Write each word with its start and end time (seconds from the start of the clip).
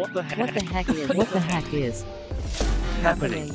What 0.00 0.14
the 0.14 0.22
heck? 0.22 0.38
What 0.38 0.54
the 0.54 0.74
heck 0.74 0.88
is 0.88 1.08
what 1.14 1.30
the 1.30 1.40
heck 1.40 1.74
is 1.74 2.06
happening? 3.02 3.52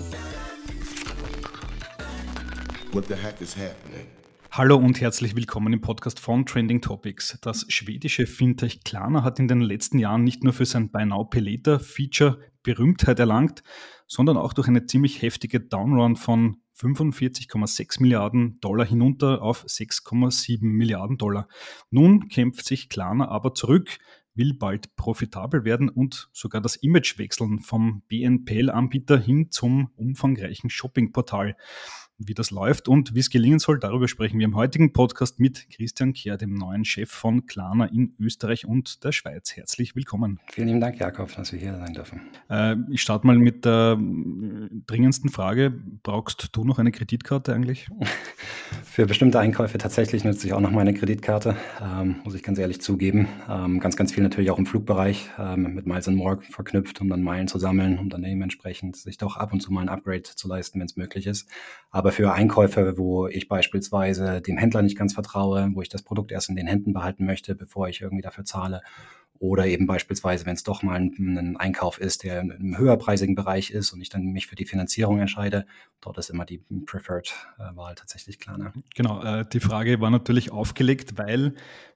What 2.91 3.07
the 3.07 3.15
heck 3.15 3.41
is 3.41 3.57
happening? 3.57 4.05
Hallo 4.51 4.75
und 4.77 5.01
herzlich 5.01 5.35
willkommen 5.35 5.73
im 5.73 5.81
Podcast 5.81 6.19
von 6.19 6.45
Trending 6.45 6.81
Topics. 6.81 7.39
Das 7.41 7.65
schwedische 7.69 8.27
Fintech 8.27 8.83
Klarna 8.83 9.23
hat 9.23 9.39
in 9.39 9.47
den 9.47 9.59
letzten 9.59 9.97
Jahren 9.97 10.23
nicht 10.23 10.43
nur 10.43 10.53
für 10.53 10.67
sein 10.67 10.91
Buy 10.91 11.07
Now 11.07 11.25
Pay 11.25 11.39
Later 11.39 11.79
Feature 11.79 12.37
Berühmtheit 12.61 13.17
erlangt, 13.17 13.63
sondern 14.05 14.37
auch 14.37 14.53
durch 14.53 14.67
eine 14.67 14.85
ziemlich 14.85 15.23
heftige 15.23 15.61
Downrun 15.61 16.15
von 16.15 16.57
45,6 16.77 18.03
Milliarden 18.03 18.59
Dollar 18.59 18.85
hinunter 18.85 19.41
auf 19.41 19.65
6,7 19.65 20.59
Milliarden 20.61 21.17
Dollar. 21.17 21.47
Nun 21.89 22.27
kämpft 22.27 22.67
sich 22.67 22.87
Klarna 22.89 23.29
aber 23.29 23.55
zurück, 23.55 23.97
will 24.35 24.53
bald 24.53 24.95
profitabel 24.95 25.63
werden 25.63 25.89
und 25.89 26.29
sogar 26.33 26.61
das 26.61 26.75
Image 26.75 27.17
wechseln 27.17 27.59
vom 27.59 28.03
BNPL-Anbieter 28.07 29.17
hin 29.17 29.49
zum 29.49 29.89
umfangreichen 29.95 30.69
Shoppingportal 30.69 31.55
wie 32.17 32.33
das 32.33 32.49
läuft 32.49 32.87
und 32.87 33.13
wie 33.13 33.19
es 33.19 33.29
gelingen 33.29 33.59
soll, 33.59 33.77
darüber 33.77 34.07
sprechen 34.07 34.39
wir 34.39 34.45
im 34.45 34.55
heutigen 34.55 34.93
Podcast 34.93 35.39
mit 35.39 35.69
Christian 35.69 36.13
Kehr, 36.13 36.37
dem 36.37 36.53
neuen 36.53 36.85
Chef 36.85 37.09
von 37.09 37.45
Klarna 37.45 37.85
in 37.85 38.15
Österreich 38.19 38.65
und 38.65 39.03
der 39.03 39.11
Schweiz. 39.11 39.55
Herzlich 39.55 39.95
willkommen. 39.95 40.39
Vielen 40.49 40.67
lieben 40.67 40.79
Dank, 40.79 40.97
Jakob, 40.97 41.35
dass 41.35 41.51
wir 41.51 41.59
hier 41.59 41.77
sein 41.77 41.93
dürfen. 41.93 42.21
Äh, 42.49 42.77
ich 42.89 43.01
starte 43.01 43.27
mal 43.27 43.37
mit 43.37 43.65
der 43.65 43.99
äh, 43.99 44.69
dringendsten 44.87 45.29
Frage. 45.29 45.73
Brauchst 46.03 46.49
du 46.53 46.63
noch 46.63 46.79
eine 46.79 46.91
Kreditkarte 46.91 47.53
eigentlich? 47.53 47.87
Für 48.83 49.05
bestimmte 49.05 49.39
Einkäufe 49.39 49.77
tatsächlich 49.77 50.23
nutze 50.23 50.47
ich 50.47 50.53
auch 50.53 50.61
noch 50.61 50.71
meine 50.71 50.93
Kreditkarte, 50.93 51.57
ähm, 51.81 52.21
muss 52.23 52.33
ich 52.33 52.43
ganz 52.43 52.57
ehrlich 52.59 52.79
zugeben. 52.79 53.27
Ähm, 53.49 53.81
ganz, 53.81 53.97
ganz 53.97 54.13
viel 54.13 54.23
natürlich 54.23 54.51
auch 54.51 54.57
im 54.57 54.65
Flugbereich 54.65 55.29
ähm, 55.37 55.73
mit 55.75 55.85
Miles 55.85 56.07
and 56.07 56.15
More 56.15 56.39
verknüpft, 56.49 57.01
um 57.01 57.09
dann 57.09 57.23
Meilen 57.23 57.49
zu 57.49 57.59
sammeln, 57.59 57.99
um 57.99 58.09
dann 58.09 58.21
dementsprechend 58.21 58.95
sich 58.95 59.17
doch 59.17 59.35
ab 59.35 59.51
und 59.51 59.59
zu 59.59 59.73
mal 59.73 59.81
ein 59.81 59.89
Upgrade 59.89 60.23
zu 60.23 60.47
leisten, 60.47 60.79
wenn 60.79 60.85
es 60.85 60.95
möglich 60.95 61.27
ist. 61.27 61.49
Aber 61.91 62.04
aber 62.05 62.11
für 62.11 62.31
Einkäufe, 62.31 62.99
wo 62.99 63.25
ich 63.25 63.47
beispielsweise 63.47 64.39
dem 64.39 64.59
Händler 64.59 64.83
nicht 64.83 64.95
ganz 64.95 65.15
vertraue, 65.15 65.71
wo 65.73 65.81
ich 65.81 65.89
das 65.89 66.03
Produkt 66.03 66.31
erst 66.31 66.49
in 66.49 66.55
den 66.55 66.67
Händen 66.67 66.93
behalten 66.93 67.25
möchte, 67.25 67.55
bevor 67.55 67.89
ich 67.89 68.01
irgendwie 68.01 68.21
dafür 68.21 68.45
zahle, 68.45 68.81
oder 69.45 69.67
eben 69.67 69.85
beispielsweise, 69.85 70.45
wenn 70.45 70.55
es 70.55 70.63
doch 70.63 70.83
mal 70.83 70.95
ein, 70.95 71.13
ein, 71.17 71.57
Einkauf 71.57 71.99
ist, 71.99 72.23
der 72.23 72.41
im 72.41 72.77
höherpreisigen 72.77 73.35
Bereich 73.35 73.71
ist 73.71 73.93
und 73.93 74.01
ich 74.01 74.09
dann 74.09 74.23
mich 74.25 74.47
für 74.47 74.55
die 74.55 74.65
Finanzierung 74.65 75.19
entscheide, 75.19 75.65
dort 76.01 76.17
ist 76.17 76.29
immer 76.29 76.45
die 76.45 76.59
Preferred-Wahl 76.85 77.95
tatsächlich 77.95 78.39
klar. 78.39 78.57
Ne? 78.57 78.73
Genau, 78.95 79.21
äh, 79.21 79.45
die 79.51 79.59
Frage 79.59 80.01
war 80.01 80.09
natürlich 80.09 80.51
aufgelegt, 80.51 81.17
weil 81.17 81.55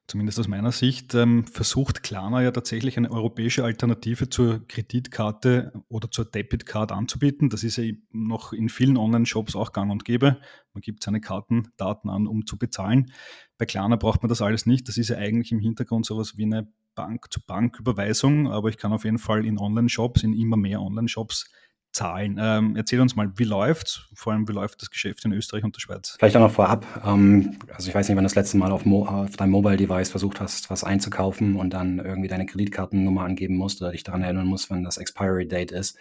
zumindest 0.10 0.40
aus 0.40 0.48
meiner 0.48 0.72
Sicht, 0.72 1.14
ähm, 1.14 1.46
versucht 1.46 2.04
Klarna 2.04 2.42
ja 2.42 2.52
tatsächlich 2.52 2.98
eine 2.98 3.12
europäische 3.12 3.64
Alternative 3.64 4.30
zur 4.30 4.68
Kreditkarte 4.68 5.72
oder 5.88 6.10
zur 6.12 6.26
Debitcard 6.26 6.92
anzubieten. 6.92 7.50
Das 7.50 7.64
ist 7.64 7.78
ja 7.78 7.94
noch 8.12 8.52
in 8.52 8.70
vielen 8.70 8.98
Online-Shops 8.98 9.56
auch 9.56 9.72
gang 9.72 9.92
und 9.92 10.06
gäbe. 10.06 10.38
Man 10.74 10.82
gibt 10.82 11.04
seine 11.04 11.22
Kartendaten 11.22 12.10
an, 12.10 12.28
um 12.28 12.46
zu 12.46 12.58
bezahlen. 12.58 13.12
Bei 13.58 13.66
Klarna 13.66 13.96
braucht 13.96 14.22
man 14.24 14.30
das 14.30 14.42
alles 14.42 14.66
nicht. 14.66 14.88
Das 14.88 14.98
ist 14.98 15.10
ja 15.10 15.18
eigentlich 15.18 15.52
im 15.52 15.60
Hintergrund 15.60 16.06
sowas 16.06 16.38
wie 16.38 16.44
eine 16.44 16.68
Bank-zu-Bank-Überweisung, 17.00 18.52
aber 18.52 18.70
ich 18.70 18.78
kann 18.78 18.92
auf 18.92 19.06
jeden 19.06 19.20
Fall 19.20 19.46
in 19.46 19.58
Online-Shops, 19.58 20.24
in 20.24 20.34
immer 20.34 20.58
mehr 20.58 20.82
Online-Shops 20.82 21.50
Zahlen. 21.92 22.38
Ähm, 22.40 22.76
erzähl 22.76 23.02
uns 23.02 23.16
mal, 23.16 23.32
wie 23.38 23.46
läuft's? 23.46 24.08
Vor 24.14 24.34
allem, 24.34 24.48
wie 24.48 24.54
läuft 24.54 24.82
das 24.82 24.92
Geschäft 24.92 25.26
in 25.26 25.32
Österreich 25.34 25.64
und 25.64 25.76
der 25.76 25.80
Schweiz? 25.80 26.16
Vielleicht 26.20 26.36
auch 26.36 26.42
noch 26.42 26.52
vorab. 26.52 26.86
Ähm, 27.04 27.58
also 27.74 27.90
ich 27.90 27.96
weiß 27.96 28.08
nicht, 28.08 28.16
wann 28.16 28.24
du 28.24 28.28
das 28.28 28.36
letzte 28.36 28.58
Mal 28.58 28.72
auf, 28.72 28.86
Mo 28.86 29.08
auf 29.08 29.36
deinem 29.38 29.52
Mobile-Device 29.52 30.12
versucht 30.12 30.40
hast, 30.40 30.70
was 30.70 30.84
einzukaufen 30.84 31.56
und 31.56 31.74
dann 31.74 31.98
irgendwie 31.98 32.28
deine 32.28 32.46
Kreditkartennummer 32.46 33.24
angeben 33.24 33.56
musst 33.56 33.82
oder 33.82 33.92
dich 33.92 34.04
daran 34.04 34.22
erinnern 34.22 34.46
musst, 34.46 34.70
wann 34.70 34.84
das 34.84 34.98
Expiry-Date 34.98 35.72
ist. 35.72 35.98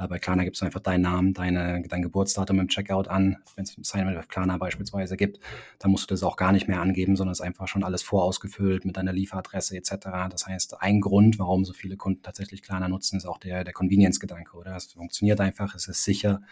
Äh, 0.00 0.08
bei 0.08 0.18
Klarna 0.18 0.44
gibst 0.44 0.60
du 0.60 0.66
einfach 0.66 0.80
deinen 0.80 1.02
Namen, 1.02 1.34
deine, 1.34 1.82
dein 1.88 2.02
Geburtsdatum 2.02 2.58
im 2.60 2.68
Checkout 2.68 3.08
an. 3.08 3.38
Wenn 3.56 3.64
es 3.64 3.76
Sign 3.82 4.16
auf 4.16 4.28
Klarna 4.28 4.56
beispielsweise 4.56 5.16
gibt, 5.16 5.40
dann 5.78 5.90
musst 5.90 6.10
du 6.10 6.14
das 6.14 6.22
auch 6.22 6.36
gar 6.36 6.52
nicht 6.52 6.68
mehr 6.68 6.80
angeben, 6.80 7.16
sondern 7.16 7.32
es 7.32 7.40
ist 7.40 7.46
einfach 7.46 7.68
schon 7.68 7.84
alles 7.84 8.02
vorausgefüllt 8.02 8.84
mit 8.84 8.96
deiner 8.96 9.12
Lieferadresse 9.12 9.76
etc. 9.76 9.90
Das 10.30 10.46
heißt, 10.46 10.80
ein 10.80 11.00
Grund, 11.00 11.38
warum 11.38 11.64
so 11.64 11.72
viele 11.72 11.96
Kunden 11.96 12.22
tatsächlich 12.22 12.62
Klarna 12.62 12.88
nutzen, 12.88 13.16
ist 13.16 13.26
auch 13.26 13.38
der, 13.38 13.64
der 13.64 13.72
Convenience-Gedanke, 13.72 14.56
oder? 14.56 14.76
Es 14.76 14.86
funktioniert 14.92 15.40
einfach, 15.40 15.74
es 15.74 15.88
ist 15.88 16.04
sicher, 16.04 16.42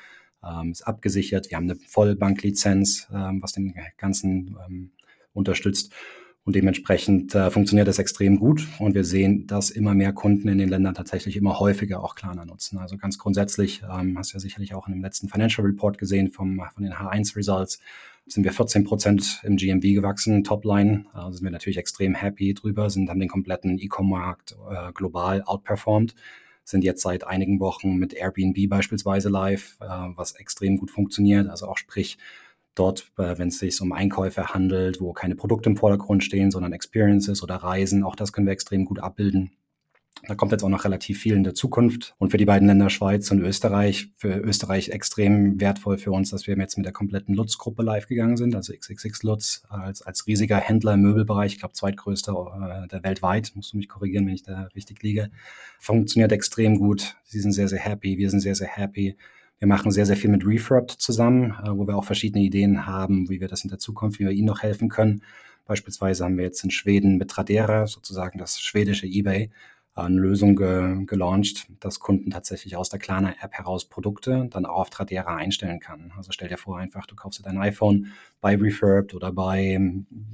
ähm, 0.44 0.72
ist 0.72 0.82
abgesichert. 0.82 1.50
Wir 1.50 1.56
haben 1.56 1.64
eine 1.64 1.76
Vollbanklizenz, 1.76 3.08
ähm, 3.12 3.42
was 3.42 3.52
dem 3.52 3.74
Ganzen 3.96 4.56
ähm, 4.66 4.90
unterstützt. 5.32 5.92
Und 6.48 6.56
dementsprechend 6.56 7.34
äh, 7.34 7.50
funktioniert 7.50 7.88
das 7.88 7.98
extrem 7.98 8.38
gut. 8.38 8.66
Und 8.78 8.94
wir 8.94 9.04
sehen, 9.04 9.46
dass 9.46 9.68
immer 9.68 9.92
mehr 9.92 10.14
Kunden 10.14 10.48
in 10.48 10.56
den 10.56 10.70
Ländern 10.70 10.94
tatsächlich 10.94 11.36
immer 11.36 11.60
häufiger 11.60 12.02
auch 12.02 12.14
Klarna 12.14 12.46
nutzen. 12.46 12.78
Also 12.78 12.96
ganz 12.96 13.18
grundsätzlich, 13.18 13.82
ähm, 13.82 14.16
hast 14.16 14.32
du 14.32 14.36
ja 14.36 14.40
sicherlich 14.40 14.72
auch 14.72 14.88
in 14.88 14.94
dem 14.94 15.02
letzten 15.02 15.28
Financial 15.28 15.66
Report 15.66 15.98
gesehen 15.98 16.30
vom, 16.30 16.62
von 16.72 16.84
den 16.84 16.94
H1 16.94 17.36
Results, 17.36 17.80
sind 18.26 18.44
wir 18.44 18.52
14 18.52 18.84
Prozent 18.84 19.42
im 19.44 19.58
GMV 19.58 19.82
gewachsen, 19.96 20.42
Topline. 20.42 21.04
Also 21.12 21.32
sind 21.32 21.44
wir 21.44 21.50
natürlich 21.50 21.76
extrem 21.76 22.14
happy 22.14 22.54
drüber, 22.54 22.88
sind, 22.88 23.10
haben 23.10 23.20
den 23.20 23.28
kompletten 23.28 23.78
E-Com-Markt 23.78 24.56
äh, 24.70 24.90
global 24.94 25.42
outperformed 25.42 26.14
sind 26.64 26.84
jetzt 26.84 27.00
seit 27.00 27.26
einigen 27.26 27.60
Wochen 27.60 27.96
mit 27.96 28.12
Airbnb 28.12 28.68
beispielsweise 28.68 29.30
live, 29.30 29.78
äh, 29.80 29.86
was 29.86 30.32
extrem 30.32 30.76
gut 30.76 30.90
funktioniert. 30.90 31.48
Also 31.48 31.66
auch 31.66 31.78
sprich, 31.78 32.18
dort, 32.78 33.10
äh, 33.18 33.38
wenn 33.38 33.48
es 33.48 33.58
sich 33.58 33.80
um 33.80 33.92
Einkäufe 33.92 34.48
handelt, 34.54 35.00
wo 35.00 35.12
keine 35.12 35.34
Produkte 35.34 35.70
im 35.70 35.76
Vordergrund 35.76 36.24
stehen, 36.24 36.50
sondern 36.50 36.72
Experiences 36.72 37.42
oder 37.42 37.56
Reisen, 37.56 38.04
auch 38.04 38.16
das 38.16 38.32
können 38.32 38.46
wir 38.46 38.52
extrem 38.52 38.84
gut 38.84 39.00
abbilden. 39.00 39.50
Da 40.26 40.34
kommt 40.34 40.50
jetzt 40.52 40.64
auch 40.64 40.68
noch 40.68 40.84
relativ 40.84 41.20
viel 41.20 41.34
in 41.34 41.44
der 41.44 41.54
Zukunft. 41.54 42.14
Und 42.18 42.30
für 42.30 42.38
die 42.38 42.44
beiden 42.44 42.66
Länder 42.66 42.90
Schweiz 42.90 43.30
und 43.30 43.40
Österreich, 43.40 44.08
für 44.16 44.36
Österreich 44.36 44.88
extrem 44.88 45.60
wertvoll 45.60 45.96
für 45.96 46.10
uns, 46.10 46.30
dass 46.30 46.46
wir 46.46 46.56
jetzt 46.56 46.76
mit 46.76 46.86
der 46.86 46.92
kompletten 46.92 47.34
Lutz-Gruppe 47.34 47.82
live 47.82 48.08
gegangen 48.08 48.36
sind, 48.36 48.56
also 48.56 48.72
XXX 48.72 49.22
Lutz 49.22 49.62
als, 49.68 50.02
als 50.02 50.26
riesiger 50.26 50.56
Händler 50.56 50.94
im 50.94 51.02
Möbelbereich, 51.02 51.52
ich 51.52 51.58
glaube 51.60 51.74
zweitgrößter 51.74 52.84
äh, 52.84 52.88
der 52.88 53.04
weltweit, 53.04 53.52
musst 53.54 53.72
du 53.72 53.76
mich 53.76 53.88
korrigieren, 53.88 54.26
wenn 54.26 54.34
ich 54.34 54.42
da 54.42 54.68
richtig 54.74 55.02
liege. 55.02 55.30
Funktioniert 55.78 56.32
extrem 56.32 56.78
gut. 56.78 57.16
Sie 57.24 57.40
sind 57.40 57.52
sehr, 57.52 57.68
sehr 57.68 57.80
happy, 57.80 58.18
wir 58.18 58.30
sind 58.30 58.40
sehr, 58.40 58.56
sehr 58.56 58.68
happy. 58.68 59.16
Wir 59.58 59.68
machen 59.68 59.90
sehr, 59.90 60.06
sehr 60.06 60.16
viel 60.16 60.30
mit 60.30 60.46
Refurb 60.46 61.00
zusammen, 61.00 61.52
äh, 61.64 61.70
wo 61.70 61.86
wir 61.86 61.96
auch 61.96 62.04
verschiedene 62.04 62.44
Ideen 62.44 62.86
haben, 62.86 63.28
wie 63.28 63.40
wir 63.40 63.48
das 63.48 63.64
in 63.64 63.70
der 63.70 63.78
Zukunft, 63.78 64.20
wie 64.20 64.24
wir 64.24 64.32
ihnen 64.32 64.46
noch 64.46 64.62
helfen 64.62 64.88
können. 64.88 65.22
Beispielsweise 65.66 66.24
haben 66.24 66.36
wir 66.36 66.44
jetzt 66.44 66.62
in 66.64 66.70
Schweden 66.70 67.18
mit 67.18 67.30
Tradera, 67.30 67.86
sozusagen 67.86 68.38
das 68.38 68.60
schwedische 68.60 69.06
eBay, 69.06 69.50
eine 69.94 70.20
Lösung 70.20 70.54
ge 70.54 71.04
gelauncht, 71.06 71.66
dass 71.80 71.98
Kunden 71.98 72.30
tatsächlich 72.30 72.76
aus 72.76 72.88
der 72.88 73.00
Klarna-App 73.00 73.52
heraus 73.52 73.86
Produkte 73.86 74.46
dann 74.50 74.64
auch 74.64 74.82
auf 74.82 74.90
Tradera 74.90 75.34
einstellen 75.34 75.80
kann. 75.80 76.12
Also 76.16 76.30
stell 76.32 76.48
dir 76.48 76.56
vor 76.56 76.78
einfach, 76.78 77.06
du 77.06 77.16
kaufst 77.16 77.40
dir 77.40 77.42
dein 77.42 77.58
iPhone 77.58 78.12
bei 78.40 78.56
Refurbed 78.56 79.14
oder 79.14 79.32
bei 79.32 79.78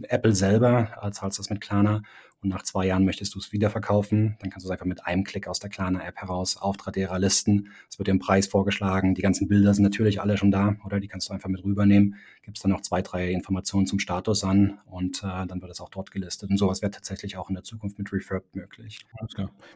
Apple 0.02 0.34
selber, 0.34 0.88
zahlst 1.12 1.38
das 1.38 1.50
mit 1.50 1.62
Klarna 1.62 2.02
und 2.44 2.50
nach 2.50 2.62
zwei 2.62 2.86
Jahren 2.86 3.04
möchtest 3.04 3.34
du 3.34 3.38
es 3.38 3.52
wiederverkaufen, 3.52 4.36
dann 4.40 4.50
kannst 4.50 4.64
du 4.64 4.68
es 4.68 4.70
einfach 4.70 4.86
mit 4.86 5.04
einem 5.06 5.24
Klick 5.24 5.48
aus 5.48 5.58
der 5.58 5.70
Klarna-App 5.70 6.16
heraus 6.16 6.56
auf 6.58 6.76
Tradera 6.76 7.16
listen. 7.16 7.70
Es 7.88 7.98
wird 7.98 8.08
dir 8.08 8.12
ein 8.12 8.18
Preis 8.18 8.46
vorgeschlagen. 8.46 9.14
Die 9.14 9.22
ganzen 9.22 9.48
Bilder 9.48 9.72
sind 9.72 9.82
natürlich 9.82 10.20
alle 10.20 10.36
schon 10.36 10.50
da, 10.50 10.76
oder? 10.84 11.00
Die 11.00 11.08
kannst 11.08 11.28
du 11.28 11.32
einfach 11.32 11.48
mit 11.48 11.64
rübernehmen. 11.64 12.16
Gibst 12.42 12.62
dann 12.62 12.70
noch 12.70 12.82
zwei, 12.82 13.00
drei 13.00 13.32
Informationen 13.32 13.86
zum 13.86 13.98
Status 13.98 14.44
an 14.44 14.78
und 14.86 15.22
äh, 15.22 15.46
dann 15.46 15.62
wird 15.62 15.72
es 15.72 15.80
auch 15.80 15.88
dort 15.88 16.10
gelistet. 16.10 16.50
Und 16.50 16.58
sowas 16.58 16.82
wäre 16.82 16.90
tatsächlich 16.90 17.38
auch 17.38 17.48
in 17.48 17.54
der 17.54 17.64
Zukunft 17.64 17.98
mit 17.98 18.12
Refurb 18.12 18.44
möglich. 18.54 19.06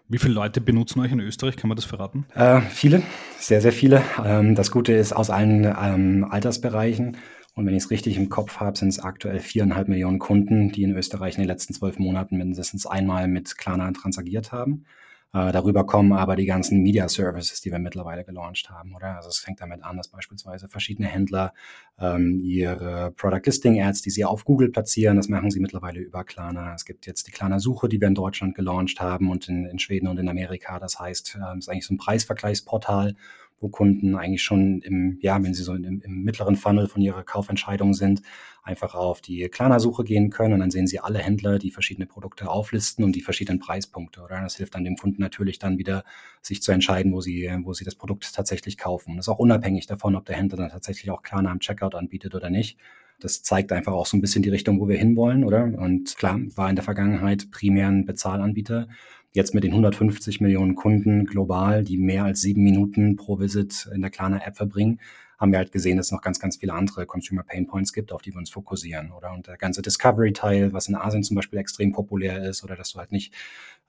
Wie 0.08 0.18
viele 0.18 0.34
Leute 0.34 0.60
benutzen 0.60 1.00
euch 1.00 1.10
in 1.10 1.20
Österreich? 1.20 1.56
Kann 1.56 1.68
man 1.68 1.76
das 1.76 1.86
verraten? 1.86 2.26
Äh, 2.34 2.60
viele, 2.60 3.02
sehr, 3.38 3.62
sehr 3.62 3.72
viele. 3.72 4.02
Ähm, 4.22 4.54
das 4.54 4.70
Gute 4.70 4.92
ist 4.92 5.14
aus 5.14 5.30
allen 5.30 5.64
ähm, 5.64 6.26
Altersbereichen. 6.28 7.16
Und 7.58 7.66
wenn 7.66 7.74
ich 7.74 7.82
es 7.82 7.90
richtig 7.90 8.16
im 8.16 8.28
Kopf 8.28 8.60
habe, 8.60 8.78
sind 8.78 8.90
es 8.90 9.00
aktuell 9.00 9.40
viereinhalb 9.40 9.88
Millionen 9.88 10.20
Kunden, 10.20 10.70
die 10.70 10.84
in 10.84 10.94
Österreich 10.94 11.34
in 11.34 11.42
den 11.42 11.48
letzten 11.48 11.74
zwölf 11.74 11.98
Monaten 11.98 12.36
mindestens 12.36 12.86
einmal 12.86 13.26
mit 13.26 13.58
Klarna 13.58 13.90
transagiert 13.90 14.52
haben. 14.52 14.84
Äh, 15.32 15.50
darüber 15.50 15.84
kommen 15.84 16.12
aber 16.12 16.36
die 16.36 16.46
ganzen 16.46 16.84
Media 16.84 17.08
Services, 17.08 17.60
die 17.60 17.72
wir 17.72 17.80
mittlerweile 17.80 18.22
gelauncht 18.22 18.70
haben, 18.70 18.94
oder? 18.94 19.16
Also 19.16 19.30
es 19.30 19.38
fängt 19.38 19.60
damit 19.60 19.82
an, 19.82 19.96
dass 19.96 20.06
beispielsweise 20.06 20.68
verschiedene 20.68 21.08
Händler 21.08 21.52
ähm, 21.98 22.38
ihre 22.44 23.10
Product 23.16 23.42
Listing 23.46 23.82
Ads, 23.82 24.02
die 24.02 24.10
sie 24.10 24.24
auf 24.24 24.44
Google 24.44 24.70
platzieren, 24.70 25.16
das 25.16 25.28
machen 25.28 25.50
sie 25.50 25.58
mittlerweile 25.58 25.98
über 25.98 26.22
Klarna. 26.22 26.76
Es 26.76 26.84
gibt 26.84 27.08
jetzt 27.08 27.26
die 27.26 27.32
Klarna 27.32 27.58
Suche, 27.58 27.88
die 27.88 28.00
wir 28.00 28.06
in 28.06 28.14
Deutschland 28.14 28.54
gelauncht 28.54 29.00
haben 29.00 29.32
und 29.32 29.48
in, 29.48 29.64
in 29.64 29.80
Schweden 29.80 30.06
und 30.06 30.18
in 30.18 30.28
Amerika. 30.28 30.78
Das 30.78 31.00
heißt, 31.00 31.34
äh, 31.34 31.58
es 31.58 31.64
ist 31.64 31.68
eigentlich 31.68 31.86
so 31.86 31.94
ein 31.94 31.98
Preisvergleichsportal, 31.98 33.16
wo 33.60 33.68
Kunden 33.68 34.14
eigentlich 34.14 34.42
schon 34.42 34.80
im, 34.82 35.18
ja, 35.20 35.42
wenn 35.42 35.54
sie 35.54 35.62
so 35.62 35.74
im, 35.74 36.00
im 36.00 36.22
mittleren 36.22 36.56
Funnel 36.56 36.86
von 36.86 37.02
ihrer 37.02 37.24
Kaufentscheidung 37.24 37.94
sind, 37.94 38.22
einfach 38.62 38.94
auf 38.94 39.20
die 39.20 39.48
Klarna-Suche 39.48 40.04
gehen 40.04 40.30
können 40.30 40.54
und 40.54 40.60
dann 40.60 40.70
sehen 40.70 40.86
sie 40.86 41.00
alle 41.00 41.18
Händler, 41.18 41.58
die 41.58 41.70
verschiedene 41.70 42.06
Produkte 42.06 42.48
auflisten 42.50 43.04
und 43.04 43.16
die 43.16 43.22
verschiedenen 43.22 43.58
Preispunkte. 43.58 44.20
Oder 44.20 44.42
das 44.42 44.56
hilft 44.56 44.74
dann 44.74 44.84
dem 44.84 44.96
Kunden 44.96 45.22
natürlich 45.22 45.58
dann 45.58 45.78
wieder, 45.78 46.04
sich 46.42 46.62
zu 46.62 46.70
entscheiden, 46.70 47.12
wo 47.12 47.20
sie, 47.20 47.50
wo 47.62 47.72
sie 47.72 47.84
das 47.84 47.94
Produkt 47.94 48.32
tatsächlich 48.34 48.78
kaufen. 48.78 49.16
das 49.16 49.26
ist 49.26 49.30
auch 49.30 49.38
unabhängig 49.38 49.86
davon, 49.86 50.14
ob 50.14 50.26
der 50.26 50.36
Händler 50.36 50.58
dann 50.58 50.70
tatsächlich 50.70 51.10
auch 51.10 51.22
Klarna 51.22 51.50
am 51.50 51.60
Checkout 51.60 51.94
anbietet 51.94 52.34
oder 52.34 52.50
nicht. 52.50 52.78
Das 53.20 53.42
zeigt 53.42 53.72
einfach 53.72 53.92
auch 53.92 54.06
so 54.06 54.16
ein 54.16 54.20
bisschen 54.20 54.42
die 54.42 54.50
Richtung, 54.50 54.80
wo 54.80 54.86
wir 54.86 54.96
hinwollen, 54.96 55.42
oder? 55.42 55.64
Und 55.64 56.16
klar, 56.16 56.38
war 56.54 56.70
in 56.70 56.76
der 56.76 56.84
Vergangenheit 56.84 57.50
primär 57.50 57.88
ein 57.88 58.04
Bezahlanbieter. 58.04 58.86
Jetzt 59.32 59.54
mit 59.54 59.64
den 59.64 59.72
150 59.72 60.40
Millionen 60.40 60.74
Kunden 60.74 61.26
global, 61.26 61.84
die 61.84 61.98
mehr 61.98 62.24
als 62.24 62.40
sieben 62.40 62.62
Minuten 62.62 63.16
pro 63.16 63.38
Visit 63.38 63.88
in 63.94 64.00
der 64.00 64.10
Klarna-App 64.10 64.56
verbringen, 64.56 65.00
haben 65.38 65.52
wir 65.52 65.58
halt 65.58 65.70
gesehen, 65.70 65.96
dass 65.96 66.06
es 66.06 66.12
noch 66.12 66.22
ganz, 66.22 66.40
ganz 66.40 66.56
viele 66.56 66.72
andere 66.72 67.06
Consumer 67.06 67.44
Pain 67.44 67.66
Points 67.66 67.92
gibt, 67.92 68.12
auf 68.12 68.22
die 68.22 68.32
wir 68.32 68.38
uns 68.38 68.50
fokussieren, 68.50 69.12
oder? 69.12 69.32
Und 69.32 69.46
der 69.46 69.56
ganze 69.56 69.82
Discovery-Teil, 69.82 70.72
was 70.72 70.88
in 70.88 70.96
Asien 70.96 71.22
zum 71.22 71.36
Beispiel 71.36 71.60
extrem 71.60 71.92
populär 71.92 72.42
ist, 72.42 72.64
oder 72.64 72.74
dass 72.74 72.92
du 72.92 72.98
halt 72.98 73.12
nicht 73.12 73.32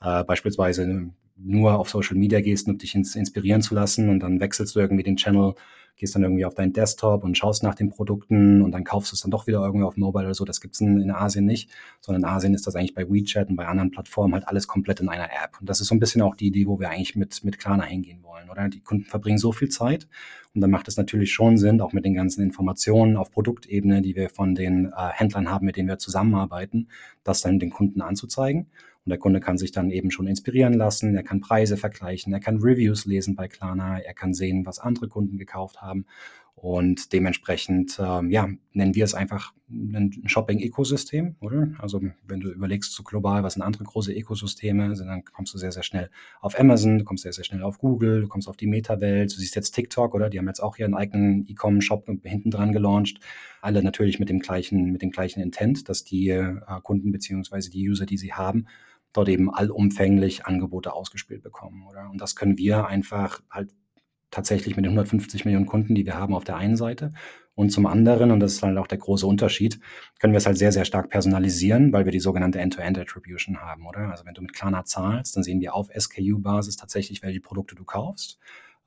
äh, 0.01 0.23
beispielsweise 0.23 1.09
nur 1.37 1.79
auf 1.79 1.89
Social 1.89 2.17
Media 2.17 2.41
gehst, 2.41 2.67
um 2.67 2.77
dich 2.77 2.93
ins, 2.93 3.15
inspirieren 3.15 3.61
zu 3.61 3.73
lassen 3.73 4.09
und 4.09 4.19
dann 4.19 4.39
wechselst 4.39 4.75
du 4.75 4.79
irgendwie 4.79 5.03
den 5.03 5.15
Channel, 5.15 5.55
gehst 5.99 6.15
dann 6.15 6.23
irgendwie 6.23 6.45
auf 6.45 6.55
deinen 6.55 6.73
Desktop 6.73 7.23
und 7.23 7.37
schaust 7.37 7.61
nach 7.61 7.75
den 7.75 7.89
Produkten 7.89 8.61
und 8.61 8.71
dann 8.71 8.83
kaufst 8.83 9.11
du 9.11 9.15
es 9.15 9.21
dann 9.21 9.29
doch 9.29 9.45
wieder 9.45 9.59
irgendwie 9.59 9.85
auf 9.85 9.97
Mobile 9.97 10.25
oder 10.25 10.33
so. 10.33 10.45
Das 10.45 10.61
gibt's 10.61 10.81
in, 10.81 10.99
in 10.99 11.11
Asien 11.11 11.45
nicht, 11.45 11.69
sondern 11.99 12.23
in 12.23 12.29
Asien 12.29 12.53
ist 12.53 12.65
das 12.65 12.75
eigentlich 12.75 12.95
bei 12.95 13.07
WeChat 13.07 13.49
und 13.49 13.55
bei 13.55 13.67
anderen 13.67 13.91
Plattformen 13.91 14.33
halt 14.33 14.47
alles 14.47 14.67
komplett 14.67 15.01
in 15.01 15.09
einer 15.09 15.25
App. 15.25 15.59
Und 15.59 15.69
das 15.69 15.81
ist 15.81 15.87
so 15.87 15.95
ein 15.95 15.99
bisschen 15.99 16.21
auch 16.21 16.35
die 16.35 16.47
Idee, 16.47 16.65
wo 16.65 16.79
wir 16.79 16.89
eigentlich 16.89 17.15
mit, 17.15 17.43
mit 17.43 17.59
Klarna 17.59 17.83
hingehen 17.83 18.23
wollen, 18.23 18.49
oder? 18.49 18.69
Die 18.69 18.81
Kunden 18.81 19.05
verbringen 19.05 19.37
so 19.37 19.51
viel 19.51 19.69
Zeit 19.69 20.07
und 20.55 20.61
dann 20.61 20.71
macht 20.71 20.87
es 20.87 20.97
natürlich 20.97 21.31
schon 21.31 21.57
Sinn, 21.57 21.81
auch 21.81 21.93
mit 21.93 22.05
den 22.05 22.15
ganzen 22.15 22.43
Informationen 22.43 23.17
auf 23.17 23.31
Produktebene, 23.31 24.01
die 24.01 24.15
wir 24.15 24.29
von 24.29 24.55
den 24.55 24.85
äh, 24.85 25.09
Händlern 25.13 25.49
haben, 25.49 25.65
mit 25.65 25.77
denen 25.77 25.87
wir 25.87 25.99
zusammenarbeiten, 25.99 26.87
das 27.23 27.41
dann 27.41 27.59
den 27.59 27.69
Kunden 27.69 28.01
anzuzeigen. 28.01 28.67
Und 29.09 29.13
der 29.13 29.17
Kunde 29.17 29.39
kann 29.39 29.57
sich 29.57 29.71
dann 29.71 29.89
eben 29.89 30.11
schon 30.11 30.27
inspirieren 30.27 30.73
lassen, 30.73 31.15
er 31.15 31.23
kann 31.23 31.41
Preise 31.41 31.77
vergleichen, 31.77 32.31
er 32.31 32.39
kann 32.39 32.59
Reviews 32.59 33.05
lesen 33.05 33.33
bei 33.33 33.47
Klarna, 33.47 33.97
er 33.97 34.13
kann 34.13 34.35
sehen, 34.35 34.67
was 34.67 34.77
andere 34.77 35.07
Kunden 35.07 35.35
gekauft 35.35 35.81
haben. 35.81 36.05
Und 36.53 37.11
dementsprechend, 37.11 37.97
ähm, 37.99 38.29
ja, 38.29 38.47
nennen 38.73 38.93
wir 38.93 39.03
es 39.03 39.15
einfach 39.15 39.53
ein 39.67 40.21
Shopping-Ökosystem, 40.27 41.37
oder? 41.39 41.69
Also 41.79 42.01
wenn 42.27 42.39
du 42.39 42.51
überlegst 42.51 42.93
so 42.93 43.01
global, 43.01 43.41
was 43.41 43.53
sind 43.53 43.63
andere 43.63 43.83
große 43.83 44.13
Ökosysteme, 44.13 44.95
sind, 44.95 45.07
dann 45.07 45.23
kommst 45.23 45.55
du 45.55 45.57
sehr, 45.57 45.71
sehr 45.71 45.81
schnell 45.81 46.11
auf 46.39 46.59
Amazon, 46.59 46.99
du 46.99 47.03
kommst 47.03 47.23
sehr, 47.23 47.33
sehr 47.33 47.45
schnell 47.45 47.63
auf 47.63 47.79
Google, 47.79 48.21
du 48.21 48.27
kommst 48.27 48.47
auf 48.47 48.57
die 48.57 48.67
Meta-Welt, 48.67 49.33
du 49.33 49.39
siehst 49.39 49.55
jetzt 49.55 49.71
TikTok, 49.71 50.13
oder? 50.13 50.29
Die 50.29 50.37
haben 50.37 50.47
jetzt 50.47 50.61
auch 50.61 50.77
ihren 50.77 50.93
eigenen 50.93 51.47
E-Com-Shop 51.47 52.05
hinten 52.21 52.51
dran 52.51 52.73
gelauncht. 52.73 53.21
Alle 53.61 53.81
natürlich 53.81 54.19
mit 54.19 54.29
dem 54.29 54.39
gleichen, 54.39 54.91
mit 54.91 55.01
dem 55.01 55.09
gleichen 55.09 55.41
Intent, 55.41 55.89
dass 55.89 56.03
die 56.03 56.29
äh, 56.29 56.55
Kunden 56.83 57.11
beziehungsweise 57.11 57.71
die 57.71 57.89
User, 57.89 58.05
die 58.05 58.17
sie 58.17 58.33
haben, 58.33 58.67
dort 59.13 59.29
eben 59.29 59.53
allumfänglich 59.53 60.45
Angebote 60.45 60.93
ausgespielt 60.93 61.41
bekommen, 61.41 61.85
oder? 61.87 62.09
Und 62.09 62.21
das 62.21 62.35
können 62.35 62.57
wir 62.57 62.87
einfach 62.87 63.41
halt 63.49 63.71
tatsächlich 64.31 64.75
mit 64.75 64.85
den 64.85 64.91
150 64.91 65.45
Millionen 65.45 65.65
Kunden, 65.65 65.95
die 65.95 66.05
wir 66.05 66.15
haben 66.15 66.35
auf 66.35 66.43
der 66.43 66.57
einen 66.57 66.75
Seite. 66.75 67.13
Und 67.55 67.71
zum 67.71 67.87
anderen, 67.87 68.31
und 68.31 68.39
das 68.39 68.53
ist 68.53 68.63
halt 68.63 68.77
auch 68.77 68.87
der 68.87 68.99
große 68.99 69.27
Unterschied, 69.27 69.79
können 70.19 70.33
wir 70.33 70.37
es 70.37 70.45
halt 70.45 70.57
sehr, 70.57 70.71
sehr 70.71 70.85
stark 70.85 71.09
personalisieren, 71.09 71.91
weil 71.91 72.05
wir 72.05 72.11
die 72.11 72.19
sogenannte 72.19 72.59
End-to-End-Attribution 72.59 73.59
haben, 73.59 73.85
oder? 73.85 74.11
Also 74.11 74.25
wenn 74.25 74.33
du 74.33 74.41
mit 74.41 74.53
Klarna 74.53 74.85
zahlst, 74.85 75.35
dann 75.35 75.43
sehen 75.43 75.59
wir 75.59 75.73
auf 75.73 75.89
SKU-Basis 75.89 76.77
tatsächlich, 76.77 77.21
welche 77.21 77.41
Produkte 77.41 77.75
du 77.75 77.83
kaufst 77.83 78.39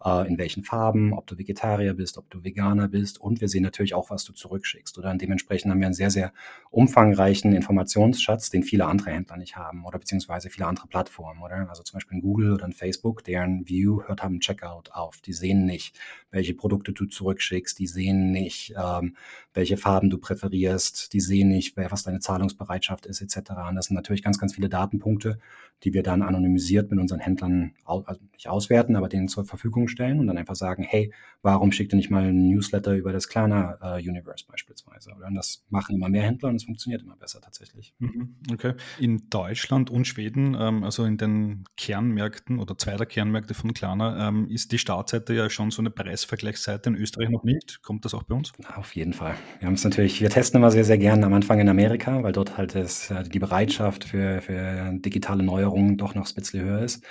äh, 0.05 0.27
in 0.29 0.39
welchen 0.39 0.65
Farben, 0.65 1.13
ob 1.13 1.27
du 1.27 1.39
Vegetarier 1.39 1.95
bist, 1.95 2.19
ob 2.19 2.29
du 2.31 2.45
Veganer 2.45 2.89
bist. 2.89 3.21
Und 3.21 3.41
wir 3.41 3.49
sehen 3.49 3.63
natürlich 3.63 3.95
auch, 3.95 4.11
was 4.11 4.25
du 4.25 4.33
zurückschickst. 4.33 4.99
Oder 4.99 5.15
dementsprechend 5.15 5.71
haben 5.71 5.81
wir 5.81 5.87
einen 5.87 5.95
sehr, 5.95 6.11
sehr 6.11 6.33
umfangreichen 6.71 7.53
Informationsschatz, 7.53 8.51
den 8.51 8.63
viele 8.63 8.87
andere 8.87 9.11
Händler 9.11 9.37
nicht 9.37 9.57
haben 9.57 9.85
oder 9.85 9.99
beziehungsweise 9.99 10.51
viele 10.51 10.67
andere 10.67 10.87
Plattformen. 10.89 11.43
Oder? 11.43 11.69
Also 11.69 11.83
zum 11.83 11.99
Beispiel 11.99 12.17
in 12.17 12.23
Google 12.23 12.53
oder 12.53 12.65
in 12.65 12.73
Facebook, 12.73 13.25
deren 13.25 13.69
View 13.69 14.03
hört 14.07 14.23
haben 14.23 14.41
Checkout 14.41 14.91
auf. 14.93 15.21
Die 15.21 15.33
sehen 15.33 15.65
nicht, 15.65 15.99
welche 16.31 16.55
Produkte 16.55 16.93
du 16.93 17.07
zurückschickst. 17.07 17.79
Die 17.79 17.87
sehen 17.87 18.33
nicht, 18.33 18.75
ähm, 18.77 19.17
welche 19.55 19.77
Farben 19.77 20.11
du 20.11 20.19
präferierst. 20.19 21.13
Die 21.13 21.21
sehen 21.21 21.49
nicht, 21.49 21.77
was 21.77 22.03
deine 22.03 22.21
Zahlungsbereitschaft 22.21 23.07
ist 23.07 23.21
etc. 23.21 23.51
Und 23.69 23.77
das 23.77 23.87
sind 23.87 23.97
natürlich 23.97 24.23
ganz, 24.23 24.39
ganz 24.39 24.55
viele 24.55 24.69
Datenpunkte, 24.69 25.39
die 25.85 25.93
wir 25.93 26.03
dann 26.03 26.23
anonymisiert 26.23 26.91
mit 26.91 27.01
unseren 27.01 27.21
Händlern 27.21 27.75
also 27.85 28.21
nicht 28.33 28.49
auswerten, 28.49 28.97
aber 28.97 29.09
denen 29.09 29.29
zur 29.29 29.45
Verfügung 29.45 29.89
stellen 29.93 30.19
und 30.19 30.27
dann 30.27 30.39
einfach 30.39 30.57
sagen, 30.57 30.83
hey, 30.83 31.13
warum 31.43 31.73
schickt 31.73 31.93
ihr 31.93 31.97
nicht 31.97 32.11
mal 32.11 32.25
ein 32.25 32.49
Newsletter 32.49 32.95
über 32.95 33.13
das 33.13 33.29
Klarna-Universe 33.29 34.45
äh, 34.47 34.51
beispielsweise? 34.51 35.13
Oder? 35.17 35.27
Und 35.27 35.35
das 35.35 35.65
machen 35.69 35.97
immer 35.97 36.09
mehr 36.09 36.23
Händler 36.23 36.49
und 36.49 36.57
es 36.57 36.65
funktioniert 36.65 37.03
immer 37.03 37.17
besser 37.17 37.41
tatsächlich. 37.41 37.95
Mhm, 37.99 38.37
okay. 38.53 38.75
In 38.99 39.29
Deutschland 39.29 39.91
und 39.91 40.07
Schweden, 40.07 40.57
ähm, 40.59 40.85
also 40.85 41.05
in 41.05 41.17
den 41.17 41.65
Kernmärkten 41.77 42.59
oder 42.59 42.79
zwei 42.79 42.97
der 42.97 43.07
Kernmärkte 43.07 43.55
von 43.55 43.75
Klarna, 43.75 44.29
ähm, 44.29 44.49
ist 44.49 44.73
die 44.73 44.79
Startseite 44.79 45.35
ja 45.35 45.51
schon 45.51 45.71
so 45.71 45.83
eine 45.83 45.91
Preisvergleichsseite, 45.91 46.91
in 46.91 46.97
Österreich 46.97 47.29
noch 47.29 47.45
nicht. 47.45 47.83
Kommt 47.83 48.05
das 48.05 48.15
auch 48.15 48.23
bei 48.23 48.35
uns? 48.35 48.53
Auf 48.77 48.95
jeden 48.95 49.13
Fall. 49.13 49.35
Wir 49.59 49.67
haben 49.67 49.75
es 49.75 49.85
natürlich, 49.85 50.21
wir 50.21 50.31
testen 50.31 50.59
immer 50.59 50.71
sehr, 50.71 50.85
sehr 50.85 50.99
gerne 50.99 51.27
am 51.27 51.35
Anfang 51.35 51.59
in 51.61 51.69
Amerika, 51.69 52.23
weil 52.23 52.33
dort 52.33 52.57
halt 52.57 52.75
das, 52.75 53.13
die 53.33 53.39
Bereitschaft 53.39 54.05
für, 54.05 54.41
für 54.41 54.93
digitale 54.95 55.43
Neuerungen 55.43 55.97
doch 55.97 56.15
noch 56.15 56.29
ein 56.29 56.35
bisschen 56.35 56.65
höher 56.65 56.83
ist. 56.83 57.05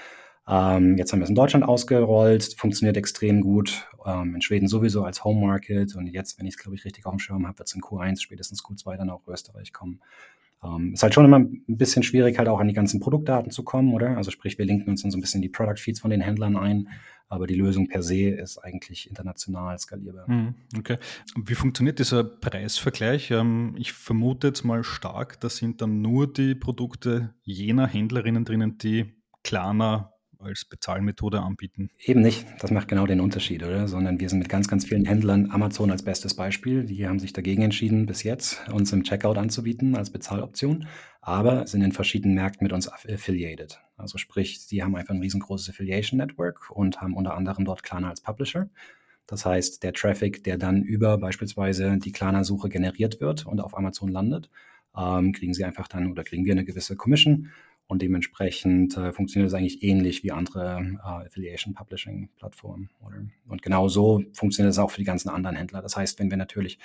Ähm, 0.47 0.97
jetzt 0.97 1.11
haben 1.11 1.19
wir 1.19 1.23
es 1.23 1.29
in 1.29 1.35
Deutschland 1.35 1.65
ausgerollt, 1.65 2.55
funktioniert 2.57 2.97
extrem 2.97 3.41
gut. 3.41 3.87
Ähm, 4.05 4.35
in 4.35 4.41
Schweden 4.41 4.67
sowieso 4.67 5.03
als 5.03 5.23
Home 5.23 5.45
Market 5.45 5.95
und 5.95 6.07
jetzt, 6.07 6.39
wenn 6.39 6.47
ich 6.47 6.55
es, 6.55 6.57
glaube 6.57 6.75
ich, 6.75 6.85
richtig 6.85 7.05
auf 7.05 7.13
dem 7.13 7.19
Schirm 7.19 7.45
habe, 7.47 7.59
wird 7.59 7.67
es 7.67 7.75
in 7.75 7.81
Q1, 7.81 8.19
spätestens 8.21 8.63
Q2 8.63 8.97
dann 8.97 9.09
auch 9.09 9.27
Österreich 9.27 9.71
kommen. 9.71 10.01
Ähm, 10.63 10.93
ist 10.93 11.03
halt 11.03 11.13
schon 11.13 11.25
immer 11.25 11.39
ein 11.39 11.63
bisschen 11.67 12.03
schwierig, 12.03 12.37
halt 12.37 12.47
auch 12.47 12.59
an 12.59 12.67
die 12.67 12.73
ganzen 12.73 12.99
Produktdaten 12.99 13.51
zu 13.51 13.63
kommen, 13.63 13.93
oder? 13.93 14.17
Also 14.17 14.29
sprich, 14.29 14.57
wir 14.57 14.65
linken 14.65 14.89
uns 14.89 15.01
dann 15.01 15.11
so 15.11 15.17
ein 15.17 15.21
bisschen 15.21 15.41
die 15.41 15.49
Product 15.49 15.77
Feeds 15.77 15.99
von 15.99 16.11
den 16.11 16.21
Händlern 16.21 16.55
ein, 16.55 16.89
aber 17.29 17.47
die 17.47 17.55
Lösung 17.55 17.87
per 17.87 18.03
se 18.03 18.29
ist 18.29 18.59
eigentlich 18.59 19.09
international 19.09 19.77
skalierbar. 19.79 20.27
Hm, 20.27 20.53
okay. 20.77 20.97
Wie 21.35 21.55
funktioniert 21.55 21.97
dieser 21.97 22.23
Preisvergleich? 22.23 23.31
Ähm, 23.31 23.75
ich 23.77 23.93
vermute 23.93 24.47
jetzt 24.47 24.63
mal 24.63 24.83
stark, 24.83 25.39
da 25.39 25.49
sind 25.49 25.81
dann 25.81 26.01
nur 26.01 26.31
die 26.31 26.53
Produkte 26.53 27.33
jener 27.41 27.87
Händlerinnen 27.87 28.45
drinnen, 28.45 28.77
die 28.77 29.13
Klarna 29.43 30.10
als 30.41 30.65
Bezahlmethode 30.65 31.41
anbieten. 31.41 31.89
Eben 32.03 32.21
nicht. 32.21 32.45
Das 32.59 32.71
macht 32.71 32.87
genau 32.87 33.05
den 33.05 33.21
Unterschied, 33.21 33.63
oder? 33.63 33.87
Sondern 33.87 34.19
wir 34.19 34.29
sind 34.29 34.39
mit 34.39 34.49
ganz, 34.49 34.67
ganz 34.67 34.85
vielen 34.85 35.05
Händlern, 35.05 35.51
Amazon 35.51 35.91
als 35.91 36.03
bestes 36.03 36.33
Beispiel, 36.33 36.85
die 36.85 37.07
haben 37.07 37.19
sich 37.19 37.33
dagegen 37.33 37.61
entschieden, 37.61 38.05
bis 38.05 38.23
jetzt 38.23 38.67
uns 38.69 38.91
im 38.91 39.03
Checkout 39.03 39.37
anzubieten 39.37 39.95
als 39.95 40.09
Bezahloption, 40.09 40.87
aber 41.21 41.67
sind 41.67 41.81
in 41.81 41.91
verschiedenen 41.91 42.35
Märkten 42.35 42.65
mit 42.65 42.73
uns 42.73 42.87
affiliated. 42.87 43.79
Also 43.97 44.17
sprich, 44.17 44.67
die 44.67 44.83
haben 44.83 44.95
einfach 44.95 45.13
ein 45.13 45.21
riesengroßes 45.21 45.69
Affiliation 45.69 46.17
Network 46.17 46.71
und 46.71 47.01
haben 47.01 47.15
unter 47.15 47.35
anderem 47.35 47.65
dort 47.65 47.83
Klarna 47.83 48.09
als 48.09 48.21
Publisher. 48.21 48.69
Das 49.27 49.45
heißt, 49.45 49.83
der 49.83 49.93
Traffic, 49.93 50.43
der 50.43 50.57
dann 50.57 50.81
über 50.81 51.17
beispielsweise 51.17 51.97
die 51.97 52.11
Klarna-Suche 52.11 52.69
generiert 52.69 53.21
wird 53.21 53.45
und 53.45 53.61
auf 53.61 53.77
Amazon 53.77 54.09
landet, 54.09 54.49
ähm, 54.97 55.31
kriegen 55.31 55.53
sie 55.53 55.63
einfach 55.63 55.87
dann 55.87 56.11
oder 56.11 56.23
kriegen 56.23 56.45
wir 56.45 56.51
eine 56.51 56.65
gewisse 56.65 56.95
Commission 56.95 57.49
und 57.91 58.01
dementsprechend 58.01 58.95
äh, 58.95 59.11
funktioniert 59.11 59.49
es 59.49 59.53
eigentlich 59.53 59.83
ähnlich 59.83 60.23
wie 60.23 60.31
andere 60.31 60.97
äh, 61.03 61.27
Affiliation 61.27 61.73
Publishing 61.73 62.29
Plattformen. 62.37 62.89
Und 63.49 63.61
genau 63.61 63.89
so 63.89 64.23
funktioniert 64.31 64.71
es 64.71 64.79
auch 64.79 64.91
für 64.91 64.99
die 64.99 65.03
ganzen 65.03 65.27
anderen 65.27 65.57
Händler. 65.57 65.81
Das 65.81 65.97
heißt, 65.97 66.17
wenn 66.17 66.29
wir 66.29 66.37
natürlich 66.37 66.79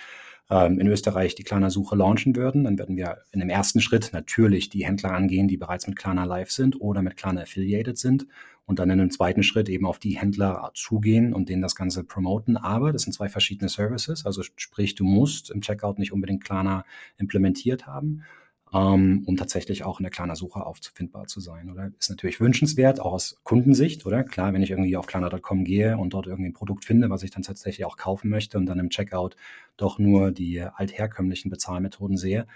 ähm, 0.51 0.81
in 0.81 0.89
Österreich 0.89 1.37
die 1.37 1.45
Klarna-Suche 1.45 1.95
launchen 1.95 2.35
würden, 2.35 2.65
dann 2.65 2.77
würden 2.77 2.97
wir 2.97 3.19
in 3.31 3.39
dem 3.39 3.51
ersten 3.51 3.81
Schritt 3.81 4.11
natürlich 4.13 4.69
die 4.69 4.85
Händler 4.85 5.13
angehen, 5.13 5.47
die 5.47 5.57
bereits 5.57 5.87
mit 5.87 5.97
Klarna 5.97 6.25
live 6.25 6.51
sind 6.51 6.81
oder 6.81 7.03
mit 7.03 7.17
Klarna 7.17 7.43
affiliated 7.43 7.97
sind 7.97 8.27
und 8.65 8.81
dann 8.81 8.91
in 8.91 8.99
einem 8.99 9.13
zweiten 9.13 9.45
Schritt 9.45 9.69
eben 9.69 9.87
auf 9.87 10.01
die 10.01 10.19
Händler 10.19 10.73
zugehen 10.75 11.33
und 11.35 11.49
denen 11.49 11.63
das 11.63 11.77
Ganze 11.77 12.03
promoten. 12.03 12.57
Aber 12.57 12.93
das 12.93 13.03
sind 13.03 13.13
zwei 13.13 13.29
verschiedene 13.29 13.69
Services. 13.69 14.27
Also 14.27 14.43
sprich, 14.43 14.97
du 14.97 15.05
musst 15.05 15.53
im 15.53 15.61
Checkout 15.61 16.01
nicht 16.01 16.13
unbedingt 16.13 16.43
Klarna 16.43 16.85
implementiert 17.17 17.87
haben 17.87 18.25
ähm, 18.73 19.23
um 19.27 19.37
tatsächlich 19.37 19.85
auch 19.85 20.01
in 20.01 20.05
der 20.05 20.11
Klarna-Suche 20.11 20.65
aufzufindbar 20.65 21.27
zu 21.27 21.41
sein. 21.41 21.71
Oder 21.71 21.93
ist 21.99 22.11
natürlich 22.11 22.41
wünschenswert, 22.41 23.01
auch 23.01 23.13
aus 23.13 23.37
Kundensicht, 23.45 24.07
oder? 24.07 24.25
Klar, 24.25 24.53
wenn 24.53 24.63
ich 24.63 24.71
irgendwie 24.71 24.97
auf 24.97 25.07
klarna.com 25.07 25.65
gehe 25.65 25.97
und 25.97 26.15
dort 26.15 26.27
irgendwie 26.27 26.51
ein 26.51 26.55
Produkt 26.55 26.85
finde, 26.85 27.09
was 27.11 27.23
ich 27.23 27.31
dann 27.31 27.43
tatsächlich 27.43 27.85
auch 27.85 27.97
kaufen 27.97 28.29
möchte 28.29 28.59
und 28.59 28.67
dann 28.67 28.79
im 28.79 28.91
Checkout 28.91 29.37
doch 29.77 29.99
nur 29.99 30.33
die 30.33 30.61
altherkömmlichen 30.63 31.51
Bezahlmethoden 31.51 32.17
sehe, 32.17 32.47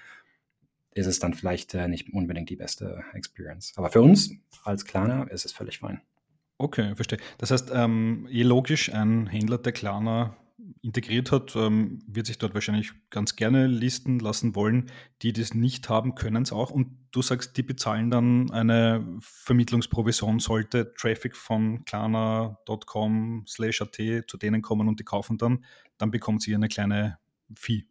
ist 0.92 1.06
es 1.06 1.20
dann 1.20 1.34
vielleicht 1.34 1.74
äh, 1.74 1.86
nicht 1.86 2.12
unbedingt 2.12 2.50
die 2.50 2.56
beste 2.56 3.04
Experience. 3.12 3.74
Aber 3.76 3.90
für 3.90 4.02
uns 4.02 4.32
als 4.64 4.84
Klarna 4.84 5.24
ist 5.24 5.44
es 5.44 5.52
völlig 5.52 5.78
fein. 5.78 6.00
Okay, 6.58 6.94
verstehe. 6.94 7.18
Das 7.38 7.50
heißt, 7.50 7.70
ähm, 7.72 8.28
eh 8.30 8.42
logisch, 8.42 8.92
ein 8.92 9.26
Händler, 9.28 9.58
der 9.58 9.72
Klarna 9.72 10.36
integriert 10.82 11.30
hat, 11.30 11.54
ähm, 11.56 12.00
wird 12.06 12.26
sich 12.26 12.38
dort 12.38 12.54
wahrscheinlich 12.54 12.92
ganz 13.10 13.36
gerne 13.36 13.66
listen 13.66 14.18
lassen 14.18 14.54
wollen. 14.54 14.90
Die, 15.22 15.32
die 15.32 15.40
es 15.40 15.54
nicht 15.54 15.88
haben, 15.88 16.14
können 16.14 16.42
es 16.42 16.52
auch. 16.52 16.70
Und 16.70 16.96
du 17.10 17.22
sagst, 17.22 17.56
die 17.56 17.62
bezahlen 17.62 18.10
dann 18.10 18.50
eine 18.50 19.06
Vermittlungsprovision, 19.20 20.38
sollte 20.38 20.94
Traffic 20.94 21.36
von 21.36 21.84
klarna.com 21.84 23.44
slash 23.46 23.82
at 23.82 23.94
zu 23.94 24.36
denen 24.38 24.62
kommen 24.62 24.88
und 24.88 25.00
die 25.00 25.04
kaufen 25.04 25.36
dann, 25.36 25.64
dann 25.98 26.10
bekommt 26.10 26.42
sie 26.42 26.54
eine 26.54 26.68
kleine 26.68 27.18
Fee. 27.54 27.84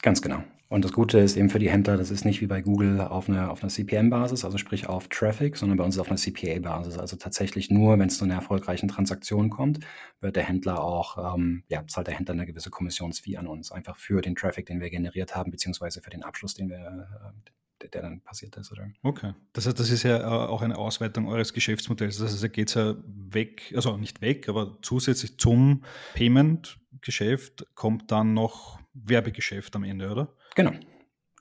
Ganz 0.00 0.22
genau. 0.22 0.42
Und 0.72 0.86
das 0.86 0.94
Gute 0.94 1.18
ist 1.18 1.36
eben 1.36 1.50
für 1.50 1.58
die 1.58 1.68
Händler, 1.68 1.98
das 1.98 2.10
ist 2.10 2.24
nicht 2.24 2.40
wie 2.40 2.46
bei 2.46 2.62
Google 2.62 2.98
auf 3.02 3.28
einer, 3.28 3.50
auf 3.50 3.62
einer 3.62 3.68
CPM-Basis, 3.68 4.42
also 4.42 4.56
sprich 4.56 4.88
auf 4.88 5.06
Traffic, 5.08 5.58
sondern 5.58 5.76
bei 5.76 5.84
uns 5.84 5.96
ist 5.96 6.00
auf 6.00 6.08
einer 6.08 6.16
CPA-Basis. 6.16 6.96
Also 6.96 7.16
tatsächlich 7.16 7.70
nur, 7.70 7.98
wenn 7.98 8.08
es 8.08 8.16
zu 8.16 8.24
einer 8.24 8.36
erfolgreichen 8.36 8.88
Transaktion 8.88 9.50
kommt, 9.50 9.80
wird 10.22 10.34
der 10.34 10.44
Händler 10.44 10.82
auch, 10.82 11.34
ähm, 11.36 11.62
ja, 11.68 11.86
zahlt 11.88 12.06
der 12.06 12.14
Händler 12.14 12.32
eine 12.32 12.46
gewisse 12.46 12.70
Kommissionsfee 12.70 13.36
an 13.36 13.48
uns, 13.48 13.70
einfach 13.70 13.98
für 13.98 14.22
den 14.22 14.34
Traffic, 14.34 14.64
den 14.64 14.80
wir 14.80 14.88
generiert 14.88 15.36
haben, 15.36 15.50
beziehungsweise 15.50 16.00
für 16.00 16.08
den 16.08 16.22
Abschluss, 16.22 16.54
den 16.54 16.70
wir, 16.70 16.78
äh, 16.78 17.50
der, 17.82 17.90
der 17.90 18.00
dann 18.00 18.22
passiert 18.22 18.56
ist. 18.56 18.72
Oder? 18.72 18.88
Okay. 19.02 19.34
Das 19.52 19.66
heißt, 19.66 19.78
das 19.78 19.90
ist 19.90 20.04
ja 20.04 20.20
äh, 20.20 20.24
auch 20.24 20.62
eine 20.62 20.78
Ausweitung 20.78 21.28
eures 21.28 21.52
Geschäftsmodells. 21.52 22.16
Das 22.16 22.32
heißt, 22.32 22.44
da 22.44 22.48
geht 22.48 22.68
es 22.70 22.74
ja 22.76 22.96
weg, 23.04 23.74
also 23.76 23.98
nicht 23.98 24.22
weg, 24.22 24.48
aber 24.48 24.78
zusätzlich 24.80 25.36
zum 25.36 25.84
Payment-Geschäft 26.14 27.66
kommt 27.74 28.10
dann 28.10 28.32
noch 28.32 28.80
Werbegeschäft 28.94 29.76
am 29.76 29.84
Ende, 29.84 30.10
oder? 30.10 30.34
Genau. 30.54 30.72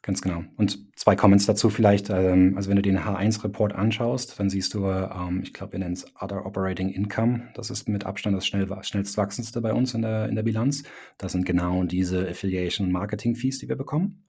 Ganz 0.03 0.23
genau. 0.23 0.43
Und 0.57 0.79
zwei 0.95 1.15
Comments 1.15 1.45
dazu 1.45 1.69
vielleicht. 1.69 2.09
Ähm, 2.09 2.53
also 2.55 2.69
wenn 2.69 2.75
du 2.75 2.81
den 2.81 2.99
H1-Report 2.99 3.73
anschaust, 3.73 4.39
dann 4.39 4.49
siehst 4.49 4.73
du, 4.73 4.87
ähm, 4.87 5.41
ich 5.43 5.53
glaube, 5.53 5.73
wir 5.73 5.79
nennen 5.79 5.93
es 5.93 6.05
Other 6.19 6.45
Operating 6.47 6.89
Income. 6.89 7.49
Das 7.53 7.69
ist 7.69 7.87
mit 7.87 8.03
Abstand 8.05 8.35
das 8.35 8.47
schnell, 8.47 8.67
schnellst 8.81 9.15
wachsendste 9.17 9.61
bei 9.61 9.73
uns 9.73 9.93
in 9.93 10.01
der, 10.01 10.27
in 10.27 10.35
der 10.35 10.41
Bilanz. 10.41 10.83
Das 11.19 11.33
sind 11.33 11.45
genau 11.45 11.83
diese 11.83 12.27
Affiliation 12.27 12.91
Marketing 12.91 13.35
Fees, 13.35 13.59
die 13.59 13.69
wir 13.69 13.75
bekommen. 13.75 14.23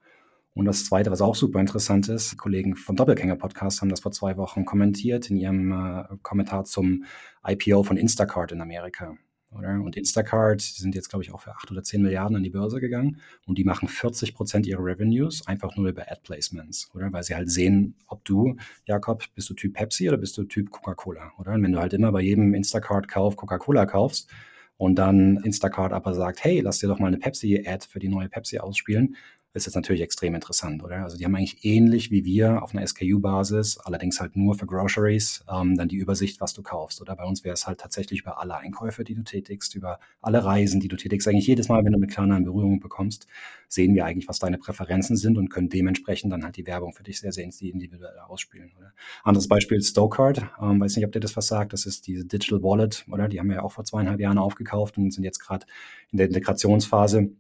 Und 0.55 0.67
das 0.67 0.85
Zweite, 0.85 1.11
was 1.11 1.23
auch 1.23 1.35
super 1.35 1.61
interessant 1.61 2.09
ist, 2.11 2.33
die 2.33 2.37
Kollegen 2.37 2.77
vom 2.77 2.95
Doppelgänger 2.95 3.37
Podcast 3.37 3.81
haben 3.81 3.89
das 3.89 4.01
vor 4.01 4.12
zwei 4.12 4.37
Wochen 4.37 4.67
kommentiert 4.67 5.31
in 5.31 5.39
ihrem 5.39 5.73
äh, 5.73 6.05
Kommentar 6.23 6.65
zum 6.65 7.05
IPO 7.47 7.83
von 7.85 7.97
Instacart 7.97 8.53
in 8.53 8.61
Amerika. 8.61 9.17
Oder? 9.56 9.80
Und 9.80 9.97
Instacart 9.97 10.61
sind 10.61 10.94
jetzt, 10.94 11.11
glaube 11.11 11.23
ich, 11.25 11.32
auch 11.32 11.40
für 11.40 11.54
8 11.54 11.71
oder 11.71 11.82
10 11.82 12.02
Milliarden 12.02 12.37
an 12.37 12.42
die 12.42 12.50
Börse 12.50 12.80
gegangen 12.80 13.18
und 13.47 13.59
die 13.59 13.64
machen 13.64 13.88
40 13.88 14.35
Prozent 14.35 14.66
ihrer 14.66 14.85
Revenues 14.85 15.47
einfach 15.47 15.76
nur 15.76 15.88
über 15.88 16.11
Ad-Placements, 16.11 16.90
oder? 16.94 17.12
Weil 17.12 17.23
sie 17.23 17.35
halt 17.35 17.50
sehen, 17.50 17.94
ob 18.06 18.25
du, 18.25 18.56
Jakob, 18.87 19.25
bist 19.35 19.50
du 19.50 19.54
Typ 19.54 19.75
Pepsi 19.75 20.09
oder 20.09 20.18
bist 20.18 20.38
du 20.38 20.44
Typ 20.44 20.71
Coca-Cola, 20.71 21.32
oder? 21.38 21.52
Und 21.52 21.62
wenn 21.62 21.73
du 21.73 21.80
halt 21.80 21.92
immer 21.92 22.12
bei 22.12 22.23
jedem 22.23 22.54
Instacart-Kauf 22.54 23.37
Coca-Cola 23.37 23.87
kaufst 23.87 24.30
und 24.76 24.97
dann 24.97 25.37
Instacart 25.44 25.92
aber 25.92 26.14
sagt, 26.14 26.42
hey, 26.44 26.61
lass 26.61 26.78
dir 26.78 26.88
doch 26.88 26.99
mal 26.99 27.09
eine 27.09 27.18
Pepsi-Ad 27.18 27.87
für 27.88 27.99
die 27.99 28.09
neue 28.09 28.28
Pepsi 28.28 28.59
ausspielen, 28.59 29.16
ist 29.54 29.66
das 29.66 29.75
natürlich 29.75 30.00
extrem 30.00 30.35
interessant, 30.35 30.82
oder? 30.82 31.02
Also 31.02 31.16
die 31.18 31.25
haben 31.25 31.35
eigentlich 31.35 31.64
ähnlich 31.64 32.11
wie 32.11 32.25
wir 32.25 32.62
auf 32.62 32.75
einer 32.75 32.87
SKU-Basis, 32.87 33.78
allerdings 33.78 34.18
halt 34.18 34.35
nur 34.35 34.54
für 34.54 34.66
Groceries, 34.66 35.44
ähm, 35.52 35.76
dann 35.76 35.88
die 35.88 35.97
Übersicht, 35.97 36.40
was 36.40 36.54
du 36.54 36.62
kaufst, 36.62 37.02
oder? 37.02 37.16
Bei 37.16 37.25
uns 37.25 37.44
wäre 37.44 37.52
es 37.52 37.66
halt 37.66 37.80
tatsächlich 37.80 38.21
über 38.21 38.40
alle 38.40 38.56
Einkäufe, 38.56 39.04
die 39.04 39.14
du 39.14 39.23
tätigst, 39.23 39.75
über 39.75 40.00
alle 40.23 40.42
Reisen, 40.42 40.80
die 40.80 40.88
du 40.88 40.97
tätigst. 40.97 41.28
Eigentlich 41.28 41.47
jedes 41.47 41.68
Mal, 41.68 41.85
wenn 41.85 41.92
du 41.92 41.99
mit 41.99 42.11
Klarna 42.11 42.37
in 42.37 42.44
Berührung 42.44 42.80
bekommst, 42.80 43.26
sehen 43.68 43.94
wir 43.94 44.06
eigentlich, 44.06 44.28
was 44.28 44.38
deine 44.38 44.56
Präferenzen 44.56 45.16
sind 45.16 45.37
und 45.37 45.50
können 45.50 45.68
dementsprechend 45.68 46.32
dann 46.32 46.44
halt 46.44 46.56
die 46.56 46.66
Werbung 46.66 46.94
für 46.94 47.02
dich 47.02 47.21
sehr, 47.21 47.32
sehr 47.32 47.44
individuell 47.44 48.18
ausspielen, 48.26 48.71
oder? 48.78 48.92
Anderes 49.23 49.49
Beispiel 49.49 49.82
Stokart, 49.82 50.47
ähm, 50.62 50.80
weiß 50.80 50.97
nicht, 50.97 51.04
ob 51.04 51.12
dir 51.12 51.21
das 51.21 51.37
was 51.37 51.47
sagt, 51.47 51.75
das 51.75 51.85
ist 51.85 52.06
diese 52.06 52.25
Digital 52.25 52.62
Wallet, 52.62 53.04
oder? 53.11 53.28
Die 53.28 53.38
haben 53.38 53.49
wir 53.49 53.56
ja 53.56 53.62
auch 53.62 53.73
vor 53.73 53.85
zweieinhalb 53.85 54.21
Jahren 54.21 54.38
aufgekauft 54.38 54.97
und 54.97 55.11
sind 55.11 55.25
jetzt 55.25 55.40
gerade 55.40 55.66
in 56.11 56.16
der 56.16 56.28
Integrationsphase 56.28 57.32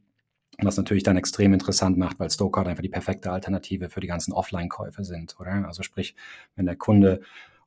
was 0.58 0.76
natürlich 0.76 1.02
dann 1.02 1.16
extrem 1.16 1.52
interessant 1.52 1.96
macht, 1.96 2.20
weil 2.20 2.30
Stokart 2.30 2.68
einfach 2.68 2.82
die 2.82 2.88
perfekte 2.88 3.30
Alternative 3.30 3.88
für 3.88 4.00
die 4.00 4.06
ganzen 4.06 4.32
Offline-Käufe 4.32 5.04
sind, 5.04 5.36
oder? 5.40 5.66
Also 5.66 5.82
sprich, 5.82 6.14
wenn 6.56 6.66
der 6.66 6.76
Kunde 6.76 7.20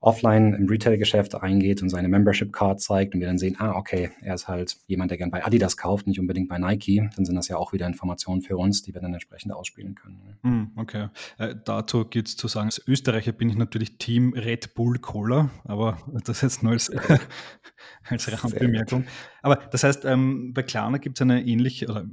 offline 0.06 0.54
im 0.54 0.68
Retail-Geschäft 0.68 1.34
eingeht 1.36 1.82
und 1.82 1.90
seine 1.90 2.08
Membership-Card 2.08 2.80
zeigt 2.80 3.16
und 3.16 3.22
wir 3.22 3.28
dann 3.28 3.40
sehen, 3.40 3.56
ah, 3.60 3.72
okay, 3.72 4.12
er 4.22 4.36
ist 4.36 4.48
halt 4.48 4.78
jemand, 4.86 5.10
der 5.10 5.18
gern 5.18 5.32
bei 5.32 5.44
Adidas 5.44 5.78
kauft, 5.78 6.06
nicht 6.06 6.20
unbedingt 6.20 6.48
bei 6.48 6.60
Nike, 6.60 7.10
dann 7.16 7.26
sind 7.26 7.36
das 7.36 7.48
ja 7.48 7.58
auch 7.58 7.74
wieder 7.74 7.88
Informationen 7.88 8.42
für 8.42 8.56
uns, 8.56 8.84
die 8.84 8.94
wir 8.94 9.02
dann 9.02 9.14
entsprechend 9.14 9.52
ausspielen 9.52 9.96
können. 9.96 10.38
Hm, 10.44 10.72
okay. 10.76 11.08
Äh, 11.40 11.56
dazu 11.66 12.06
geht 12.06 12.28
es 12.28 12.38
zu 12.38 12.48
sagen, 12.48 12.68
als 12.68 12.82
Österreicher 12.88 13.32
bin 13.32 13.50
ich 13.50 13.56
natürlich 13.56 13.98
Team 13.98 14.34
Red 14.34 14.76
Bull 14.76 15.00
Cola, 15.00 15.50
aber 15.64 15.98
das 16.24 16.42
jetzt 16.42 16.62
nur 16.62 16.74
als, 16.74 16.92
als 18.04 18.44
Randbemerkung. 18.44 19.06
Aber 19.42 19.56
das 19.56 19.84
heißt, 19.84 20.06
ähm, 20.06 20.54
bei 20.54 20.62
Klarna 20.62 21.00
gibt 21.00 21.18
es 21.18 21.24
eine 21.24 21.44
ähnliche, 21.44 21.88
oder 21.88 22.06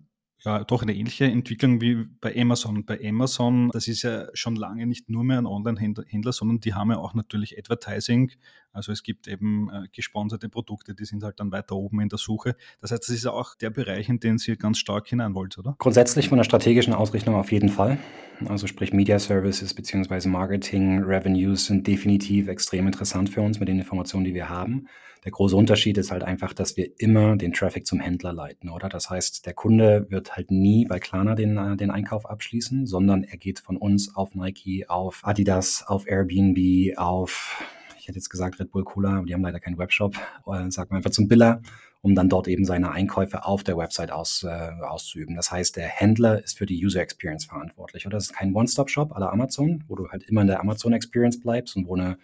ja, 0.44 0.64
doch 0.64 0.82
eine 0.82 0.94
ähnliche 0.94 1.24
Entwicklung 1.26 1.80
wie 1.80 2.04
bei 2.20 2.34
Amazon. 2.36 2.84
Bei 2.84 2.98
Amazon, 3.04 3.70
das 3.72 3.86
ist 3.86 4.02
ja 4.02 4.26
schon 4.34 4.56
lange 4.56 4.86
nicht 4.86 5.08
nur 5.08 5.22
mehr 5.22 5.38
ein 5.38 5.46
Online-Händler, 5.46 6.32
sondern 6.32 6.60
die 6.60 6.74
haben 6.74 6.90
ja 6.90 6.98
auch 6.98 7.14
natürlich 7.14 7.56
Advertising. 7.58 8.32
Also 8.72 8.92
es 8.92 9.02
gibt 9.02 9.28
eben 9.28 9.70
äh, 9.70 9.88
gesponserte 9.92 10.48
Produkte, 10.48 10.94
die 10.94 11.04
sind 11.04 11.22
halt 11.22 11.40
dann 11.40 11.52
weiter 11.52 11.76
oben 11.76 12.00
in 12.00 12.08
der 12.08 12.18
Suche. 12.18 12.56
Das 12.80 12.90
heißt, 12.90 13.02
das 13.02 13.14
ist 13.14 13.26
auch 13.26 13.54
der 13.54 13.70
Bereich, 13.70 14.08
in 14.08 14.20
den 14.20 14.38
Sie 14.38 14.56
ganz 14.56 14.78
stark 14.78 15.08
hinein 15.08 15.34
wollt, 15.34 15.58
oder? 15.58 15.76
Grundsätzlich 15.78 16.28
von 16.28 16.38
der 16.38 16.44
strategischen 16.44 16.94
Ausrichtung 16.94 17.34
auf 17.34 17.52
jeden 17.52 17.68
Fall. 17.68 17.98
Also 18.46 18.66
sprich 18.66 18.92
Media 18.92 19.18
Services 19.18 19.74
bzw. 19.74 20.28
Marketing 20.28 21.02
Revenues 21.02 21.66
sind 21.66 21.86
definitiv 21.86 22.48
extrem 22.48 22.86
interessant 22.86 23.30
für 23.30 23.42
uns 23.42 23.60
mit 23.60 23.68
den 23.68 23.78
Informationen, 23.78 24.24
die 24.24 24.34
wir 24.34 24.48
haben. 24.48 24.88
Der 25.24 25.30
große 25.30 25.54
Unterschied 25.54 25.98
ist 25.98 26.10
halt 26.10 26.24
einfach, 26.24 26.52
dass 26.52 26.76
wir 26.76 26.90
immer 26.98 27.36
den 27.36 27.52
Traffic 27.52 27.86
zum 27.86 28.00
Händler 28.00 28.32
leiten, 28.32 28.68
oder? 28.68 28.88
Das 28.88 29.08
heißt, 29.08 29.46
der 29.46 29.54
Kunde 29.54 30.06
wird 30.10 30.34
halt 30.34 30.50
nie 30.50 30.84
bei 30.84 30.98
Klarna 30.98 31.36
den, 31.36 31.56
äh, 31.56 31.76
den 31.76 31.92
Einkauf 31.92 32.28
abschließen, 32.28 32.86
sondern 32.86 33.22
er 33.22 33.36
geht 33.36 33.60
von 33.60 33.76
uns 33.76 34.16
auf 34.16 34.34
Nike, 34.34 34.86
auf 34.88 35.20
Adidas, 35.22 35.84
auf 35.86 36.08
Airbnb, 36.08 36.98
auf, 36.98 37.62
ich 38.02 38.08
hätte 38.08 38.18
jetzt 38.18 38.30
gesagt 38.30 38.58
Red 38.58 38.72
Bull 38.72 38.82
Cola, 38.82 39.22
die 39.22 39.32
haben 39.32 39.42
leider 39.42 39.60
keinen 39.60 39.78
Webshop, 39.78 40.16
äh, 40.46 40.70
sagen 40.70 40.90
wir 40.90 40.96
einfach 40.96 41.10
zum 41.10 41.28
Biller 41.28 41.62
um 42.04 42.16
dann 42.16 42.28
dort 42.28 42.48
eben 42.48 42.64
seine 42.64 42.90
Einkäufe 42.90 43.44
auf 43.44 43.62
der 43.62 43.76
Website 43.76 44.10
aus, 44.10 44.42
äh, 44.42 44.70
auszuüben. 44.82 45.36
Das 45.36 45.52
heißt, 45.52 45.76
der 45.76 45.86
Händler 45.86 46.42
ist 46.42 46.58
für 46.58 46.66
die 46.66 46.84
User 46.84 47.00
Experience 47.00 47.44
verantwortlich. 47.44 48.06
Oder 48.06 48.16
das 48.16 48.24
ist 48.24 48.32
kein 48.34 48.52
One-Stop-Shop 48.54 49.14
aller 49.14 49.32
Amazon, 49.32 49.84
wo 49.86 49.94
du 49.94 50.08
halt 50.08 50.24
immer 50.24 50.40
in 50.40 50.48
der 50.48 50.58
Amazon 50.58 50.92
Experience 50.92 51.40
bleibst 51.40 51.76
und 51.76 51.86
wo 51.86 51.94
eine 51.94 52.18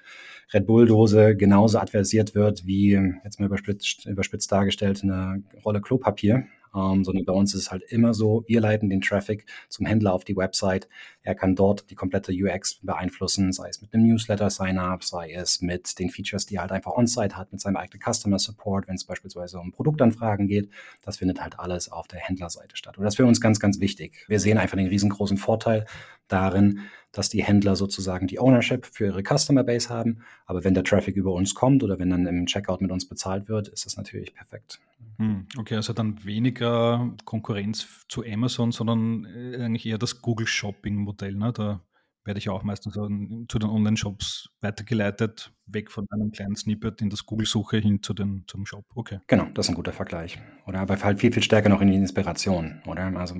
Red 0.52 0.66
Bull-Dose 0.66 1.36
genauso 1.36 1.78
adversiert 1.78 2.34
wird 2.34 2.66
wie, 2.66 2.98
jetzt 3.22 3.38
mal 3.38 3.46
überspitzt, 3.46 4.06
überspitzt 4.06 4.50
dargestellt, 4.50 5.04
eine 5.04 5.44
Rolle 5.64 5.80
Klopapier 5.80 6.48
ähm, 6.74 7.04
sondern 7.04 7.24
bei 7.24 7.32
uns 7.32 7.54
ist 7.54 7.62
es 7.62 7.70
halt 7.70 7.82
immer 7.88 8.14
so, 8.14 8.44
wir 8.46 8.60
leiten 8.60 8.90
den 8.90 9.00
Traffic 9.00 9.46
zum 9.68 9.86
Händler 9.86 10.12
auf 10.12 10.24
die 10.24 10.36
Website. 10.36 10.88
Er 11.28 11.34
kann 11.34 11.54
dort 11.54 11.90
die 11.90 11.94
komplette 11.94 12.32
UX 12.32 12.76
beeinflussen, 12.76 13.52
sei 13.52 13.68
es 13.68 13.82
mit 13.82 13.92
einem 13.92 14.06
Newsletter-Sign-up, 14.06 15.04
sei 15.04 15.34
es 15.34 15.60
mit 15.60 15.98
den 15.98 16.08
Features, 16.08 16.46
die 16.46 16.54
er 16.54 16.62
halt 16.62 16.72
einfach 16.72 16.92
on-site 16.92 17.36
hat, 17.36 17.52
mit 17.52 17.60
seinem 17.60 17.76
eigenen 17.76 18.00
Customer 18.00 18.38
Support, 18.38 18.88
wenn 18.88 18.94
es 18.94 19.04
beispielsweise 19.04 19.60
um 19.60 19.70
Produktanfragen 19.70 20.48
geht. 20.48 20.70
Das 21.02 21.18
findet 21.18 21.42
halt 21.42 21.58
alles 21.58 21.92
auf 21.92 22.08
der 22.08 22.20
Händlerseite 22.20 22.78
statt. 22.78 22.96
Und 22.96 23.04
das 23.04 23.12
ist 23.12 23.16
für 23.18 23.26
uns 23.26 23.42
ganz, 23.42 23.60
ganz 23.60 23.78
wichtig. 23.78 24.24
Wir 24.26 24.40
sehen 24.40 24.56
einfach 24.56 24.78
den 24.78 24.86
riesengroßen 24.86 25.36
Vorteil 25.36 25.84
darin, 26.28 26.80
dass 27.12 27.28
die 27.28 27.44
Händler 27.44 27.76
sozusagen 27.76 28.26
die 28.26 28.38
Ownership 28.38 28.86
für 28.86 29.06
ihre 29.06 29.22
Customer 29.22 29.64
Base 29.64 29.90
haben. 29.90 30.22
Aber 30.46 30.64
wenn 30.64 30.72
der 30.72 30.84
Traffic 30.84 31.14
über 31.14 31.32
uns 31.32 31.54
kommt 31.54 31.82
oder 31.82 31.98
wenn 31.98 32.08
dann 32.08 32.26
im 32.26 32.46
Checkout 32.46 32.80
mit 32.80 32.90
uns 32.90 33.06
bezahlt 33.06 33.50
wird, 33.50 33.68
ist 33.68 33.84
das 33.84 33.96
natürlich 33.96 34.34
perfekt. 34.34 34.80
Hm, 35.18 35.46
okay, 35.58 35.76
also 35.76 35.92
dann 35.92 36.24
weniger 36.24 37.12
Konkurrenz 37.24 38.06
zu 38.08 38.24
Amazon, 38.24 38.70
sondern 38.70 39.24
äh, 39.24 39.56
eigentlich 39.56 39.86
eher 39.86 39.98
das 39.98 40.22
Google 40.22 40.46
Shopping 40.46 40.96
Modell. 41.18 41.34
Ne? 41.34 41.52
Da 41.52 41.80
werde 42.24 42.38
ich 42.38 42.48
auch 42.50 42.62
meistens 42.62 42.92
zu 42.92 43.58
den 43.58 43.70
Online-Shops 43.70 44.50
weitergeleitet, 44.60 45.50
weg 45.64 45.90
von 45.90 46.06
einem 46.10 46.30
kleinen 46.30 46.56
Snippet 46.56 47.00
in 47.00 47.08
das 47.08 47.24
Google-Suche 47.24 47.78
hin 47.78 48.02
zu 48.02 48.12
den, 48.12 48.44
zum 48.46 48.66
Shop. 48.66 48.84
Okay. 48.94 49.20
Genau, 49.28 49.46
das 49.54 49.66
ist 49.66 49.70
ein 49.70 49.74
guter 49.74 49.94
Vergleich. 49.94 50.38
Oder 50.66 50.80
aber 50.80 51.00
halt 51.00 51.20
viel, 51.20 51.32
viel 51.32 51.42
stärker 51.42 51.70
noch 51.70 51.80
in 51.80 51.88
die 51.88 51.94
Inspiration, 51.94 52.82
oder? 52.86 53.16
Also 53.16 53.36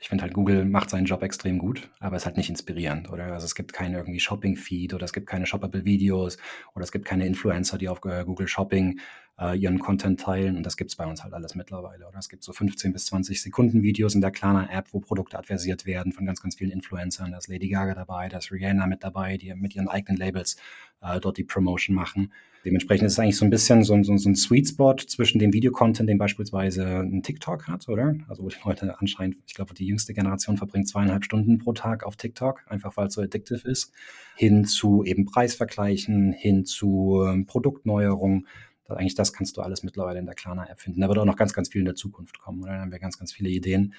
ich 0.00 0.08
finde 0.08 0.22
halt, 0.24 0.34
Google 0.34 0.64
macht 0.64 0.90
seinen 0.90 1.04
Job 1.04 1.22
extrem 1.22 1.58
gut, 1.58 1.88
aber 2.00 2.16
es 2.16 2.22
ist 2.22 2.26
halt 2.26 2.36
nicht 2.36 2.50
inspirierend, 2.50 3.10
oder? 3.10 3.26
Also 3.26 3.44
es 3.44 3.54
gibt 3.54 3.72
keine 3.72 3.98
irgendwie 3.98 4.18
Shopping-Feed 4.18 4.92
oder 4.94 5.04
es 5.04 5.12
gibt 5.12 5.28
keine 5.28 5.46
Shoppable-Videos 5.46 6.38
oder 6.74 6.82
es 6.82 6.90
gibt 6.90 7.04
keine 7.04 7.26
Influencer, 7.26 7.78
die 7.78 7.88
auf 7.88 8.04
äh, 8.04 8.24
Google 8.24 8.48
Shopping 8.48 8.98
äh, 9.42 9.56
ihren 9.56 9.78
Content 9.78 10.20
teilen. 10.20 10.56
Und 10.56 10.64
das 10.64 10.76
gibt 10.76 10.90
es 10.90 10.96
bei 10.96 11.06
uns 11.06 11.22
halt 11.24 11.34
alles 11.34 11.54
mittlerweile. 11.54 12.06
Oder 12.06 12.18
es 12.18 12.28
gibt 12.28 12.44
so 12.44 12.52
15 12.52 12.92
bis 12.92 13.06
20 13.06 13.42
Sekunden 13.42 13.82
Videos 13.82 14.14
in 14.14 14.20
der 14.20 14.30
Klarna-App, 14.30 14.88
wo 14.92 15.00
Produkte 15.00 15.38
adversiert 15.38 15.86
werden 15.86 16.12
von 16.12 16.26
ganz, 16.26 16.40
ganz 16.40 16.56
vielen 16.56 16.70
Influencern. 16.70 17.32
Da 17.32 17.38
ist 17.38 17.48
Lady 17.48 17.68
Gaga 17.68 17.94
dabei, 17.94 18.28
da 18.28 18.38
ist 18.38 18.52
Rihanna 18.52 18.86
mit 18.86 19.02
dabei, 19.02 19.36
die 19.36 19.52
mit 19.54 19.74
ihren 19.74 19.88
eigenen 19.88 20.18
Labels 20.18 20.56
äh, 21.00 21.18
dort 21.20 21.38
die 21.38 21.44
Promotion 21.44 21.94
machen. 21.94 22.32
Dementsprechend 22.64 23.06
ist 23.06 23.14
es 23.14 23.18
eigentlich 23.18 23.36
so 23.36 23.44
ein 23.44 23.50
bisschen 23.50 23.82
so, 23.82 24.00
so, 24.04 24.16
so 24.16 24.28
ein 24.28 24.36
Sweet 24.36 24.68
Spot 24.68 24.94
zwischen 24.94 25.40
dem 25.40 25.52
Videocontent, 25.52 26.08
den 26.08 26.18
beispielsweise 26.18 27.00
ein 27.00 27.24
TikTok 27.24 27.66
hat, 27.66 27.88
oder? 27.88 28.14
Also 28.28 28.44
wo 28.44 28.48
die 28.48 28.56
Leute 28.64 28.96
anscheinend, 29.00 29.36
ich 29.46 29.54
glaube, 29.54 29.74
die 29.74 29.84
jüngste 29.84 30.14
Generation 30.14 30.56
verbringt 30.56 30.88
zweieinhalb 30.88 31.24
Stunden 31.24 31.58
pro 31.58 31.72
Tag 31.72 32.04
auf 32.04 32.14
TikTok, 32.14 32.60
einfach 32.68 32.96
weil 32.96 33.08
es 33.08 33.14
so 33.14 33.20
addictive 33.20 33.68
ist, 33.68 33.92
hin 34.36 34.64
zu 34.64 35.02
eben 35.02 35.24
Preisvergleichen, 35.24 36.32
hin 36.32 36.64
zu 36.64 37.24
ähm, 37.26 37.46
Produktneuerungen 37.46 38.46
eigentlich 38.94 39.14
das 39.14 39.32
kannst 39.32 39.56
du 39.56 39.62
alles 39.62 39.82
mittlerweile 39.82 40.18
in 40.18 40.26
der 40.26 40.34
Klarna-App 40.34 40.80
finden. 40.80 41.00
Da 41.00 41.08
wird 41.08 41.18
auch 41.18 41.24
noch 41.24 41.36
ganz, 41.36 41.52
ganz 41.52 41.68
viel 41.68 41.80
in 41.80 41.86
der 41.86 41.94
Zukunft 41.94 42.38
kommen. 42.38 42.62
Oder? 42.62 42.72
Da 42.72 42.80
haben 42.80 42.92
wir 42.92 42.98
ganz, 42.98 43.18
ganz 43.18 43.32
viele 43.32 43.48
Ideen, 43.48 43.94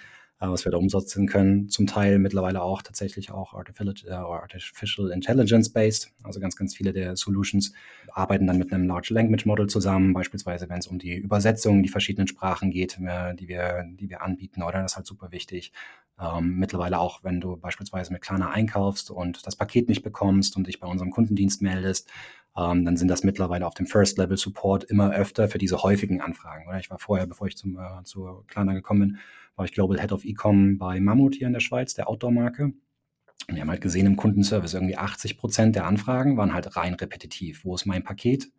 was 0.51 0.65
wir 0.65 0.71
da 0.71 0.77
umsetzen 0.77 1.27
können. 1.27 1.69
Zum 1.69 1.87
Teil 1.87 2.19
mittlerweile 2.19 2.61
auch 2.61 2.81
tatsächlich 2.81 3.31
auch 3.31 3.53
Artificial, 3.53 3.95
äh, 4.07 4.13
Artificial 4.13 5.11
Intelligence-based. 5.11 6.11
Also 6.23 6.39
ganz, 6.39 6.55
ganz 6.55 6.75
viele 6.75 6.93
der 6.93 7.15
Solutions 7.15 7.73
arbeiten 8.11 8.47
dann 8.47 8.57
mit 8.57 8.71
einem 8.73 8.87
Large 8.87 9.13
Language 9.13 9.45
Model 9.45 9.67
zusammen, 9.67 10.13
beispielsweise 10.13 10.69
wenn 10.69 10.79
es 10.79 10.87
um 10.87 10.99
die 10.99 11.15
Übersetzung 11.15 11.77
in 11.77 11.83
die 11.83 11.89
verschiedenen 11.89 12.27
Sprachen 12.27 12.71
geht, 12.71 12.99
äh, 12.99 13.35
die 13.35 13.47
wir, 13.47 13.85
die 13.87 14.09
wir 14.09 14.21
anbieten. 14.21 14.63
Oder 14.63 14.81
das 14.81 14.93
ist 14.93 14.95
halt 14.97 15.07
super 15.07 15.31
wichtig. 15.31 15.71
Ähm, 16.19 16.57
mittlerweile 16.57 16.99
auch, 16.99 17.23
wenn 17.23 17.41
du 17.41 17.57
beispielsweise 17.57 18.13
mit 18.13 18.21
Klarna 18.21 18.51
einkaufst 18.51 19.09
und 19.09 19.45
das 19.47 19.55
Paket 19.55 19.89
nicht 19.89 20.03
bekommst 20.03 20.55
und 20.55 20.67
dich 20.67 20.79
bei 20.79 20.87
unserem 20.87 21.11
Kundendienst 21.11 21.61
meldest, 21.61 22.09
ähm, 22.55 22.85
dann 22.85 22.97
sind 22.97 23.07
das 23.07 23.23
mittlerweile 23.23 23.65
auf 23.65 23.73
dem 23.73 23.87
First-Level-Support 23.87 24.83
immer 24.83 25.11
öfter 25.11 25.47
für 25.47 25.57
diese 25.57 25.81
häufigen 25.81 26.21
Anfragen. 26.21 26.67
Oder 26.67 26.79
ich 26.79 26.91
war 26.91 26.99
vorher, 26.99 27.25
bevor 27.25 27.47
ich 27.47 27.57
zum, 27.57 27.77
äh, 27.77 28.03
zu 28.03 28.43
Klarna 28.47 28.73
gekommen 28.73 28.99
bin, 28.99 29.17
war 29.55 29.65
ich 29.65 29.73
Global 29.73 29.99
Head 29.99 30.11
of 30.11 30.25
E-Com 30.25 30.77
bei 30.77 30.99
Mammut 30.99 31.35
hier 31.35 31.47
in 31.47 31.53
der 31.53 31.59
Schweiz, 31.59 31.93
der 31.93 32.09
Outdoor-Marke. 32.09 32.73
wir 33.47 33.61
haben 33.61 33.69
halt 33.69 33.81
gesehen 33.81 34.05
im 34.05 34.15
Kundenservice, 34.15 34.73
irgendwie 34.73 34.97
80 34.97 35.37
Prozent 35.37 35.75
der 35.75 35.85
Anfragen 35.85 36.37
waren 36.37 36.53
halt 36.53 36.75
rein 36.75 36.93
repetitiv. 36.93 37.65
Wo 37.65 37.75
ist 37.75 37.85
mein 37.85 38.03
Paket? 38.03 38.51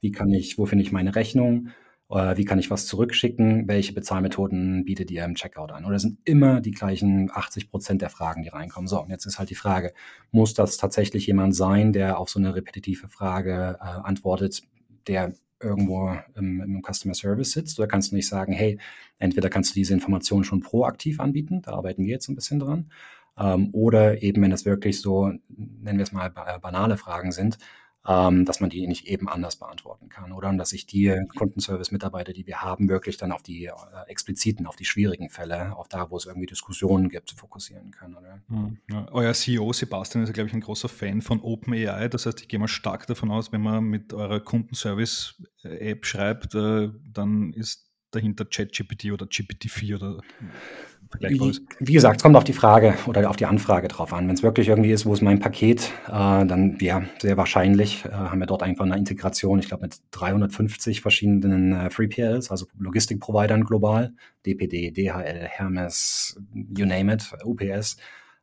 Wie 0.00 0.12
kann 0.12 0.30
ich, 0.32 0.58
wo 0.58 0.66
finde 0.66 0.84
ich 0.84 0.92
meine 0.92 1.14
Rechnung? 1.14 1.68
Äh, 2.10 2.36
wie 2.36 2.44
kann 2.44 2.58
ich 2.58 2.70
was 2.70 2.86
zurückschicken? 2.86 3.68
Welche 3.68 3.92
Bezahlmethoden 3.92 4.84
bietet 4.84 5.10
ihr 5.10 5.24
im 5.24 5.34
Checkout 5.34 5.72
an? 5.72 5.84
Oder 5.84 5.98
sind 5.98 6.18
immer 6.24 6.60
die 6.60 6.72
gleichen 6.72 7.30
80 7.32 7.70
Prozent 7.70 8.02
der 8.02 8.10
Fragen, 8.10 8.42
die 8.42 8.48
reinkommen? 8.48 8.88
So, 8.88 9.00
und 9.02 9.10
jetzt 9.10 9.26
ist 9.26 9.38
halt 9.38 9.50
die 9.50 9.54
Frage, 9.54 9.92
muss 10.30 10.54
das 10.54 10.76
tatsächlich 10.76 11.26
jemand 11.26 11.54
sein, 11.54 11.92
der 11.92 12.18
auf 12.18 12.28
so 12.28 12.38
eine 12.38 12.54
repetitive 12.54 13.08
Frage 13.08 13.78
äh, 13.80 13.84
antwortet, 13.84 14.62
der 15.06 15.34
irgendwo 15.60 16.16
im, 16.34 16.60
im, 16.60 16.82
Customer 16.82 17.14
Service 17.14 17.52
sitzt? 17.52 17.78
Oder 17.78 17.88
kannst 17.88 18.12
du 18.12 18.16
nicht 18.16 18.28
sagen, 18.28 18.52
hey, 18.52 18.78
entweder 19.18 19.50
kannst 19.50 19.70
du 19.70 19.74
diese 19.74 19.94
Information 19.94 20.44
schon 20.44 20.60
proaktiv 20.60 21.20
anbieten, 21.20 21.62
da 21.62 21.72
arbeiten 21.72 22.04
wir 22.04 22.10
jetzt 22.10 22.28
ein 22.28 22.34
bisschen 22.34 22.58
dran, 22.58 22.90
ähm, 23.38 23.70
oder 23.72 24.22
eben, 24.22 24.42
wenn 24.42 24.52
es 24.52 24.64
wirklich 24.64 25.00
so, 25.00 25.32
nennen 25.48 25.98
wir 25.98 26.02
es 26.02 26.12
mal, 26.12 26.30
banale 26.30 26.96
Fragen 26.96 27.32
sind, 27.32 27.58
ähm, 28.06 28.46
dass 28.46 28.60
man 28.60 28.70
die 28.70 28.86
nicht 28.86 29.06
eben 29.06 29.28
anders 29.28 29.56
beantworten 29.56 30.08
kann, 30.08 30.32
oder? 30.32 30.52
Dass 30.54 30.70
sich 30.70 30.86
die 30.86 31.14
Kundenservice-Mitarbeiter, 31.36 32.32
die 32.32 32.46
wir 32.46 32.62
haben, 32.62 32.88
wirklich 32.88 33.18
dann 33.18 33.30
auf 33.30 33.42
die 33.42 33.66
äh, 33.66 33.72
expliziten, 34.08 34.66
auf 34.66 34.76
die 34.76 34.86
schwierigen 34.86 35.28
Fälle, 35.28 35.76
auf 35.76 35.88
da, 35.88 36.10
wo 36.10 36.16
es 36.16 36.24
irgendwie 36.24 36.46
Diskussionen 36.46 37.10
gibt, 37.10 37.30
fokussieren 37.32 37.90
können, 37.90 38.16
oder? 38.16 38.40
Hm, 38.48 38.78
ja. 38.90 39.06
Euer 39.12 39.34
CEO 39.34 39.72
Sebastian 39.72 40.24
ist, 40.24 40.32
glaube 40.32 40.48
ich, 40.48 40.54
ein 40.54 40.62
großer 40.62 40.88
Fan 40.88 41.20
von 41.20 41.40
OpenAI. 41.40 42.08
Das 42.08 42.24
heißt, 42.24 42.40
ich 42.40 42.48
gehe 42.48 42.58
mal 42.58 42.68
stark 42.68 43.06
davon 43.06 43.30
aus, 43.30 43.52
wenn 43.52 43.60
man 43.62 43.84
mit 43.84 44.14
eurer 44.14 44.40
Kundenservice-App 44.40 46.06
schreibt, 46.06 46.54
äh, 46.54 46.88
dann 47.12 47.52
ist 47.52 47.90
dahinter 48.12 48.44
ChatGPT 48.44 49.12
oder 49.12 49.26
GPT-4 49.26 49.96
oder 49.96 50.20
wie, 51.18 51.58
wie, 51.80 51.92
gesagt, 51.92 52.16
es 52.16 52.22
kommt 52.22 52.36
auf 52.36 52.44
die 52.44 52.52
Frage 52.52 52.94
oder 53.06 53.28
auf 53.28 53.36
die 53.36 53.46
Anfrage 53.46 53.88
drauf 53.88 54.12
an. 54.12 54.28
Wenn 54.28 54.34
es 54.34 54.42
wirklich 54.42 54.68
irgendwie 54.68 54.92
ist, 54.92 55.06
wo 55.06 55.12
ist 55.12 55.22
mein 55.22 55.40
Paket, 55.40 55.90
äh, 56.06 56.10
dann 56.10 56.78
ja, 56.80 57.02
sehr 57.18 57.36
wahrscheinlich 57.36 58.04
äh, 58.04 58.10
haben 58.10 58.38
wir 58.38 58.46
dort 58.46 58.62
einfach 58.62 58.84
eine 58.84 58.96
Integration, 58.96 59.58
ich 59.58 59.68
glaube 59.68 59.82
mit 59.84 59.98
350 60.12 61.00
verschiedenen 61.00 61.72
äh, 61.72 61.88
3PLs, 61.88 62.50
also 62.50 62.66
Logistikprovidern 62.78 63.64
global, 63.64 64.14
DPD, 64.46 64.92
DHL, 64.92 65.46
Hermes, 65.48 66.40
you 66.54 66.86
name 66.86 67.12
it, 67.12 67.32
UPS. 67.44 67.96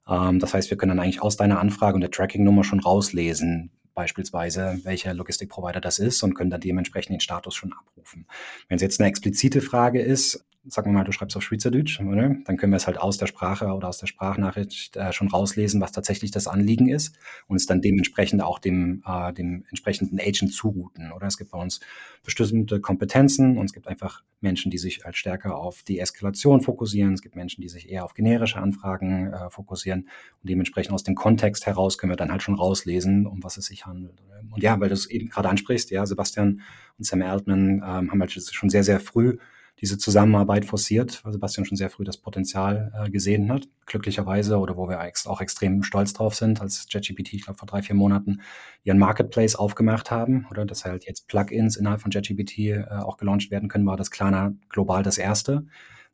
Ähm, 0.07 0.39
das 0.39 0.53
heißt, 0.53 0.69
wir 0.69 0.77
können 0.77 0.89
dann 0.89 0.99
eigentlich 0.99 1.21
aus 1.21 1.37
deiner 1.37 1.59
Anfrage 1.59 1.95
und 1.95 2.01
der 2.01 2.11
Tracking-Nummer 2.11 2.63
schon 2.63 2.79
rauslesen, 2.79 3.71
beispielsweise, 3.93 4.79
welcher 4.83 5.13
Logistikprovider 5.13 5.81
das 5.81 5.99
ist 5.99 6.21
und 6.21 6.35
können 6.35 6.51
dann 6.51 6.61
dementsprechend 6.61 7.13
den 7.13 7.19
Status 7.19 7.55
schon 7.55 7.73
abrufen. 7.73 8.27
Wenn 8.67 8.75
es 8.75 8.81
jetzt 8.83 8.99
eine 8.99 9.09
explizite 9.09 9.59
Frage 9.61 10.01
ist, 10.01 10.45
sagen 10.69 10.91
wir 10.91 10.93
mal, 10.93 11.03
du 11.03 11.11
schreibst 11.11 11.35
auf 11.37 11.43
Schweizerdeutsch, 11.43 11.99
oder? 12.01 12.35
dann 12.45 12.57
können 12.57 12.71
wir 12.71 12.77
es 12.77 12.87
halt 12.87 12.99
aus 12.99 13.17
der 13.17 13.27
Sprache 13.27 13.67
oder 13.67 13.87
aus 13.87 13.97
der 13.97 14.07
Sprachnachricht 14.07 14.95
äh, 14.95 15.11
schon 15.13 15.27
rauslesen, 15.27 15.81
was 15.81 15.91
tatsächlich 15.91 16.31
das 16.31 16.47
Anliegen 16.47 16.89
ist 16.89 17.17
und 17.47 17.55
es 17.55 17.65
dann 17.65 17.81
dementsprechend 17.81 18.41
auch 18.41 18.59
dem, 18.59 19.03
äh, 19.05 19.33
dem 19.33 19.65
entsprechenden 19.69 20.19
Agent 20.19 20.53
zuruten. 20.53 21.11
Oder 21.11 21.27
es 21.27 21.37
gibt 21.37 21.51
bei 21.51 21.59
uns 21.59 21.79
bestimmte 22.23 22.79
Kompetenzen 22.81 23.57
und 23.57 23.65
es 23.65 23.73
gibt 23.73 23.87
einfach 23.87 24.23
Menschen, 24.41 24.69
die 24.71 24.77
sich 24.77 25.03
halt 25.03 25.15
stärker 25.15 25.57
auf 25.57 25.83
die 25.83 25.99
Eskalation 25.99 26.61
fokussieren. 26.61 27.13
Es 27.13 27.21
gibt 27.21 27.35
Menschen, 27.35 27.61
die 27.61 27.69
sich 27.69 27.89
eher 27.89 28.03
auf 28.03 28.13
generische 28.13 28.59
Anfragen 28.59 29.33
äh, 29.33 29.49
fokussieren 29.49 30.07
und 30.41 30.49
dementsprechend 30.49 30.93
aus 30.93 31.03
dem 31.03 31.15
Kontext 31.15 31.65
heraus 31.65 31.97
können 31.97 32.11
wir 32.11 32.17
dann 32.17 32.31
halt 32.31 32.43
schon 32.43 32.55
rauslesen, 32.55 33.25
um 33.25 33.43
was 33.43 33.57
es 33.57 33.65
sich 33.65 33.85
handelt. 33.85 34.21
Und 34.51 34.61
ja, 34.61 34.79
weil 34.79 34.89
du 34.89 34.93
es 34.93 35.07
eben 35.09 35.29
gerade 35.29 35.49
ansprichst, 35.49 35.91
ja, 35.91 36.05
Sebastian 36.05 36.61
und 36.97 37.05
Sam 37.05 37.21
Altman 37.21 37.81
ähm, 37.85 38.11
haben 38.11 38.19
halt 38.19 38.31
schon 38.31 38.69
sehr, 38.69 38.83
sehr 38.83 38.99
früh 38.99 39.37
diese 39.79 39.97
Zusammenarbeit 39.97 40.65
forciert, 40.65 41.23
weil 41.23 41.33
Sebastian 41.33 41.65
schon 41.65 41.77
sehr 41.77 41.89
früh 41.89 42.03
das 42.03 42.17
Potenzial 42.17 42.91
äh, 42.95 43.09
gesehen 43.09 43.51
hat, 43.51 43.67
glücklicherweise, 43.85 44.57
oder 44.57 44.75
wo 44.75 44.89
wir 44.89 44.99
auch 45.25 45.41
extrem 45.41 45.83
stolz 45.83 46.13
drauf 46.13 46.33
sind, 46.35 46.61
als 46.61 46.87
JetGPT, 46.89 47.33
ich 47.33 47.45
glaube 47.45 47.59
vor 47.59 47.67
drei, 47.67 47.81
vier 47.83 47.95
Monaten, 47.95 48.41
ihren 48.83 48.97
Marketplace 48.97 49.55
aufgemacht 49.55 50.09
haben, 50.09 50.47
oder 50.49 50.65
dass 50.65 50.83
halt 50.83 51.05
jetzt 51.05 51.27
Plugins 51.27 51.75
innerhalb 51.75 52.01
von 52.01 52.11
JetGPT 52.11 52.57
äh, 52.59 52.85
auch 52.89 53.17
gelauncht 53.17 53.51
werden 53.51 53.69
können, 53.69 53.85
war 53.85 53.97
das 53.97 54.09
Klarna 54.09 54.53
global 54.69 55.03
das 55.03 55.17
erste. 55.17 55.65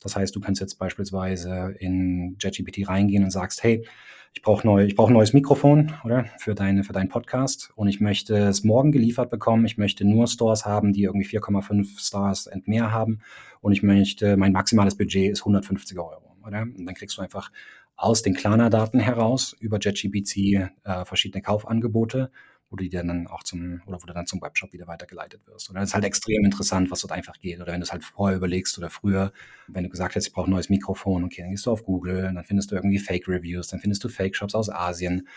Das 0.02 0.18
heißt, 0.18 0.36
du 0.36 0.42
kannst 0.42 0.60
jetzt 0.60 0.78
beispielsweise 0.78 1.74
in 1.80 2.36
JetGPT 2.40 2.90
reingehen 2.90 3.24
und 3.24 3.32
sagst, 3.32 3.64
hey, 3.64 3.88
ich 4.34 4.42
brauche 4.42 4.66
neu, 4.66 4.86
ich 4.86 4.96
brauche 4.96 5.12
ein 5.12 5.14
neues 5.14 5.34
Mikrofon, 5.34 5.94
oder? 6.04 6.26
Für 6.40 6.56
deine, 6.56 6.84
für 6.84 6.94
deinen 6.94 7.10
Podcast. 7.10 7.72
Und 7.76 7.88
ich 7.88 8.02
möchte 8.02 8.36
es 8.36 8.64
morgen 8.64 8.92
geliefert 8.92 9.30
bekommen. 9.30 9.66
Ich 9.66 9.78
möchte 9.78 10.06
nur 10.06 10.28
Stores 10.28 10.66
haben, 10.66 10.92
die 10.92 11.04
irgendwie 11.04 11.28
4,5 11.28 12.00
Stars 12.00 12.48
und 12.48 12.68
mehr 12.68 12.92
haben. 12.92 13.20
Und 13.62 13.74
ich 13.74 13.84
möchte, 13.84 14.36
mein 14.36 14.52
maximales 14.52 14.98
Budget 14.98 15.32
ist 15.32 15.42
150 15.42 15.98
Euro, 16.00 16.36
oder? 16.46 16.64
Und 16.64 16.86
dann 16.86 16.96
kriegst 16.96 17.18
du 17.18 17.22
einfach 17.22 17.52
aus 17.96 18.24
den 18.24 18.34
Klarna-Daten 18.34 19.00
heraus 19.00 19.56
über 19.60 19.78
JetGPT 19.80 20.38
äh, 20.84 21.06
verschiedene 21.06 21.42
Kaufangebote 21.42 22.32
wo 22.74 22.76
du 22.76 22.90
dann 22.90 23.28
auch 23.28 23.44
zum, 23.44 23.82
oder 23.86 24.02
wo 24.02 24.08
du 24.08 24.14
dann 24.14 24.26
zum 24.26 24.42
Webshop 24.42 24.74
wieder 24.74 24.88
weitergeleitet 24.88 25.46
wirst. 25.46 25.70
Und 25.70 25.76
das 25.76 25.90
ist 25.90 25.94
halt 25.94 26.06
extrem 26.06 26.44
interessant, 26.44 26.90
was 26.90 27.02
dort 27.02 27.14
einfach 27.14 27.40
geht. 27.40 27.62
Oder 27.62 27.72
wenn 27.72 27.80
du 27.80 27.84
es 27.84 27.92
halt 27.92 28.04
vorher 28.04 28.36
überlegst 28.36 28.76
oder 28.80 28.90
früher, 28.90 29.32
wenn 29.68 29.84
du 29.84 29.92
gesagt 29.92 30.16
hast, 30.16 30.26
ich 30.26 30.34
brauche 30.34 30.50
ein 30.50 30.52
neues 30.52 30.70
Mikrofon, 30.70 31.24
okay, 31.24 31.44
dann 31.44 31.52
gehst 31.52 31.68
du 31.68 31.72
auf 31.72 31.86
Google, 31.86 32.32
dann 32.34 32.44
findest 32.44 32.72
du 32.72 32.76
irgendwie 32.76 32.98
Fake-Reviews, 32.98 33.68
dann 33.68 33.80
findest 33.80 34.04
du 34.04 34.10
Fake-Shops 34.10 34.56
aus 34.56 34.72
Asien, 34.72 35.28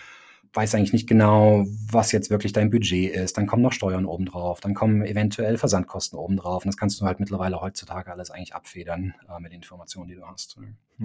weiß 0.54 0.74
eigentlich 0.74 0.94
nicht 0.94 1.06
genau, 1.06 1.66
was 1.90 2.10
jetzt 2.12 2.30
wirklich 2.30 2.54
dein 2.54 2.70
Budget 2.70 3.14
ist. 3.14 3.36
Dann 3.36 3.46
kommen 3.46 3.60
noch 3.60 3.72
Steuern 3.72 4.06
obendrauf, 4.06 4.60
dann 4.60 4.72
kommen 4.72 5.04
eventuell 5.04 5.58
Versandkosten 5.58 6.18
obendrauf. 6.18 6.64
Und 6.64 6.68
das 6.68 6.78
kannst 6.78 6.98
du 6.98 7.04
halt 7.04 7.20
mittlerweile 7.20 7.60
heutzutage 7.60 8.10
alles 8.10 8.30
eigentlich 8.30 8.54
abfedern 8.54 9.12
äh, 9.28 9.38
mit 9.40 9.52
den 9.52 9.56
Informationen, 9.56 10.08
die 10.08 10.14
du 10.14 10.26
hast. 10.26 10.56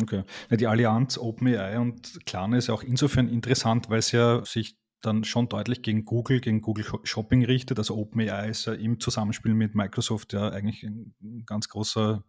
Okay. 0.01 0.23
Ja, 0.49 0.55
die 0.55 0.67
Allianz 0.67 1.17
OpenAI 1.17 1.77
und 1.77 2.25
Klarna 2.25 2.55
ist 2.55 2.67
ja 2.67 2.73
auch 2.73 2.83
insofern 2.83 3.27
interessant, 3.27 3.89
weil 3.89 3.99
es 3.99 4.13
ja 4.13 4.45
sich 4.45 4.77
dann 5.01 5.23
schon 5.23 5.49
deutlich 5.49 5.81
gegen 5.81 6.05
Google, 6.05 6.39
gegen 6.39 6.61
Google 6.61 6.85
Shopping 7.03 7.45
richtet. 7.45 7.77
Also 7.77 7.95
OpenAI 7.95 8.49
ist 8.49 8.65
ja 8.65 8.73
im 8.73 8.99
Zusammenspiel 8.99 9.53
mit 9.53 9.75
Microsoft 9.75 10.33
ja 10.33 10.49
eigentlich 10.49 10.83
ein 10.83 11.43
ganz 11.45 11.69
großer 11.69 12.23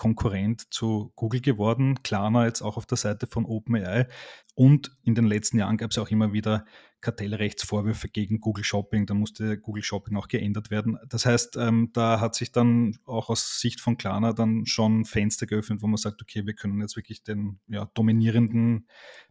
Konkurrent 0.00 0.72
zu 0.72 1.12
Google 1.14 1.42
geworden. 1.42 2.02
Klarna 2.02 2.46
jetzt 2.46 2.62
auch 2.62 2.78
auf 2.78 2.86
der 2.86 2.96
Seite 2.96 3.26
von 3.26 3.44
OpenAI. 3.44 4.06
Und 4.54 4.96
in 5.02 5.14
den 5.14 5.26
letzten 5.26 5.58
Jahren 5.58 5.76
gab 5.76 5.90
es 5.90 5.98
auch 5.98 6.08
immer 6.08 6.32
wieder 6.32 6.64
Kartellrechtsvorwürfe 7.02 8.08
gegen 8.08 8.40
Google 8.40 8.64
Shopping. 8.64 9.06
Da 9.06 9.14
musste 9.14 9.58
Google 9.58 9.82
Shopping 9.82 10.16
auch 10.16 10.28
geändert 10.28 10.70
werden. 10.70 10.98
Das 11.08 11.26
heißt, 11.26 11.56
ähm, 11.56 11.90
da 11.92 12.20
hat 12.20 12.34
sich 12.34 12.52
dann 12.52 12.96
auch 13.04 13.28
aus 13.28 13.60
Sicht 13.60 13.80
von 13.80 13.96
Klarna 13.96 14.32
dann 14.32 14.66
schon 14.66 15.04
Fenster 15.04 15.46
geöffnet, 15.46 15.82
wo 15.82 15.86
man 15.86 15.96
sagt, 15.96 16.22
okay, 16.22 16.46
wir 16.46 16.54
können 16.54 16.80
jetzt 16.80 16.96
wirklich 16.96 17.22
den 17.22 17.60
ja, 17.68 17.86
dominierenden 17.94 18.86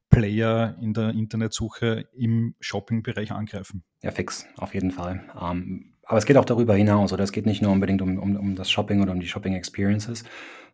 Player 0.10 0.76
in 0.82 0.93
der 0.93 1.10
Internetsuche 1.12 2.06
im 2.15 2.56
Shopping-Bereich 2.60 3.32
angreifen. 3.32 3.84
Ja, 4.02 4.12
fix, 4.12 4.45
auf 4.58 4.74
jeden 4.74 4.91
Fall. 4.91 5.24
Ähm, 5.39 5.93
aber 6.04 6.17
es 6.17 6.26
geht 6.26 6.38
auch 6.38 6.45
darüber 6.45 6.74
hinaus, 6.76 7.13
oder 7.13 7.24
es 7.24 7.32
geht 7.32 7.45
nicht 7.45 7.62
nur 7.62 7.72
unbedingt 7.72 8.02
um, 8.02 8.17
um, 8.17 8.36
um 8.36 8.56
das 8.56 8.72
Shopping 8.72 9.02
oder 9.02 9.12
um 9.12 9.19
die 9.19 9.28
Shopping 9.28 9.54
Experiences, 9.54 10.24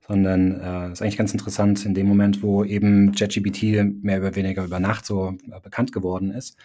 sondern 0.08 0.52
es 0.52 0.62
äh, 0.62 0.91
ist 0.93 1.02
eigentlich 1.02 1.17
ganz 1.17 1.34
interessant 1.34 1.86
in 1.86 1.93
dem 1.93 2.08
Moment, 2.08 2.41
wo 2.41 2.63
eben 2.63 3.12
JetGPT 3.13 4.04
mehr 4.04 4.19
oder 4.19 4.36
weniger 4.36 4.63
über 4.63 4.80
Nacht 4.80 5.06
so 5.06 5.36
äh, 5.52 5.60
bekannt 5.60 5.91
geworden 5.91 6.32
ist, 6.32 6.58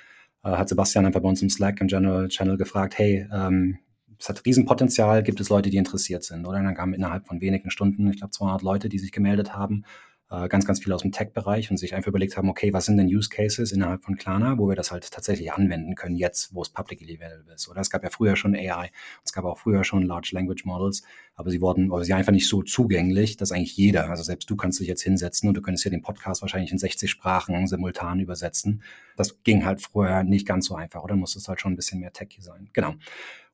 äh, 0.44 0.50
hat 0.50 0.68
Sebastian 0.68 1.06
einfach 1.06 1.20
bei 1.20 1.28
uns 1.28 1.42
im 1.42 1.50
Slack 1.50 1.80
im 1.80 1.88
General 1.88 2.28
Channel 2.28 2.56
gefragt, 2.56 2.96
hey, 2.96 3.26
ähm, 3.32 3.78
es 4.18 4.28
hat 4.28 4.44
Riesenpotenzial, 4.44 5.22
gibt 5.22 5.40
es 5.40 5.48
Leute, 5.48 5.70
die 5.70 5.78
interessiert 5.78 6.22
sind, 6.22 6.46
oder? 6.46 6.58
Und 6.58 6.66
dann 6.66 6.74
kamen 6.74 6.92
innerhalb 6.92 7.26
von 7.26 7.40
wenigen 7.40 7.70
Stunden, 7.70 8.10
ich 8.10 8.18
glaube 8.18 8.32
200 8.32 8.62
Leute, 8.62 8.88
die 8.88 8.98
sich 8.98 9.12
gemeldet 9.12 9.56
haben 9.56 9.84
äh, 10.30 10.48
ganz, 10.48 10.64
ganz 10.64 10.82
viel 10.82 10.92
aus 10.92 11.02
dem 11.02 11.12
Tech-Bereich 11.12 11.70
und 11.70 11.76
sich 11.76 11.94
einfach 11.94 12.08
überlegt 12.08 12.36
haben, 12.36 12.48
okay, 12.48 12.72
was 12.72 12.84
sind 12.84 12.96
denn 12.96 13.08
Use 13.08 13.28
Cases 13.28 13.72
innerhalb 13.72 14.04
von 14.04 14.16
Klarna, 14.16 14.58
wo 14.58 14.68
wir 14.68 14.76
das 14.76 14.92
halt 14.92 15.10
tatsächlich 15.10 15.52
anwenden 15.52 15.96
können, 15.96 16.14
jetzt, 16.14 16.54
wo 16.54 16.62
es 16.62 16.70
publicly 16.70 17.16
available 17.16 17.52
ist. 17.52 17.68
Oder 17.68 17.80
es 17.80 17.90
gab 17.90 18.04
ja 18.04 18.10
früher 18.10 18.36
schon 18.36 18.54
AI, 18.54 18.90
es 19.24 19.32
gab 19.32 19.44
auch 19.44 19.58
früher 19.58 19.82
schon 19.82 20.02
Large 20.02 20.30
Language 20.32 20.64
Models, 20.64 21.02
aber 21.34 21.50
sie 21.50 21.60
wurden, 21.60 21.90
oder 21.90 22.04
sie 22.04 22.12
einfach 22.12 22.32
nicht 22.32 22.48
so 22.48 22.62
zugänglich, 22.62 23.36
dass 23.36 23.50
eigentlich 23.50 23.76
jeder, 23.76 24.08
also 24.08 24.22
selbst 24.22 24.48
du 24.48 24.56
kannst 24.56 24.78
dich 24.78 24.88
jetzt 24.88 25.02
hinsetzen 25.02 25.48
und 25.48 25.56
du 25.56 25.62
könntest 25.62 25.82
hier 25.82 25.90
den 25.90 26.02
Podcast 26.02 26.42
wahrscheinlich 26.42 26.70
in 26.70 26.78
60 26.78 27.10
Sprachen 27.10 27.66
simultan 27.66 28.20
übersetzen. 28.20 28.82
Das 29.16 29.42
ging 29.42 29.64
halt 29.64 29.82
früher 29.82 30.22
nicht 30.22 30.46
ganz 30.46 30.66
so 30.66 30.76
einfach, 30.76 31.02
oder 31.02 31.16
musste 31.16 31.38
es 31.38 31.48
halt 31.48 31.60
schon 31.60 31.72
ein 31.72 31.76
bisschen 31.76 32.00
mehr 32.00 32.12
techy 32.12 32.40
sein. 32.40 32.70
Genau. 32.72 32.94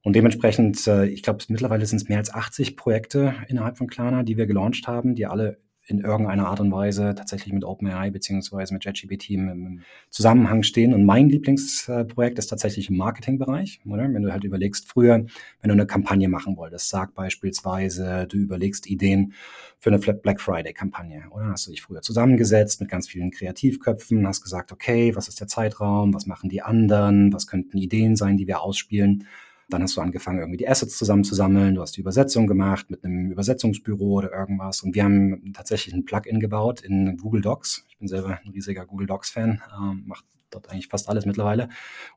Und 0.03 0.15
dementsprechend, 0.15 0.87
äh, 0.87 1.07
ich 1.07 1.23
glaube, 1.23 1.43
mittlerweile 1.49 1.85
sind 1.85 2.01
es 2.01 2.09
mehr 2.09 2.19
als 2.19 2.33
80 2.33 2.77
Projekte 2.77 3.35
innerhalb 3.49 3.77
von 3.77 3.89
Klarna, 3.89 4.23
die 4.23 4.37
wir 4.37 4.47
gelauncht 4.47 4.87
haben, 4.87 5.17
die 5.17 5.27
alle 5.27 5.59
in 5.89 6.01
irgendeiner 6.01 6.49
Art 6.49 6.61
und 6.61 6.73
Weise 6.73 7.15
tatsächlich 7.15 7.53
mit 7.53 7.65
OpenAI 7.65 8.11
beziehungsweise 8.11 8.75
mit 8.75 8.85
JetGPT 8.85 9.31
im, 9.31 9.81
Zusammenhang 10.11 10.63
stehen. 10.63 10.93
Und 10.93 11.05
mein 11.05 11.29
Lieblingsprojekt 11.29 12.39
ist 12.39 12.49
tatsächlich 12.49 12.91
im 12.91 12.97
Marketingbereich. 12.97 13.81
Oder? 13.87 14.13
Wenn 14.13 14.23
du 14.23 14.33
halt 14.33 14.45
überlegst, 14.45 14.89
früher, 14.89 15.27
wenn 15.61 15.69
du 15.69 15.73
eine 15.73 15.87
Kampagne 15.87 16.29
machen 16.29 16.57
wolltest, 16.57 16.89
sag 16.89 17.15
beispielsweise, 17.15 18.27
du 18.29 18.37
überlegst 18.37 18.87
Ideen 18.89 19.35
für 19.79 19.91
eine 19.91 19.99
Black 19.99 20.41
Friday-Kampagne. 20.41 21.25
Oder 21.31 21.47
hast 21.51 21.67
du 21.67 21.71
dich 21.71 21.83
früher 21.83 22.03
zusammengesetzt 22.03 22.81
mit 22.81 22.91
ganz 22.91 23.09
vielen 23.09 23.31
Kreativköpfen, 23.31 24.27
hast 24.27 24.43
gesagt, 24.43 24.73
okay, 24.73 25.15
was 25.15 25.29
ist 25.29 25.41
der 25.41 25.47
Zeitraum, 25.47 26.13
was 26.15 26.27
machen 26.27 26.51
die 26.51 26.63
anderen, 26.63 27.33
was 27.33 27.47
könnten 27.47 27.79
Ideen 27.79 28.17
sein, 28.17 28.37
die 28.37 28.47
wir 28.47 28.61
ausspielen. 28.61 29.27
Dann 29.69 29.83
hast 29.83 29.97
du 29.97 30.01
angefangen, 30.01 30.39
irgendwie 30.39 30.59
die 30.59 30.69
Assets 30.69 30.97
zusammenzusammeln. 30.97 31.75
Du 31.75 31.83
hast 31.83 31.97
die 31.97 32.01
Übersetzung 32.01 32.47
gemacht 32.47 32.89
mit 32.89 33.05
einem 33.05 33.33
Übersetzungsbüro 33.33 34.13
oder 34.13 34.33
irgendwas. 34.33 34.83
Und 34.83 34.95
wir 34.95 35.03
haben 35.03 35.53
tatsächlich 35.55 35.95
ein 35.95 36.05
Plugin 36.05 36.39
gebaut 36.39 36.83
in 36.83 37.17
Google 37.17 37.41
Docs. 37.41 37.85
Ich 37.89 37.99
bin 37.99 38.07
selber 38.07 38.39
ein 38.45 38.51
riesiger 38.53 38.87
Google 38.87 39.07
Docs-Fan, 39.07 39.61
ähm, 39.77 40.05
macht 40.07 40.25
dort 40.51 40.71
eigentlich 40.71 40.89
fast 40.89 41.09
alles 41.09 41.27
mittlerweile. 41.27 41.69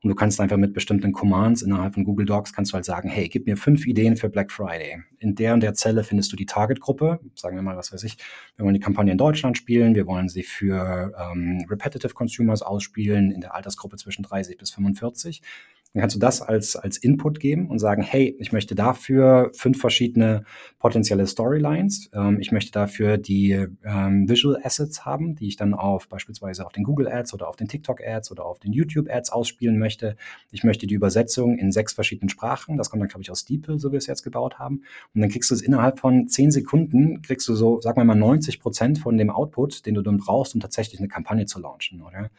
Und 0.02 0.10
du 0.10 0.16
kannst 0.16 0.40
einfach 0.40 0.58
mit 0.58 0.74
bestimmten 0.74 1.12
Commands 1.12 1.62
innerhalb 1.62 1.94
von 1.94 2.04
Google 2.04 2.26
Docs 2.26 2.54
kannst 2.54 2.72
du 2.72 2.76
halt 2.76 2.86
sagen, 2.86 3.10
hey, 3.10 3.28
gib 3.28 3.46
mir 3.46 3.58
fünf 3.58 3.86
Ideen 3.86 4.16
für 4.18 4.30
Black 4.30 4.52
Friday. 4.52 5.02
In 5.20 5.36
der 5.36 5.54
und 5.54 5.62
der 5.62 5.74
Zelle 5.74 6.04
findest 6.04 6.32
du 6.32 6.36
die 6.36 6.46
Target-Gruppe. 6.46 7.20
Sagen 7.36 7.56
wir 7.56 7.64
mal, 7.64 7.78
was 7.78 7.92
weiß 7.92 8.04
ich, 8.04 8.18
wir 8.56 8.66
wollen 8.66 8.76
die 8.76 8.80
Kampagne 8.80 9.12
in 9.12 9.18
Deutschland 9.18 9.58
spielen, 9.58 9.96
wir 9.96 10.06
wollen 10.06 10.30
sie 10.30 10.44
für 10.44 11.14
ähm, 11.18 11.66
Repetitive 11.70 12.14
Consumers 12.14 12.62
ausspielen 12.62 13.32
in 13.32 13.42
der 13.42 13.56
Altersgruppe 13.56 13.98
zwischen 13.98 14.24
30 14.24 14.58
bis 14.58 14.72
45 14.72 15.42
dann 15.93 16.02
kannst 16.02 16.15
du 16.15 16.19
das 16.19 16.41
als, 16.41 16.75
als 16.75 16.97
Input 16.97 17.39
geben 17.39 17.67
und 17.67 17.80
sagen, 17.80 18.04
hey, 18.04 18.36
ich 18.39 18.52
möchte 18.52 18.75
dafür 18.75 19.49
fünf 19.54 19.80
verschiedene 19.80 20.43
potenzielle 20.78 21.25
Storylines. 21.25 22.12
Ähm, 22.13 22.39
ich 22.39 22.52
möchte 22.52 22.71
dafür 22.71 23.17
die 23.17 23.67
ähm, 23.84 24.30
Visual 24.30 24.60
Assets 24.63 25.04
haben, 25.06 25.36
die 25.36 25.47
ich 25.47 25.56
dann 25.56 25.73
auf 25.73 26.08
beispielsweise 26.08 26.65
auf 26.65 26.73
den 26.73 26.84
Google 26.84 27.08
Ads 27.08 27.34
oder 27.34 27.47
auf 27.47 27.56
den 27.56 27.67
TikTok 27.67 28.02
Ads 28.06 28.32
oder 28.32 28.45
auf 28.45 28.60
den 28.60 28.71
YouTube 28.71 29.10
Ads 29.10 29.32
ausspielen 29.32 29.80
möchte. 29.80 30.15
Ich 30.52 30.63
möchte 30.63 30.86
die 30.86 30.93
Übersetzung 30.93 31.58
in 31.58 31.71
sechs 31.71 31.93
verschiedenen 31.93 32.30
Sprachen. 32.30 32.78
Das 32.78 32.91
kommt 32.91 33.02
dann, 33.02 33.10
glaube 33.10 33.23
ich, 33.23 33.32
aus 33.32 33.39
Steeple, 33.39 33.80
so 33.80 33.89
wie 33.89 33.93
wir 33.93 33.97
es 33.97 34.08
jetzt 34.08 34.23
gebaut 34.23 34.60
haben. 34.60 34.84
Und 35.15 35.21
dann 35.21 35.30
kriegst 35.32 35.49
du 35.49 35.56
es 35.56 35.62
innerhalb 35.62 35.99
von 35.99 36.28
zehn 36.28 36.52
Sekunden, 36.52 37.23
kriegst 37.23 37.47
du 37.47 37.56
so, 37.56 37.82
sag 37.82 37.97
mal 37.97 38.06
90 38.06 38.60
Prozent 38.60 38.99
von 38.99 39.17
dem 39.17 39.32
Output, 39.32 39.88
den 39.88 39.95
du 39.95 40.04
dann 40.04 40.17
brauchst, 40.17 40.54
um 40.54 40.62
tatsächlich 40.62 40.99
eine 40.99 41.08
Kampagne 41.08 41.47
zu 41.47 41.60
launchen, 41.60 42.02
oder? 42.02 42.30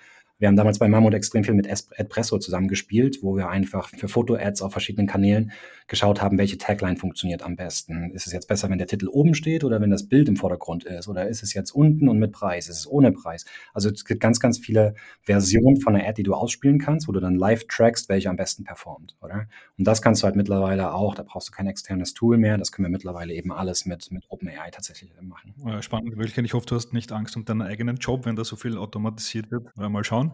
Wir 0.40 0.48
haben 0.48 0.56
damals 0.56 0.78
bei 0.78 0.88
Mammut 0.88 1.12
extrem 1.12 1.44
viel 1.44 1.52
mit 1.52 1.68
Adpresso 1.70 2.38
zusammengespielt, 2.38 3.18
wo 3.22 3.36
wir 3.36 3.50
einfach 3.50 3.90
für 3.90 4.08
Foto-Ads 4.08 4.62
auf 4.62 4.72
verschiedenen 4.72 5.06
Kanälen 5.06 5.52
geschaut 5.86 6.22
haben, 6.22 6.38
welche 6.38 6.56
Tagline 6.56 6.96
funktioniert 6.96 7.42
am 7.42 7.56
besten. 7.56 8.10
Ist 8.12 8.26
es 8.26 8.32
jetzt 8.32 8.48
besser, 8.48 8.70
wenn 8.70 8.78
der 8.78 8.86
Titel 8.86 9.08
oben 9.08 9.34
steht 9.34 9.64
oder 9.64 9.82
wenn 9.82 9.90
das 9.90 10.08
Bild 10.08 10.28
im 10.28 10.36
Vordergrund 10.36 10.84
ist? 10.84 11.08
Oder 11.08 11.28
ist 11.28 11.42
es 11.42 11.52
jetzt 11.52 11.72
unten 11.72 12.08
und 12.08 12.18
mit 12.18 12.32
Preis? 12.32 12.68
Ist 12.70 12.78
es 12.78 12.90
ohne 12.90 13.12
Preis? 13.12 13.44
Also 13.74 13.90
es 13.90 14.06
gibt 14.06 14.20
ganz, 14.20 14.40
ganz 14.40 14.58
viele 14.58 14.94
Versionen 15.20 15.78
von 15.78 15.94
einer 15.94 16.08
Ad, 16.08 16.14
die 16.14 16.22
du 16.22 16.32
ausspielen 16.32 16.78
kannst, 16.78 17.06
wo 17.06 17.12
du 17.12 17.20
dann 17.20 17.34
live 17.34 17.66
trackst, 17.68 18.08
welche 18.08 18.30
am 18.30 18.36
besten 18.36 18.64
performt, 18.64 19.16
oder? 19.20 19.46
Und 19.76 19.86
das 19.86 20.00
kannst 20.00 20.22
du 20.22 20.24
halt 20.24 20.36
mittlerweile 20.36 20.94
auch, 20.94 21.14
da 21.14 21.22
brauchst 21.22 21.48
du 21.48 21.52
kein 21.52 21.66
externes 21.66 22.14
Tool 22.14 22.38
mehr, 22.38 22.56
das 22.56 22.72
können 22.72 22.86
wir 22.86 22.90
mittlerweile 22.90 23.34
eben 23.34 23.52
alles 23.52 23.84
mit, 23.84 24.10
mit 24.10 24.24
OpenAI 24.30 24.70
tatsächlich 24.70 25.12
machen. 25.20 25.54
Spannend, 25.82 26.16
Wölchen. 26.16 26.46
Ich 26.46 26.54
hoffe, 26.54 26.66
du 26.66 26.76
hast 26.76 26.94
nicht 26.94 27.12
Angst 27.12 27.36
um 27.36 27.44
deinen 27.44 27.62
eigenen 27.62 27.96
Job, 27.96 28.24
wenn 28.24 28.36
da 28.36 28.44
so 28.44 28.56
viel 28.56 28.78
automatisiert 28.78 29.50
wird. 29.50 29.76
Mal 29.76 30.04
schauen. 30.04 30.29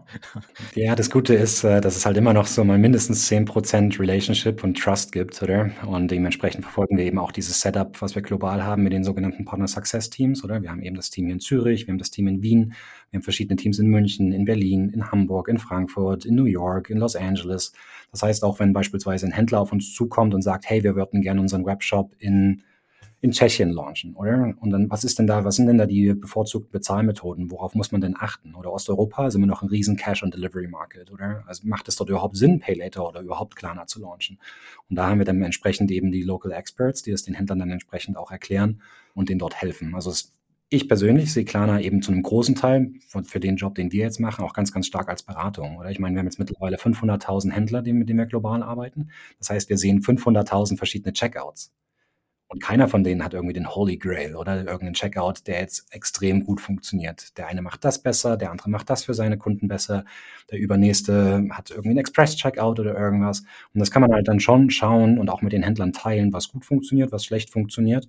Ja, 0.75 0.95
das 0.95 1.09
Gute 1.09 1.33
ist, 1.33 1.63
äh, 1.63 1.81
dass 1.81 1.95
es 1.95 2.05
halt 2.05 2.17
immer 2.17 2.33
noch 2.33 2.47
so 2.47 2.63
mal 2.63 2.77
mindestens 2.77 3.27
10% 3.27 3.99
Relationship 3.99 4.63
und 4.63 4.77
Trust 4.77 5.11
gibt, 5.11 5.41
oder? 5.41 5.71
Und 5.85 6.09
dementsprechend 6.09 6.63
verfolgen 6.63 6.97
wir 6.97 7.05
eben 7.05 7.19
auch 7.19 7.31
dieses 7.31 7.59
Setup, 7.59 8.01
was 8.01 8.15
wir 8.15 8.21
global 8.21 8.63
haben 8.63 8.83
mit 8.83 8.93
den 8.93 9.03
sogenannten 9.03 9.45
Partner 9.45 9.67
Success 9.67 10.09
Teams, 10.09 10.43
oder? 10.43 10.61
Wir 10.61 10.69
haben 10.69 10.81
eben 10.81 10.95
das 10.95 11.09
Team 11.09 11.25
hier 11.25 11.35
in 11.35 11.39
Zürich, 11.39 11.87
wir 11.87 11.91
haben 11.91 11.99
das 11.99 12.11
Team 12.11 12.27
in 12.27 12.41
Wien, 12.41 12.73
wir 13.09 13.17
haben 13.17 13.23
verschiedene 13.23 13.55
Teams 13.55 13.79
in 13.79 13.87
München, 13.87 14.31
in 14.31 14.45
Berlin, 14.45 14.89
in 14.89 15.11
Hamburg, 15.11 15.47
in 15.47 15.57
Frankfurt, 15.57 16.25
in 16.25 16.35
New 16.35 16.45
York, 16.45 16.89
in 16.89 16.97
Los 16.97 17.15
Angeles. 17.15 17.73
Das 18.11 18.23
heißt, 18.23 18.43
auch 18.43 18.59
wenn 18.59 18.73
beispielsweise 18.73 19.25
ein 19.25 19.31
Händler 19.31 19.59
auf 19.59 19.71
uns 19.71 19.93
zukommt 19.93 20.33
und 20.33 20.41
sagt, 20.41 20.69
hey, 20.69 20.83
wir 20.83 20.95
würden 20.95 21.21
gerne 21.21 21.41
unseren 21.41 21.65
Webshop 21.65 22.15
in 22.19 22.63
in 23.19 23.31
Tschechien 23.31 23.71
launchen, 23.71 24.15
oder? 24.15 24.53
Und 24.59 24.69
dann, 24.69 24.89
was 24.91 25.03
ist 25.03 25.17
denn 25.17 25.25
da, 25.25 25.43
was 25.43 25.55
sind 25.55 25.65
denn 25.65 25.79
da 25.79 25.87
die 25.87 26.13
bevorzugten 26.13 26.71
Bezahlmethoden? 26.71 27.49
Worauf 27.49 27.73
muss 27.73 27.91
man 27.91 27.99
denn 27.99 28.15
achten? 28.17 28.53
Oder 28.53 28.71
Osteuropa 28.71 29.31
sind 29.31 29.41
wir 29.41 29.47
noch 29.47 29.63
ein 29.63 29.69
riesen 29.69 29.97
Cash-on-Delivery-Market, 29.97 31.11
oder? 31.11 31.43
Also 31.47 31.67
macht 31.67 31.87
es 31.87 31.95
dort 31.95 32.09
überhaupt 32.09 32.37
Sinn, 32.37 32.59
Pay 32.59 32.75
Later 32.75 33.07
oder 33.07 33.21
überhaupt 33.21 33.55
Klarna 33.55 33.87
zu 33.87 33.99
launchen? 33.99 34.39
Und 34.87 34.97
da 34.97 35.09
haben 35.09 35.17
wir 35.17 35.25
dann 35.25 35.41
entsprechend 35.41 35.89
eben 35.89 36.11
die 36.11 36.21
Local 36.21 36.51
Experts, 36.51 37.01
die 37.01 37.11
es 37.11 37.23
den 37.23 37.33
Händlern 37.33 37.59
dann 37.59 37.71
entsprechend 37.71 38.17
auch 38.17 38.29
erklären 38.29 38.81
und 39.15 39.29
denen 39.29 39.39
dort 39.39 39.55
helfen. 39.55 39.95
Also 39.95 40.11
es, 40.11 40.35
ich 40.69 40.87
persönlich 40.87 41.33
sehe 41.33 41.45
Klarna 41.45 41.81
eben 41.81 42.03
zu 42.03 42.11
einem 42.11 42.21
großen 42.21 42.53
Teil 42.53 42.91
für, 43.07 43.23
für 43.23 43.39
den 43.39 43.55
Job, 43.55 43.73
den 43.73 43.91
wir 43.91 44.03
jetzt 44.03 44.19
machen, 44.19 44.45
auch 44.45 44.53
ganz, 44.53 44.71
ganz 44.71 44.85
stark 44.85 45.09
als 45.09 45.23
Beratung. 45.23 45.77
Oder 45.77 45.89
ich 45.89 45.97
meine, 45.97 46.13
wir 46.13 46.19
haben 46.19 46.27
jetzt 46.27 46.37
mittlerweile 46.37 46.77
500.000 46.77 47.51
Händler, 47.51 47.81
mit 47.81 48.09
denen 48.09 48.19
wir 48.19 48.27
global 48.27 48.61
arbeiten. 48.61 49.09
Das 49.39 49.49
heißt, 49.49 49.69
wir 49.69 49.77
sehen 49.79 50.01
500.000 50.01 50.77
verschiedene 50.77 51.13
Checkouts. 51.13 51.71
Und 52.49 52.63
keiner 52.63 52.87
von 52.87 53.03
denen 53.03 53.23
hat 53.25 53.33
irgendwie 53.33 53.53
den 53.53 53.75
Holy 53.75 53.97
Grail 53.97 54.35
oder 54.35 54.57
irgendeinen 54.57 54.93
Checkout, 54.93 55.47
der 55.47 55.59
jetzt 55.59 55.93
extrem 55.93 56.45
gut 56.45 56.61
funktioniert. 56.61 57.37
Der 57.37 57.47
eine 57.47 57.61
macht 57.61 57.83
das 57.83 58.01
besser, 58.01 58.37
der 58.37 58.51
andere 58.51 58.69
macht 58.69 58.89
das 58.89 59.03
für 59.03 59.13
seine 59.13 59.37
Kunden 59.37 59.67
besser, 59.67 60.05
der 60.49 60.59
übernächste 60.59 61.45
hat 61.51 61.71
irgendwie 61.71 61.89
einen 61.89 61.99
Express-Checkout 61.99 62.79
oder 62.79 62.97
irgendwas. 62.97 63.41
Und 63.73 63.79
das 63.79 63.91
kann 63.91 64.01
man 64.01 64.13
halt 64.13 64.29
dann 64.29 64.39
schon 64.39 64.69
schauen 64.69 65.19
und 65.19 65.29
auch 65.29 65.41
mit 65.41 65.51
den 65.51 65.63
Händlern 65.63 65.91
teilen, 65.91 66.31
was 66.31 66.47
gut 66.47 66.63
funktioniert, 66.63 67.11
was 67.11 67.25
schlecht 67.25 67.49
funktioniert. 67.49 68.07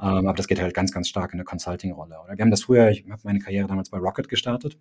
Ähm, 0.00 0.26
aber 0.26 0.34
das 0.34 0.46
geht 0.48 0.60
halt 0.60 0.74
ganz, 0.74 0.92
ganz 0.92 1.08
stark 1.08 1.32
in 1.32 1.38
eine 1.38 1.44
Consulting-Rolle. 1.44 2.16
Wir 2.34 2.42
haben 2.42 2.50
das 2.50 2.62
früher, 2.64 2.90
ich 2.90 3.04
habe 3.10 3.22
meine 3.24 3.38
Karriere 3.40 3.68
damals 3.68 3.90
bei 3.90 3.98
Rocket 3.98 4.28
gestartet. 4.28 4.78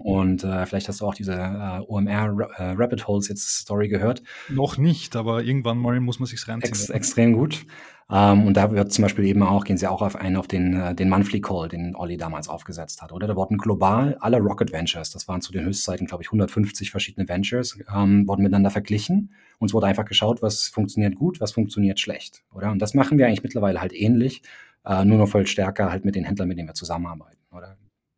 Und 0.00 0.44
äh, 0.44 0.66
vielleicht 0.66 0.88
hast 0.88 1.00
du 1.00 1.06
auch 1.06 1.14
diese 1.14 1.34
äh, 1.34 1.80
OMR 1.86 2.48
äh, 2.56 2.74
Rabbit 2.76 3.06
Holes 3.06 3.28
jetzt 3.28 3.48
Story 3.48 3.88
gehört. 3.88 4.22
Noch 4.48 4.78
nicht, 4.78 5.16
aber 5.16 5.42
irgendwann 5.42 5.78
mal 5.78 5.98
muss 6.00 6.18
man 6.18 6.26
sich 6.26 6.46
reinziehen. 6.46 6.72
Ex 6.72 6.90
extrem 6.90 7.32
gut. 7.32 7.66
Ähm, 8.08 8.46
und 8.46 8.56
da 8.56 8.70
wird 8.70 8.92
zum 8.92 9.02
Beispiel 9.02 9.24
eben 9.24 9.42
auch, 9.42 9.64
gehen 9.64 9.78
sie 9.78 9.88
auch 9.88 10.00
auf 10.00 10.14
einen 10.14 10.36
auf 10.36 10.46
den, 10.46 10.74
äh, 10.74 10.94
den 10.94 11.08
Monthly 11.08 11.40
Call, 11.40 11.68
den 11.68 11.96
Olli 11.96 12.16
damals 12.16 12.48
aufgesetzt 12.48 13.02
hat, 13.02 13.12
oder? 13.12 13.26
Da 13.26 13.34
wurden 13.34 13.58
global 13.58 14.16
alle 14.20 14.38
Rocket 14.38 14.72
Ventures, 14.72 15.10
das 15.10 15.26
waren 15.26 15.40
zu 15.40 15.52
den 15.52 15.64
Höchstzeiten, 15.64 16.06
glaube 16.06 16.22
ich, 16.22 16.28
150 16.28 16.92
verschiedene 16.92 17.28
Ventures, 17.28 17.78
ähm, 17.92 18.28
wurden 18.28 18.42
miteinander 18.42 18.70
verglichen. 18.70 19.32
Und 19.58 19.70
es 19.70 19.74
wurde 19.74 19.86
einfach 19.86 20.04
geschaut, 20.04 20.40
was 20.40 20.68
funktioniert 20.68 21.16
gut, 21.16 21.40
was 21.40 21.52
funktioniert 21.52 21.98
schlecht, 21.98 22.44
oder? 22.54 22.70
Und 22.70 22.80
das 22.80 22.94
machen 22.94 23.18
wir 23.18 23.26
eigentlich 23.26 23.42
mittlerweile 23.42 23.80
halt 23.80 23.92
ähnlich, 23.92 24.42
äh, 24.84 25.04
nur 25.04 25.18
noch 25.18 25.28
voll 25.28 25.46
stärker 25.46 25.90
halt 25.90 26.04
mit 26.04 26.14
den 26.14 26.24
Händlern, 26.24 26.46
mit 26.46 26.58
denen 26.58 26.68
wir 26.68 26.74
zusammenarbeiten, 26.74 27.42
oder? 27.50 27.76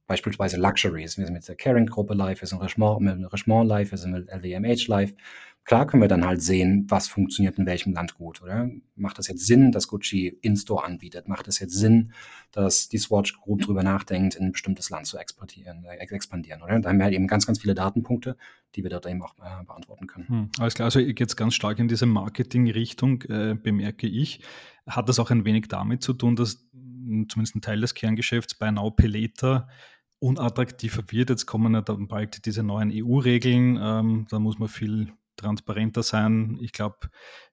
Beispielsweise 0.08 0.56
Luxuries. 0.56 1.16
Wir 1.16 1.26
sind 1.26 1.34
mit 1.34 1.46
der 1.46 1.54
Caring-Gruppe 1.54 2.14
live, 2.14 2.40
wir 2.40 2.48
sind 2.48 2.60
Richemont, 2.60 3.00
mit 3.00 3.32
Richemont 3.32 3.68
live, 3.68 3.92
wir 3.92 3.98
sind 3.98 4.10
mit 4.10 4.28
LVMH 4.28 4.88
live. 4.88 5.14
Klar 5.64 5.86
können 5.86 6.02
wir 6.02 6.08
dann 6.08 6.24
halt 6.24 6.40
sehen, 6.40 6.86
was 6.88 7.08
funktioniert 7.08 7.58
in 7.58 7.66
welchem 7.66 7.92
Land 7.92 8.14
gut, 8.14 8.40
oder? 8.40 8.70
Macht 8.96 9.18
das 9.18 9.28
jetzt 9.28 9.46
Sinn, 9.46 9.70
dass 9.70 9.86
Gucci 9.86 10.38
In-Store 10.40 10.82
anbietet? 10.82 11.28
Macht 11.28 11.46
es 11.46 11.58
jetzt 11.58 11.74
Sinn, 11.74 12.12
dass 12.52 12.88
die 12.88 12.96
Swatch 12.96 13.38
Group 13.38 13.60
drüber 13.60 13.82
nachdenkt, 13.82 14.34
in 14.34 14.46
ein 14.46 14.52
bestimmtes 14.52 14.88
Land 14.88 15.06
zu 15.06 15.18
exportieren, 15.18 15.84
äh, 15.84 15.96
expandieren, 15.98 16.62
oder? 16.62 16.80
Da 16.80 16.88
haben 16.88 16.96
wir 16.96 17.04
halt 17.04 17.12
eben 17.14 17.26
ganz, 17.26 17.46
ganz 17.46 17.60
viele 17.60 17.74
Datenpunkte, 17.74 18.38
die 18.74 18.82
wir 18.82 18.88
dort 18.88 19.04
eben 19.04 19.20
auch 19.20 19.34
äh, 19.40 19.62
beantworten 19.62 20.06
können. 20.06 20.28
Hm, 20.28 20.50
alles 20.58 20.72
klar, 20.72 20.86
also 20.86 21.00
geht 21.00 21.28
es 21.28 21.36
ganz 21.36 21.54
stark 21.54 21.78
in 21.78 21.88
diese 21.88 22.06
Marketing-Richtung, 22.06 23.20
äh, 23.24 23.54
bemerke 23.54 24.06
ich. 24.06 24.40
Hat 24.86 25.10
das 25.10 25.18
auch 25.18 25.30
ein 25.30 25.44
wenig 25.44 25.68
damit 25.68 26.02
zu 26.02 26.14
tun, 26.14 26.34
dass 26.34 26.66
zumindest 27.28 27.56
ein 27.56 27.60
Teil 27.60 27.82
des 27.82 27.92
Kerngeschäfts 27.92 28.54
bei 28.54 28.70
Now 28.70 28.90
Pay 28.90 29.08
unattraktiver 30.20 31.04
wird. 31.08 31.30
Jetzt 31.30 31.46
kommen 31.46 31.74
ja 31.74 31.80
dann 31.80 32.08
bald 32.08 32.44
diese 32.46 32.62
neuen 32.62 32.90
EU-Regeln. 32.92 33.78
Ähm, 33.80 34.26
da 34.30 34.38
muss 34.38 34.58
man 34.58 34.68
viel 34.68 35.12
transparenter 35.36 36.02
sein. 36.02 36.58
Ich 36.60 36.72
glaube, 36.72 37.08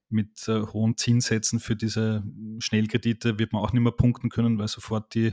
mit 0.08 0.46
äh, 0.48 0.60
hohen 0.72 0.96
Zinssätzen 0.96 1.58
für 1.58 1.74
diese 1.74 2.22
Schnellkredite 2.58 3.38
wird 3.38 3.52
man 3.52 3.62
auch 3.62 3.72
nicht 3.72 3.82
mehr 3.82 3.92
punkten 3.92 4.28
können, 4.28 4.58
weil 4.58 4.68
sofort 4.68 5.14
die, 5.14 5.32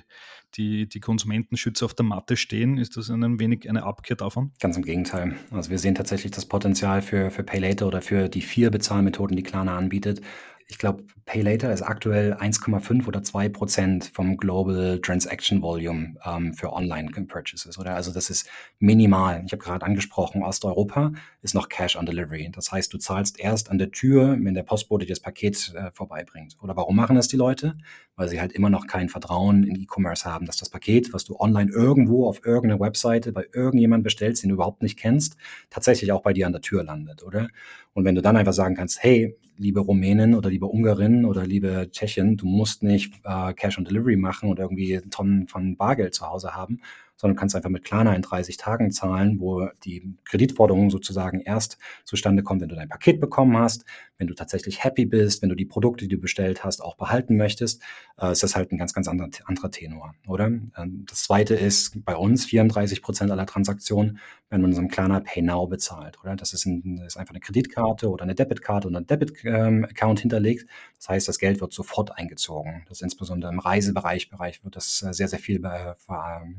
die, 0.55 0.87
die 0.87 0.99
Konsumentenschützer 0.99 1.85
auf 1.85 1.93
der 1.93 2.05
Matte 2.05 2.37
stehen. 2.37 2.77
Ist 2.77 2.97
das 2.97 3.09
ein 3.09 3.39
wenig 3.39 3.69
eine 3.69 3.83
Abkehr 3.83 4.15
davon? 4.15 4.51
Ganz 4.59 4.77
im 4.77 4.83
Gegenteil. 4.83 5.35
Also 5.51 5.69
wir 5.69 5.77
sehen 5.77 5.95
tatsächlich 5.95 6.31
das 6.31 6.47
Potenzial 6.47 7.01
für, 7.01 7.29
für 7.29 7.43
Pay 7.43 7.59
Later 7.59 7.87
oder 7.87 8.01
für 8.01 8.29
die 8.29 8.41
vier 8.41 8.71
Bezahlmethoden, 8.71 9.37
die 9.37 9.43
Klarna 9.43 9.77
anbietet, 9.77 10.21
ich 10.67 10.77
glaube, 10.77 11.03
Pay 11.25 11.41
Later 11.41 11.71
ist 11.71 11.81
aktuell 11.81 12.33
1,5 12.33 13.07
oder 13.07 13.23
2 13.23 13.49
Prozent 13.49 14.11
vom 14.13 14.37
Global 14.37 14.99
Transaction 15.01 15.61
Volume 15.61 16.15
ähm, 16.25 16.53
für 16.53 16.73
Online-Purchases. 16.73 17.77
Oder 17.77 17.95
also 17.95 18.11
das 18.11 18.29
ist 18.29 18.49
minimal. 18.79 19.43
Ich 19.45 19.51
habe 19.51 19.63
gerade 19.63 19.85
angesprochen, 19.85 20.43
Osteuropa 20.43 21.11
ist 21.43 21.53
noch 21.53 21.67
Cash 21.67 21.97
on 21.97 22.05
Delivery. 22.05 22.49
Das 22.51 22.71
heißt, 22.71 22.93
du 22.93 22.97
zahlst 22.97 23.37
erst 23.37 23.69
an 23.69 23.77
der 23.77 23.91
Tür, 23.91 24.37
wenn 24.39 24.53
der 24.53 24.63
Postbote 24.63 25.05
dir 25.05 25.11
das 25.11 25.19
Paket 25.19 25.73
äh, 25.75 25.91
vorbeibringt. 25.91 26.55
Oder 26.61 26.75
warum 26.77 26.95
machen 26.95 27.17
das 27.17 27.27
die 27.27 27.35
Leute? 27.35 27.77
Weil 28.15 28.29
sie 28.29 28.39
halt 28.39 28.53
immer 28.53 28.69
noch 28.69 28.87
kein 28.87 29.09
Vertrauen 29.09 29.63
in 29.63 29.75
E-Commerce 29.75 30.23
haben, 30.25 30.45
dass 30.45 30.55
das 30.55 30.69
Paket, 30.69 31.11
was 31.11 31.25
du 31.25 31.35
online 31.37 31.69
irgendwo 31.69 32.27
auf 32.27 32.45
irgendeiner 32.45 32.79
Webseite 32.79 33.33
bei 33.33 33.45
irgendjemandem 33.51 34.03
bestellst, 34.03 34.41
den 34.41 34.49
du 34.49 34.55
überhaupt 34.55 34.81
nicht 34.81 34.97
kennst, 34.97 35.35
tatsächlich 35.69 36.13
auch 36.13 36.21
bei 36.21 36.31
dir 36.31 36.47
an 36.47 36.53
der 36.53 36.61
Tür 36.61 36.83
landet, 36.83 37.23
oder? 37.23 37.49
Und 37.93 38.05
wenn 38.05 38.15
du 38.15 38.21
dann 38.21 38.37
einfach 38.37 38.53
sagen 38.53 38.75
kannst, 38.75 39.03
hey, 39.03 39.37
liebe 39.57 39.81
Rumänin 39.81 40.35
oder 40.35 40.49
liebe 40.49 40.65
Ungarin 40.65 41.25
oder 41.25 41.45
liebe 41.45 41.89
Tschechin, 41.91 42.37
du 42.37 42.45
musst 42.45 42.83
nicht 42.83 43.13
äh, 43.25 43.53
Cash 43.53 43.77
on 43.77 43.85
Delivery 43.85 44.15
machen 44.15 44.49
und 44.49 44.59
irgendwie 44.59 45.01
Tonnen 45.11 45.47
von 45.47 45.75
Bargeld 45.75 46.15
zu 46.15 46.27
Hause 46.27 46.55
haben, 46.55 46.79
sondern 47.15 47.35
kannst 47.35 47.55
einfach 47.55 47.69
mit 47.69 47.83
Klarna 47.83 48.15
in 48.15 48.21
30 48.21 48.57
Tagen 48.57 48.91
zahlen, 48.91 49.39
wo 49.39 49.69
die 49.83 50.15
Kreditforderung 50.25 50.89
sozusagen 50.89 51.39
erst 51.41 51.77
zustande 52.03 52.43
kommt, 52.43 52.61
wenn 52.61 52.69
du 52.69 52.75
dein 52.75 52.89
Paket 52.89 53.19
bekommen 53.19 53.57
hast, 53.57 53.85
wenn 54.17 54.27
du 54.27 54.33
tatsächlich 54.33 54.83
happy 54.83 55.05
bist, 55.05 55.41
wenn 55.41 55.49
du 55.49 55.55
die 55.55 55.65
Produkte, 55.65 56.07
die 56.07 56.15
du 56.15 56.21
bestellt 56.21 56.63
hast, 56.63 56.81
auch 56.81 56.95
behalten 56.95 57.35
möchtest, 57.35 57.81
äh, 58.17 58.31
ist 58.31 58.43
das 58.43 58.55
halt 58.55 58.71
ein 58.71 58.77
ganz, 58.77 58.93
ganz 58.93 59.07
anderer, 59.07 59.29
anderer 59.45 59.71
Tenor, 59.71 60.13
oder? 60.27 60.45
Ähm, 60.45 61.05
das 61.07 61.23
zweite 61.23 61.55
ist 61.55 62.03
bei 62.05 62.15
uns 62.15 62.45
34 62.45 63.01
Prozent 63.01 63.31
aller 63.31 63.45
Transaktionen, 63.45 64.19
wenn 64.49 64.61
man 64.61 64.69
unserem 64.69 64.87
Klarna 64.87 65.19
Pay 65.19 65.41
Now 65.41 65.67
bezahlt, 65.67 66.19
oder? 66.21 66.35
Das 66.35 66.53
ist, 66.53 66.65
ein, 66.65 67.01
ist 67.05 67.17
einfach 67.17 67.33
eine 67.33 67.39
Kreditkarte 67.39 68.09
oder 68.09 68.23
eine 68.23 68.35
Debitkarte 68.35 68.87
oder 68.87 68.99
ein 68.99 69.07
Debit-Account 69.07 70.19
ähm, 70.19 70.21
hinterlegt. 70.21 70.67
Das 70.97 71.09
heißt, 71.09 71.27
das 71.27 71.39
Geld 71.39 71.59
wird 71.59 71.73
sofort 71.73 72.17
eingezogen. 72.17 72.83
Das 72.87 72.99
ist 72.99 73.03
insbesondere 73.03 73.51
im 73.51 73.59
Reisebereich 73.59 74.29
Bereich 74.29 74.63
wird 74.63 74.75
das 74.75 75.01
äh, 75.03 75.13
sehr, 75.13 75.27
sehr 75.27 75.39
viel 75.39 75.59
ver 75.61 75.95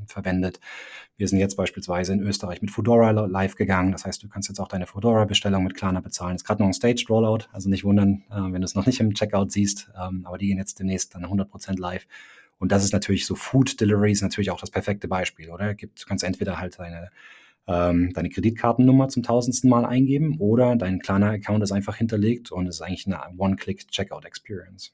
verwendet. 0.06 0.43
Wir 1.16 1.28
sind 1.28 1.38
jetzt 1.38 1.56
beispielsweise 1.56 2.12
in 2.12 2.20
Österreich 2.20 2.60
mit 2.60 2.70
Foodora 2.70 3.10
live 3.10 3.54
gegangen. 3.54 3.92
Das 3.92 4.04
heißt, 4.04 4.22
du 4.22 4.28
kannst 4.28 4.48
jetzt 4.48 4.58
auch 4.58 4.68
deine 4.68 4.86
Fedora-Bestellung 4.86 5.62
mit 5.62 5.74
Klarna 5.74 6.00
bezahlen. 6.00 6.36
Ist 6.36 6.44
gerade 6.44 6.62
noch 6.62 6.68
ein 6.68 6.74
Staged 6.74 7.08
Rollout, 7.08 7.44
also 7.52 7.68
nicht 7.68 7.84
wundern, 7.84 8.24
äh, 8.30 8.52
wenn 8.52 8.60
du 8.60 8.64
es 8.64 8.74
noch 8.74 8.86
nicht 8.86 9.00
im 9.00 9.14
Checkout 9.14 9.52
siehst. 9.52 9.90
Ähm, 10.00 10.26
aber 10.26 10.38
die 10.38 10.48
gehen 10.48 10.58
jetzt 10.58 10.78
demnächst 10.78 11.14
dann 11.14 11.24
100% 11.24 11.78
live. 11.78 12.06
Und 12.58 12.72
das 12.72 12.84
ist 12.84 12.92
natürlich 12.92 13.26
so 13.26 13.34
Food 13.34 13.80
Delivery 13.80 14.12
ist 14.12 14.22
natürlich 14.22 14.50
auch 14.50 14.60
das 14.60 14.70
perfekte 14.70 15.08
Beispiel, 15.08 15.50
oder? 15.50 15.74
Gibt, 15.74 16.02
du 16.02 16.06
kannst 16.06 16.24
entweder 16.24 16.58
halt 16.58 16.78
deine 16.78 17.10
ähm, 17.66 18.12
deine 18.12 18.28
Kreditkartennummer 18.28 19.08
zum 19.08 19.22
tausendsten 19.22 19.70
Mal 19.70 19.84
eingeben 19.84 20.36
oder 20.38 20.76
dein 20.76 20.98
kleiner 20.98 21.30
Account 21.30 21.62
ist 21.62 21.72
einfach 21.72 21.96
hinterlegt 21.96 22.52
und 22.52 22.66
es 22.66 22.76
ist 22.76 22.82
eigentlich 22.82 23.06
eine 23.06 23.20
One-Click-Checkout-Experience. 23.38 24.92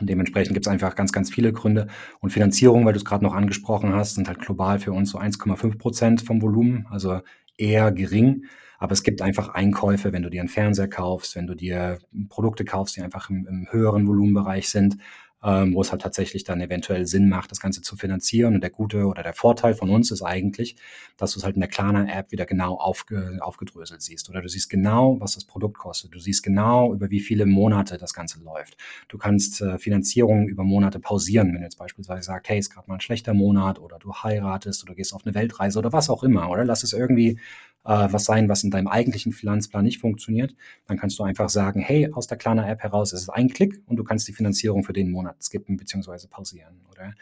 Und 0.00 0.08
dementsprechend 0.08 0.54
gibt 0.54 0.66
es 0.66 0.72
einfach 0.72 0.94
ganz, 0.94 1.12
ganz 1.12 1.30
viele 1.30 1.52
Gründe. 1.52 1.88
Und 2.20 2.30
Finanzierung, 2.30 2.84
weil 2.84 2.92
du 2.92 2.98
es 2.98 3.04
gerade 3.04 3.24
noch 3.24 3.34
angesprochen 3.34 3.94
hast, 3.94 4.14
sind 4.14 4.28
halt 4.28 4.40
global 4.40 4.78
für 4.78 4.92
uns 4.92 5.10
so 5.10 5.18
1,5 5.18 5.78
Prozent 5.78 6.22
vom 6.22 6.42
Volumen, 6.42 6.86
also 6.90 7.20
eher 7.56 7.92
gering. 7.92 8.44
Aber 8.78 8.92
es 8.92 9.02
gibt 9.02 9.20
einfach 9.20 9.50
Einkäufe, 9.50 10.12
wenn 10.12 10.22
du 10.22 10.30
dir 10.30 10.40
einen 10.40 10.48
Fernseher 10.48 10.88
kaufst, 10.88 11.36
wenn 11.36 11.46
du 11.46 11.54
dir 11.54 11.98
Produkte 12.30 12.64
kaufst, 12.64 12.96
die 12.96 13.02
einfach 13.02 13.28
im, 13.28 13.46
im 13.46 13.68
höheren 13.70 14.06
Volumenbereich 14.06 14.70
sind, 14.70 14.96
ähm, 15.42 15.74
wo 15.74 15.80
es 15.80 15.90
halt 15.90 16.02
tatsächlich 16.02 16.44
dann 16.44 16.60
eventuell 16.60 17.06
Sinn 17.06 17.28
macht, 17.28 17.50
das 17.50 17.60
Ganze 17.60 17.80
zu 17.82 17.96
finanzieren. 17.96 18.54
Und 18.54 18.60
der 18.60 18.70
gute 18.70 19.06
oder 19.06 19.22
der 19.22 19.32
Vorteil 19.32 19.74
von 19.74 19.90
uns 19.90 20.10
ist 20.10 20.22
eigentlich, 20.22 20.76
dass 21.16 21.32
du 21.32 21.38
es 21.38 21.44
halt 21.44 21.54
in 21.54 21.60
der 21.60 21.68
Klarna-App 21.68 22.30
wieder 22.30 22.46
genau 22.46 22.76
aufge, 22.76 23.38
aufgedröselt 23.40 24.02
siehst. 24.02 24.28
Oder 24.28 24.42
du 24.42 24.48
siehst 24.48 24.68
genau, 24.68 25.18
was 25.20 25.34
das 25.34 25.44
Produkt 25.44 25.78
kostet. 25.78 26.14
Du 26.14 26.18
siehst 26.18 26.42
genau, 26.42 26.92
über 26.92 27.10
wie 27.10 27.20
viele 27.20 27.46
Monate 27.46 27.96
das 27.96 28.12
Ganze 28.12 28.40
läuft. 28.40 28.76
Du 29.08 29.18
kannst 29.18 29.60
äh, 29.60 29.78
Finanzierung 29.78 30.48
über 30.48 30.64
Monate 30.64 31.00
pausieren, 31.00 31.48
wenn 31.48 31.56
du 31.56 31.62
jetzt 31.62 31.78
beispielsweise 31.78 32.24
sagst, 32.24 32.48
hey, 32.50 32.58
ist 32.58 32.70
gerade 32.70 32.88
mal 32.88 32.94
ein 32.94 33.00
schlechter 33.00 33.34
Monat 33.34 33.78
oder 33.78 33.98
du 33.98 34.12
heiratest 34.12 34.82
oder 34.84 34.94
gehst 34.94 35.14
auf 35.14 35.24
eine 35.24 35.34
Weltreise 35.34 35.78
oder 35.78 35.92
was 35.92 36.10
auch 36.10 36.22
immer. 36.22 36.50
Oder 36.50 36.64
lass 36.64 36.82
es 36.82 36.92
irgendwie 36.92 37.38
äh, 37.84 38.08
was 38.10 38.24
sein, 38.24 38.48
was 38.48 38.64
in 38.64 38.70
deinem 38.70 38.88
eigentlichen 38.88 39.32
Finanzplan 39.32 39.84
nicht 39.84 40.00
funktioniert, 40.00 40.54
dann 40.86 40.98
kannst 40.98 41.18
du 41.18 41.22
einfach 41.22 41.48
sagen, 41.48 41.80
hey, 41.80 42.10
aus 42.12 42.26
der 42.26 42.38
Klarna-App 42.38 42.80
heraus 42.80 43.12
ist 43.12 43.22
es 43.22 43.28
ein 43.28 43.48
Klick 43.48 43.82
und 43.86 43.96
du 43.96 44.04
kannst 44.04 44.28
die 44.28 44.32
Finanzierung 44.32 44.84
für 44.84 44.92
den 44.92 45.10
Monat 45.10 45.29
skippen 45.40 45.76
bzw. 45.76 46.26
pausieren. 46.28 46.80
Oder? 46.90 47.14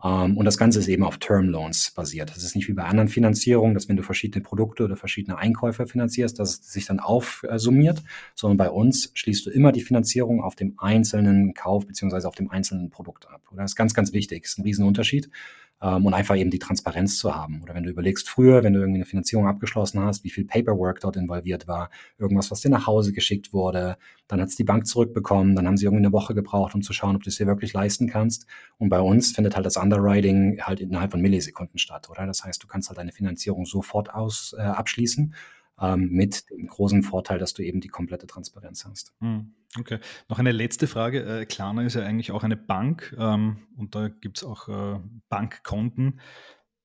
Um, 0.00 0.10
ähm, 0.10 0.36
und 0.36 0.44
das 0.44 0.58
Ganze 0.58 0.78
ist 0.78 0.86
eben 0.86 1.02
auf 1.02 1.18
Term 1.18 1.48
Loans 1.48 1.90
basiert. 1.90 2.30
Das 2.30 2.44
ist 2.44 2.54
nicht 2.54 2.68
wie 2.68 2.72
bei 2.72 2.84
anderen 2.84 3.08
Finanzierungen, 3.08 3.74
dass 3.74 3.88
wenn 3.88 3.96
du 3.96 4.04
verschiedene 4.04 4.44
Produkte 4.44 4.84
oder 4.84 4.94
verschiedene 4.94 5.38
Einkäufe 5.38 5.88
finanzierst, 5.88 6.38
dass 6.38 6.60
es 6.60 6.72
sich 6.72 6.86
dann 6.86 7.00
aufsummiert, 7.00 8.04
sondern 8.36 8.58
bei 8.58 8.70
uns 8.70 9.10
schließt 9.14 9.46
du 9.46 9.50
immer 9.50 9.72
die 9.72 9.80
Finanzierung 9.80 10.40
auf 10.40 10.54
dem 10.54 10.74
einzelnen 10.78 11.52
Kauf 11.52 11.84
beziehungsweise 11.84 12.28
auf 12.28 12.36
dem 12.36 12.48
einzelnen 12.48 12.90
Produkt 12.90 13.28
ab. 13.28 13.42
Oder 13.50 13.62
das 13.62 13.72
ist 13.72 13.76
ganz, 13.76 13.92
ganz 13.92 14.12
wichtig. 14.12 14.44
Das 14.44 14.52
ist 14.52 14.58
ein 14.58 14.62
Riesenunterschied 14.62 15.30
ähm, 15.80 16.06
und 16.06 16.14
einfach 16.14 16.36
eben 16.36 16.50
die 16.50 16.58
Transparenz 16.58 17.18
zu 17.18 17.34
haben. 17.34 17.62
Oder 17.62 17.74
wenn 17.74 17.84
du 17.84 17.90
überlegst, 17.90 18.28
früher, 18.28 18.64
wenn 18.64 18.72
du 18.72 18.80
irgendwie 18.80 18.98
eine 18.98 19.04
Finanzierung 19.04 19.46
abgeschlossen 19.46 20.00
hast, 20.00 20.24
wie 20.24 20.30
viel 20.30 20.44
Paperwork 20.44 21.00
dort 21.00 21.16
involviert 21.16 21.68
war, 21.68 21.90
irgendwas, 22.18 22.50
was 22.50 22.60
dir 22.60 22.70
nach 22.70 22.86
Hause 22.86 23.12
geschickt 23.12 23.52
wurde, 23.52 23.96
dann 24.26 24.40
hat 24.40 24.48
es 24.48 24.56
die 24.56 24.64
Bank 24.64 24.86
zurückbekommen, 24.86 25.54
dann 25.54 25.66
haben 25.66 25.76
sie 25.76 25.86
irgendwie 25.86 26.04
eine 26.04 26.12
Woche 26.12 26.34
gebraucht, 26.34 26.74
um 26.74 26.82
zu 26.82 26.92
schauen, 26.92 27.16
ob 27.16 27.22
du 27.22 27.30
es 27.30 27.36
dir 27.36 27.46
wirklich 27.46 27.72
leisten 27.72 28.08
kannst. 28.08 28.46
Und 28.78 28.88
bei 28.88 29.00
uns 29.00 29.32
findet 29.32 29.56
halt 29.56 29.66
das 29.66 29.76
Underwriting 29.76 30.60
halt 30.60 30.80
innerhalb 30.80 31.12
von 31.12 31.20
Millisekunden 31.20 31.78
statt, 31.78 32.08
oder? 32.10 32.26
Das 32.26 32.44
heißt, 32.44 32.62
du 32.62 32.66
kannst 32.66 32.88
halt 32.88 32.98
deine 32.98 33.12
Finanzierung 33.12 33.64
sofort 33.64 34.12
aus, 34.12 34.54
äh, 34.58 34.62
abschließen 34.62 35.34
ähm, 35.80 36.08
mit 36.10 36.50
dem 36.50 36.66
großen 36.66 37.02
Vorteil, 37.02 37.38
dass 37.38 37.54
du 37.54 37.62
eben 37.62 37.80
die 37.80 37.88
komplette 37.88 38.26
Transparenz 38.26 38.84
hast. 38.84 39.12
Hm, 39.20 39.54
okay. 39.78 39.98
Noch 40.28 40.38
eine 40.38 40.52
letzte 40.52 40.86
Frage. 40.86 41.22
Äh, 41.22 41.46
Klarna 41.46 41.82
ist 41.82 41.94
ja 41.94 42.02
eigentlich 42.02 42.32
auch 42.32 42.44
eine 42.44 42.56
Bank 42.56 43.14
ähm, 43.18 43.58
und 43.76 43.94
da 43.94 44.08
gibt 44.08 44.38
es 44.38 44.44
auch 44.44 44.68
äh, 44.68 45.00
Bankkonten. 45.28 46.20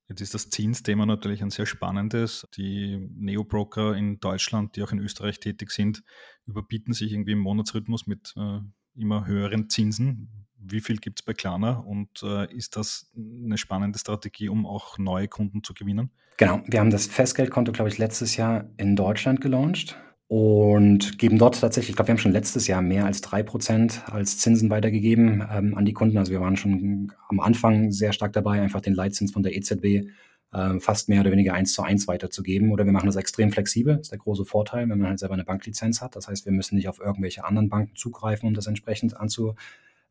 Jetzt 0.09 0.21
ist 0.21 0.33
das 0.33 0.49
Zinsthema 0.49 1.05
natürlich 1.05 1.41
ein 1.41 1.49
sehr 1.49 1.65
spannendes. 1.65 2.47
Die 2.55 2.97
Neobroker 3.15 3.95
in 3.95 4.19
Deutschland, 4.19 4.75
die 4.75 4.83
auch 4.83 4.91
in 4.91 4.99
Österreich 4.99 5.39
tätig 5.39 5.71
sind, 5.71 6.03
überbieten 6.45 6.93
sich 6.93 7.13
irgendwie 7.13 7.31
im 7.31 7.39
Monatsrhythmus 7.39 8.05
mit 8.05 8.33
äh, 8.37 8.59
immer 8.95 9.25
höheren 9.25 9.69
Zinsen. 9.69 10.42
Wie 10.65 10.81
viel 10.81 10.97
gibt 10.97 11.19
es 11.19 11.25
bei 11.25 11.33
Klarna 11.33 11.73
und 11.79 12.23
äh, 12.23 12.51
ist 12.53 12.75
das 12.75 13.11
eine 13.15 13.57
spannende 13.57 13.99
Strategie, 13.99 14.49
um 14.49 14.65
auch 14.65 14.97
neue 14.97 15.27
Kunden 15.27 15.63
zu 15.63 15.73
gewinnen? 15.73 16.09
Genau, 16.37 16.61
wir 16.67 16.79
haben 16.79 16.89
das 16.89 17.07
Festgeldkonto, 17.07 17.71
glaube 17.71 17.89
ich, 17.89 17.97
letztes 17.97 18.37
Jahr 18.37 18.65
in 18.77 18.95
Deutschland 18.95 19.41
gelauncht 19.41 19.97
und 20.27 21.19
geben 21.19 21.37
dort 21.37 21.61
tatsächlich, 21.61 21.91
ich 21.91 21.95
glaube, 21.95 22.07
wir 22.07 22.13
haben 22.13 22.19
schon 22.19 22.31
letztes 22.31 22.65
Jahr 22.65 22.81
mehr 22.81 23.05
als 23.05 23.21
drei 23.21 23.43
Prozent 23.43 24.01
als 24.11 24.39
Zinsen 24.39 24.69
weitergegeben 24.69 25.45
ähm, 25.51 25.77
an 25.77 25.85
die 25.85 25.93
Kunden. 25.93 26.17
Also 26.17 26.31
wir 26.31 26.41
waren 26.41 26.57
schon 26.57 27.11
am 27.29 27.39
Anfang 27.39 27.91
sehr 27.91 28.13
stark 28.13 28.33
dabei, 28.33 28.59
einfach 28.61 28.81
den 28.81 28.95
Leitzins 28.95 29.31
von 29.31 29.43
der 29.43 29.55
EZB 29.55 30.09
äh, 30.53 30.79
fast 30.79 31.09
mehr 31.09 31.21
oder 31.21 31.31
weniger 31.31 31.53
eins 31.53 31.73
zu 31.73 31.83
eins 31.83 32.07
weiterzugeben. 32.07 32.71
Oder 32.71 32.85
wir 32.85 32.93
machen 32.93 33.05
das 33.07 33.15
extrem 33.15 33.51
flexibel. 33.51 33.97
Das 33.97 34.07
ist 34.07 34.11
der 34.11 34.19
große 34.19 34.45
Vorteil, 34.45 34.89
wenn 34.89 34.97
man 34.97 35.09
halt 35.09 35.19
selber 35.19 35.35
eine 35.35 35.43
Banklizenz 35.43 36.01
hat. 36.01 36.15
Das 36.15 36.27
heißt, 36.27 36.45
wir 36.45 36.51
müssen 36.51 36.75
nicht 36.75 36.87
auf 36.87 36.99
irgendwelche 36.99 37.43
anderen 37.43 37.69
Banken 37.69 37.95
zugreifen, 37.95 38.47
um 38.47 38.53
das 38.53 38.67
entsprechend 38.67 39.15
anzu, 39.15 39.55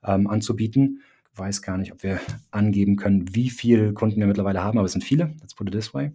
ähm, 0.05 0.27
anzubieten 0.27 1.03
weiß 1.35 1.63
gar 1.63 1.79
nicht, 1.79 1.93
ob 1.93 2.03
wir 2.03 2.21
angeben 2.51 2.97
können, 2.97 3.35
wie 3.35 3.51
viele 3.51 3.93
Kunden 3.93 4.21
wir 4.21 4.27
mittlerweile 4.27 4.63
haben, 4.63 4.79
aber 4.79 4.87
es 4.87 4.93
sind 4.93 5.05
viele. 5.05 5.35
Let's 5.41 5.55
put 5.55 5.69
it 5.69 5.75
this 5.75 5.95
way. 5.95 6.13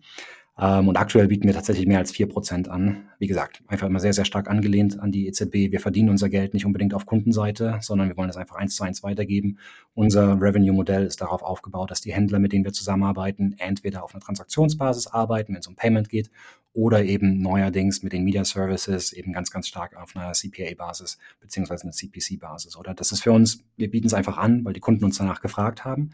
Ähm, 0.59 0.87
und 0.87 0.97
aktuell 0.97 1.27
bieten 1.27 1.45
wir 1.45 1.53
tatsächlich 1.53 1.85
mehr 1.85 1.99
als 1.99 2.13
4% 2.13 2.67
an. 2.67 3.09
Wie 3.19 3.27
gesagt, 3.27 3.61
einfach 3.67 3.87
immer 3.87 3.99
sehr, 3.99 4.13
sehr 4.13 4.25
stark 4.25 4.49
angelehnt 4.49 4.99
an 4.99 5.11
die 5.11 5.27
EZB. 5.27 5.71
Wir 5.71 5.79
verdienen 5.79 6.09
unser 6.09 6.29
Geld 6.29 6.53
nicht 6.53 6.65
unbedingt 6.65 6.93
auf 6.93 7.05
Kundenseite, 7.05 7.77
sondern 7.81 8.09
wir 8.09 8.17
wollen 8.17 8.29
das 8.29 8.37
einfach 8.37 8.55
eins 8.55 8.75
zu 8.75 8.83
eins 8.83 9.03
weitergeben. 9.03 9.59
Unser 9.93 10.41
Revenue-Modell 10.41 11.05
ist 11.05 11.21
darauf 11.21 11.43
aufgebaut, 11.43 11.91
dass 11.91 12.01
die 12.01 12.13
Händler, 12.13 12.39
mit 12.39 12.53
denen 12.53 12.65
wir 12.65 12.73
zusammenarbeiten, 12.73 13.55
entweder 13.59 14.03
auf 14.03 14.13
einer 14.13 14.23
Transaktionsbasis 14.23 15.07
arbeiten, 15.07 15.53
wenn 15.53 15.59
es 15.59 15.67
um 15.67 15.75
Payment 15.75 16.09
geht, 16.09 16.31
oder 16.73 17.03
eben 17.03 17.41
neuerdings 17.41 18.03
mit 18.03 18.13
den 18.13 18.23
Media 18.23 18.45
Services 18.45 19.11
eben 19.11 19.33
ganz, 19.33 19.49
ganz 19.49 19.67
stark 19.67 19.95
auf 19.95 20.15
einer 20.15 20.33
CPA-Basis 20.33 21.17
beziehungsweise 21.39 21.83
einer 21.83 21.91
CPC-Basis. 21.91 22.77
Oder 22.77 22.93
das 22.93 23.11
ist 23.11 23.23
für 23.23 23.31
uns, 23.31 23.63
wir 23.77 23.89
bieten 23.89 24.07
es 24.07 24.13
einfach 24.13 24.37
an, 24.37 24.63
weil 24.63 24.73
die 24.73 24.79
Kunden 24.79 25.03
uns 25.03 25.17
danach 25.17 25.41
gefragt 25.41 25.85
haben 25.85 26.11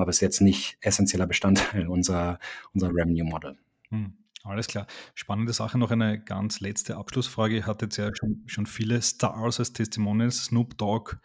aber 0.00 0.10
ist 0.10 0.20
jetzt 0.20 0.40
nicht 0.40 0.78
essentieller 0.80 1.26
Bestandteil 1.26 1.86
unserer, 1.88 2.38
unserer 2.72 2.90
Revenue 2.90 3.24
Model. 3.24 3.58
Hm. 3.90 4.14
Alles 4.42 4.68
klar. 4.68 4.86
Spannende 5.14 5.52
Sache. 5.52 5.78
Noch 5.78 5.90
eine 5.90 6.18
ganz 6.18 6.60
letzte 6.60 6.96
Abschlussfrage. 6.96 7.56
Ihr 7.56 7.66
hattet 7.66 7.96
ja 7.98 8.10
schon, 8.14 8.42
schon 8.46 8.64
viele 8.64 9.02
Stars 9.02 9.58
als 9.58 9.72
Testimonials, 9.74 10.44
Snoop 10.44 10.78
Dogg 10.78 11.16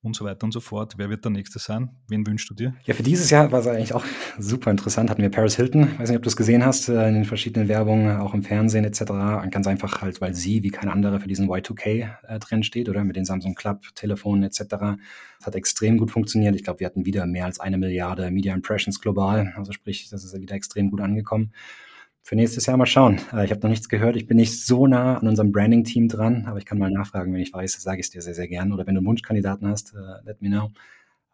und 0.00 0.16
so 0.16 0.24
weiter 0.24 0.44
und 0.44 0.52
so 0.52 0.60
fort. 0.60 0.94
Wer 0.96 1.10
wird 1.10 1.22
der 1.24 1.32
Nächste 1.32 1.58
sein? 1.58 1.90
Wen 2.08 2.26
wünschst 2.26 2.48
du 2.48 2.54
dir? 2.54 2.74
Ja, 2.84 2.94
für 2.94 3.02
dieses 3.02 3.28
Jahr 3.28 3.52
war 3.52 3.60
es 3.60 3.66
eigentlich 3.66 3.92
auch 3.92 4.04
super 4.38 4.70
interessant. 4.70 5.10
Hatten 5.10 5.20
wir 5.20 5.30
Paris 5.30 5.56
Hilton. 5.56 5.98
Weiß 5.98 6.08
nicht, 6.08 6.16
ob 6.16 6.22
du 6.22 6.28
es 6.30 6.36
gesehen 6.36 6.64
hast, 6.64 6.88
äh, 6.88 7.08
in 7.08 7.14
den 7.14 7.24
verschiedenen 7.26 7.68
Werbungen, 7.68 8.16
auch 8.16 8.32
im 8.32 8.42
Fernsehen 8.42 8.86
etc. 8.86 9.00
ganz 9.50 9.66
einfach 9.66 10.00
halt, 10.00 10.22
weil 10.22 10.34
sie 10.34 10.62
wie 10.62 10.70
kein 10.70 10.88
anderer 10.88 11.20
für 11.20 11.28
diesen 11.28 11.50
Y2K-Trend 11.50 12.64
äh, 12.64 12.66
steht 12.66 12.88
oder 12.88 13.04
mit 13.04 13.16
den 13.16 13.26
Samsung 13.26 13.54
Club, 13.54 13.82
Telefonen 13.94 14.44
etc. 14.44 14.60
Das 14.68 15.46
hat 15.46 15.54
extrem 15.54 15.98
gut 15.98 16.10
funktioniert. 16.10 16.56
Ich 16.56 16.64
glaube, 16.64 16.80
wir 16.80 16.86
hatten 16.86 17.04
wieder 17.04 17.26
mehr 17.26 17.44
als 17.44 17.60
eine 17.60 17.76
Milliarde 17.76 18.30
Media 18.30 18.54
Impressions 18.54 18.98
global. 18.98 19.52
Also 19.56 19.72
sprich, 19.72 20.08
das 20.08 20.24
ist 20.24 20.34
wieder 20.40 20.54
extrem 20.54 20.90
gut 20.90 21.02
angekommen 21.02 21.52
für 22.22 22.36
nächstes 22.36 22.66
Jahr 22.66 22.76
mal 22.76 22.86
schauen. 22.86 23.20
Äh, 23.32 23.44
ich 23.44 23.50
habe 23.50 23.60
noch 23.60 23.70
nichts 23.70 23.88
gehört. 23.88 24.16
Ich 24.16 24.26
bin 24.26 24.36
nicht 24.36 24.64
so 24.64 24.86
nah 24.86 25.18
an 25.18 25.28
unserem 25.28 25.52
Branding-Team 25.52 26.08
dran, 26.08 26.46
aber 26.46 26.58
ich 26.58 26.64
kann 26.64 26.78
mal 26.78 26.90
nachfragen, 26.90 27.34
wenn 27.34 27.40
ich 27.40 27.52
weiß, 27.52 27.72
sage 27.82 28.00
ich 28.00 28.06
es 28.06 28.10
dir 28.10 28.22
sehr, 28.22 28.34
sehr 28.34 28.48
gern. 28.48 28.72
Oder 28.72 28.86
wenn 28.86 28.94
du 28.94 29.04
Wunschkandidaten 29.04 29.68
hast, 29.68 29.94
uh, 29.94 30.24
let 30.24 30.40
me 30.40 30.48
know. 30.48 30.70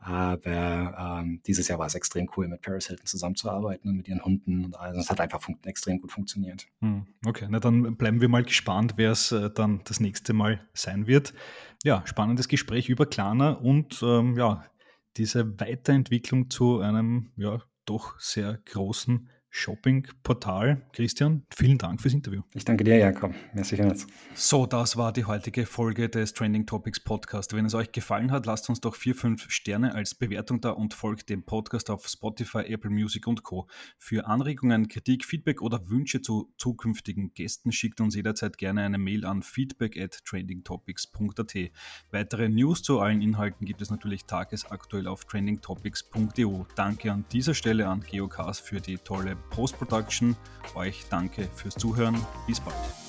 Aber 0.00 1.20
ähm, 1.20 1.40
dieses 1.44 1.66
Jahr 1.66 1.80
war 1.80 1.86
es 1.86 1.96
extrem 1.96 2.30
cool, 2.36 2.46
mit 2.46 2.62
Paris 2.62 2.86
Hilton 2.86 3.06
zusammenzuarbeiten 3.06 3.90
und 3.90 3.96
mit 3.96 4.08
ihren 4.08 4.24
Hunden 4.24 4.64
und 4.64 4.78
alles. 4.78 5.04
Es 5.04 5.10
hat 5.10 5.20
einfach 5.20 5.46
extrem 5.64 6.00
gut 6.00 6.12
funktioniert. 6.12 6.66
Hm, 6.80 7.06
okay, 7.26 7.46
na 7.50 7.58
dann 7.58 7.96
bleiben 7.96 8.20
wir 8.20 8.28
mal 8.28 8.44
gespannt, 8.44 8.94
wer 8.96 9.10
es 9.10 9.32
äh, 9.32 9.50
dann 9.50 9.80
das 9.84 9.98
nächste 9.98 10.34
Mal 10.34 10.60
sein 10.72 11.08
wird. 11.08 11.34
Ja, 11.82 12.02
spannendes 12.06 12.46
Gespräch 12.46 12.88
über 12.88 13.06
Klarna 13.06 13.50
und 13.50 14.00
ähm, 14.02 14.36
ja, 14.36 14.64
diese 15.16 15.58
Weiterentwicklung 15.58 16.48
zu 16.48 16.78
einem 16.78 17.32
ja 17.36 17.60
doch 17.84 18.20
sehr 18.20 18.60
großen 18.66 19.28
Shopping-Portal. 19.58 20.82
Christian, 20.92 21.42
vielen 21.54 21.78
Dank 21.78 22.00
fürs 22.00 22.14
Interview. 22.14 22.42
Ich 22.54 22.64
danke 22.64 22.84
dir, 22.84 22.96
Jakob. 22.96 23.34
Merci 23.54 23.76
vielmals. 23.76 24.06
So, 24.34 24.66
das 24.66 24.96
war 24.96 25.12
die 25.12 25.24
heutige 25.24 25.66
Folge 25.66 26.08
des 26.08 26.32
Trending 26.32 26.64
Topics 26.66 27.00
Podcast. 27.00 27.54
Wenn 27.54 27.66
es 27.66 27.74
euch 27.74 27.92
gefallen 27.92 28.30
hat, 28.30 28.46
lasst 28.46 28.68
uns 28.68 28.80
doch 28.80 28.94
vier, 28.94 29.14
fünf 29.14 29.50
Sterne 29.50 29.94
als 29.94 30.14
Bewertung 30.14 30.60
da 30.60 30.70
und 30.70 30.94
folgt 30.94 31.28
dem 31.28 31.42
Podcast 31.42 31.90
auf 31.90 32.06
Spotify, 32.06 32.60
Apple 32.60 32.90
Music 32.90 33.26
und 33.26 33.42
Co. 33.42 33.66
Für 33.98 34.26
Anregungen, 34.26 34.88
Kritik, 34.88 35.24
Feedback 35.24 35.60
oder 35.60 35.88
Wünsche 35.90 36.22
zu 36.22 36.52
zukünftigen 36.56 37.34
Gästen 37.34 37.72
schickt 37.72 38.00
uns 38.00 38.14
jederzeit 38.14 38.58
gerne 38.58 38.82
eine 38.82 38.98
Mail 38.98 39.24
an 39.24 39.42
feedback 39.42 39.98
at 40.00 40.24
trendingtopics.at. 40.24 41.54
Weitere 42.12 42.48
News 42.48 42.82
zu 42.82 43.00
allen 43.00 43.22
Inhalten 43.22 43.66
gibt 43.66 43.82
es 43.82 43.90
natürlich 43.90 44.24
tagesaktuell 44.24 45.06
auf 45.06 45.24
trendingtopics.eu. 45.24 46.64
Danke 46.76 47.12
an 47.12 47.24
dieser 47.32 47.54
Stelle 47.54 47.88
an 47.88 48.00
Geocast 48.00 48.60
für 48.60 48.80
die 48.80 48.98
tolle 48.98 49.36
Post-Production. 49.50 50.36
Euch 50.74 51.06
danke 51.10 51.48
fürs 51.54 51.74
Zuhören. 51.74 52.16
Bis 52.46 52.60
bald. 52.60 53.07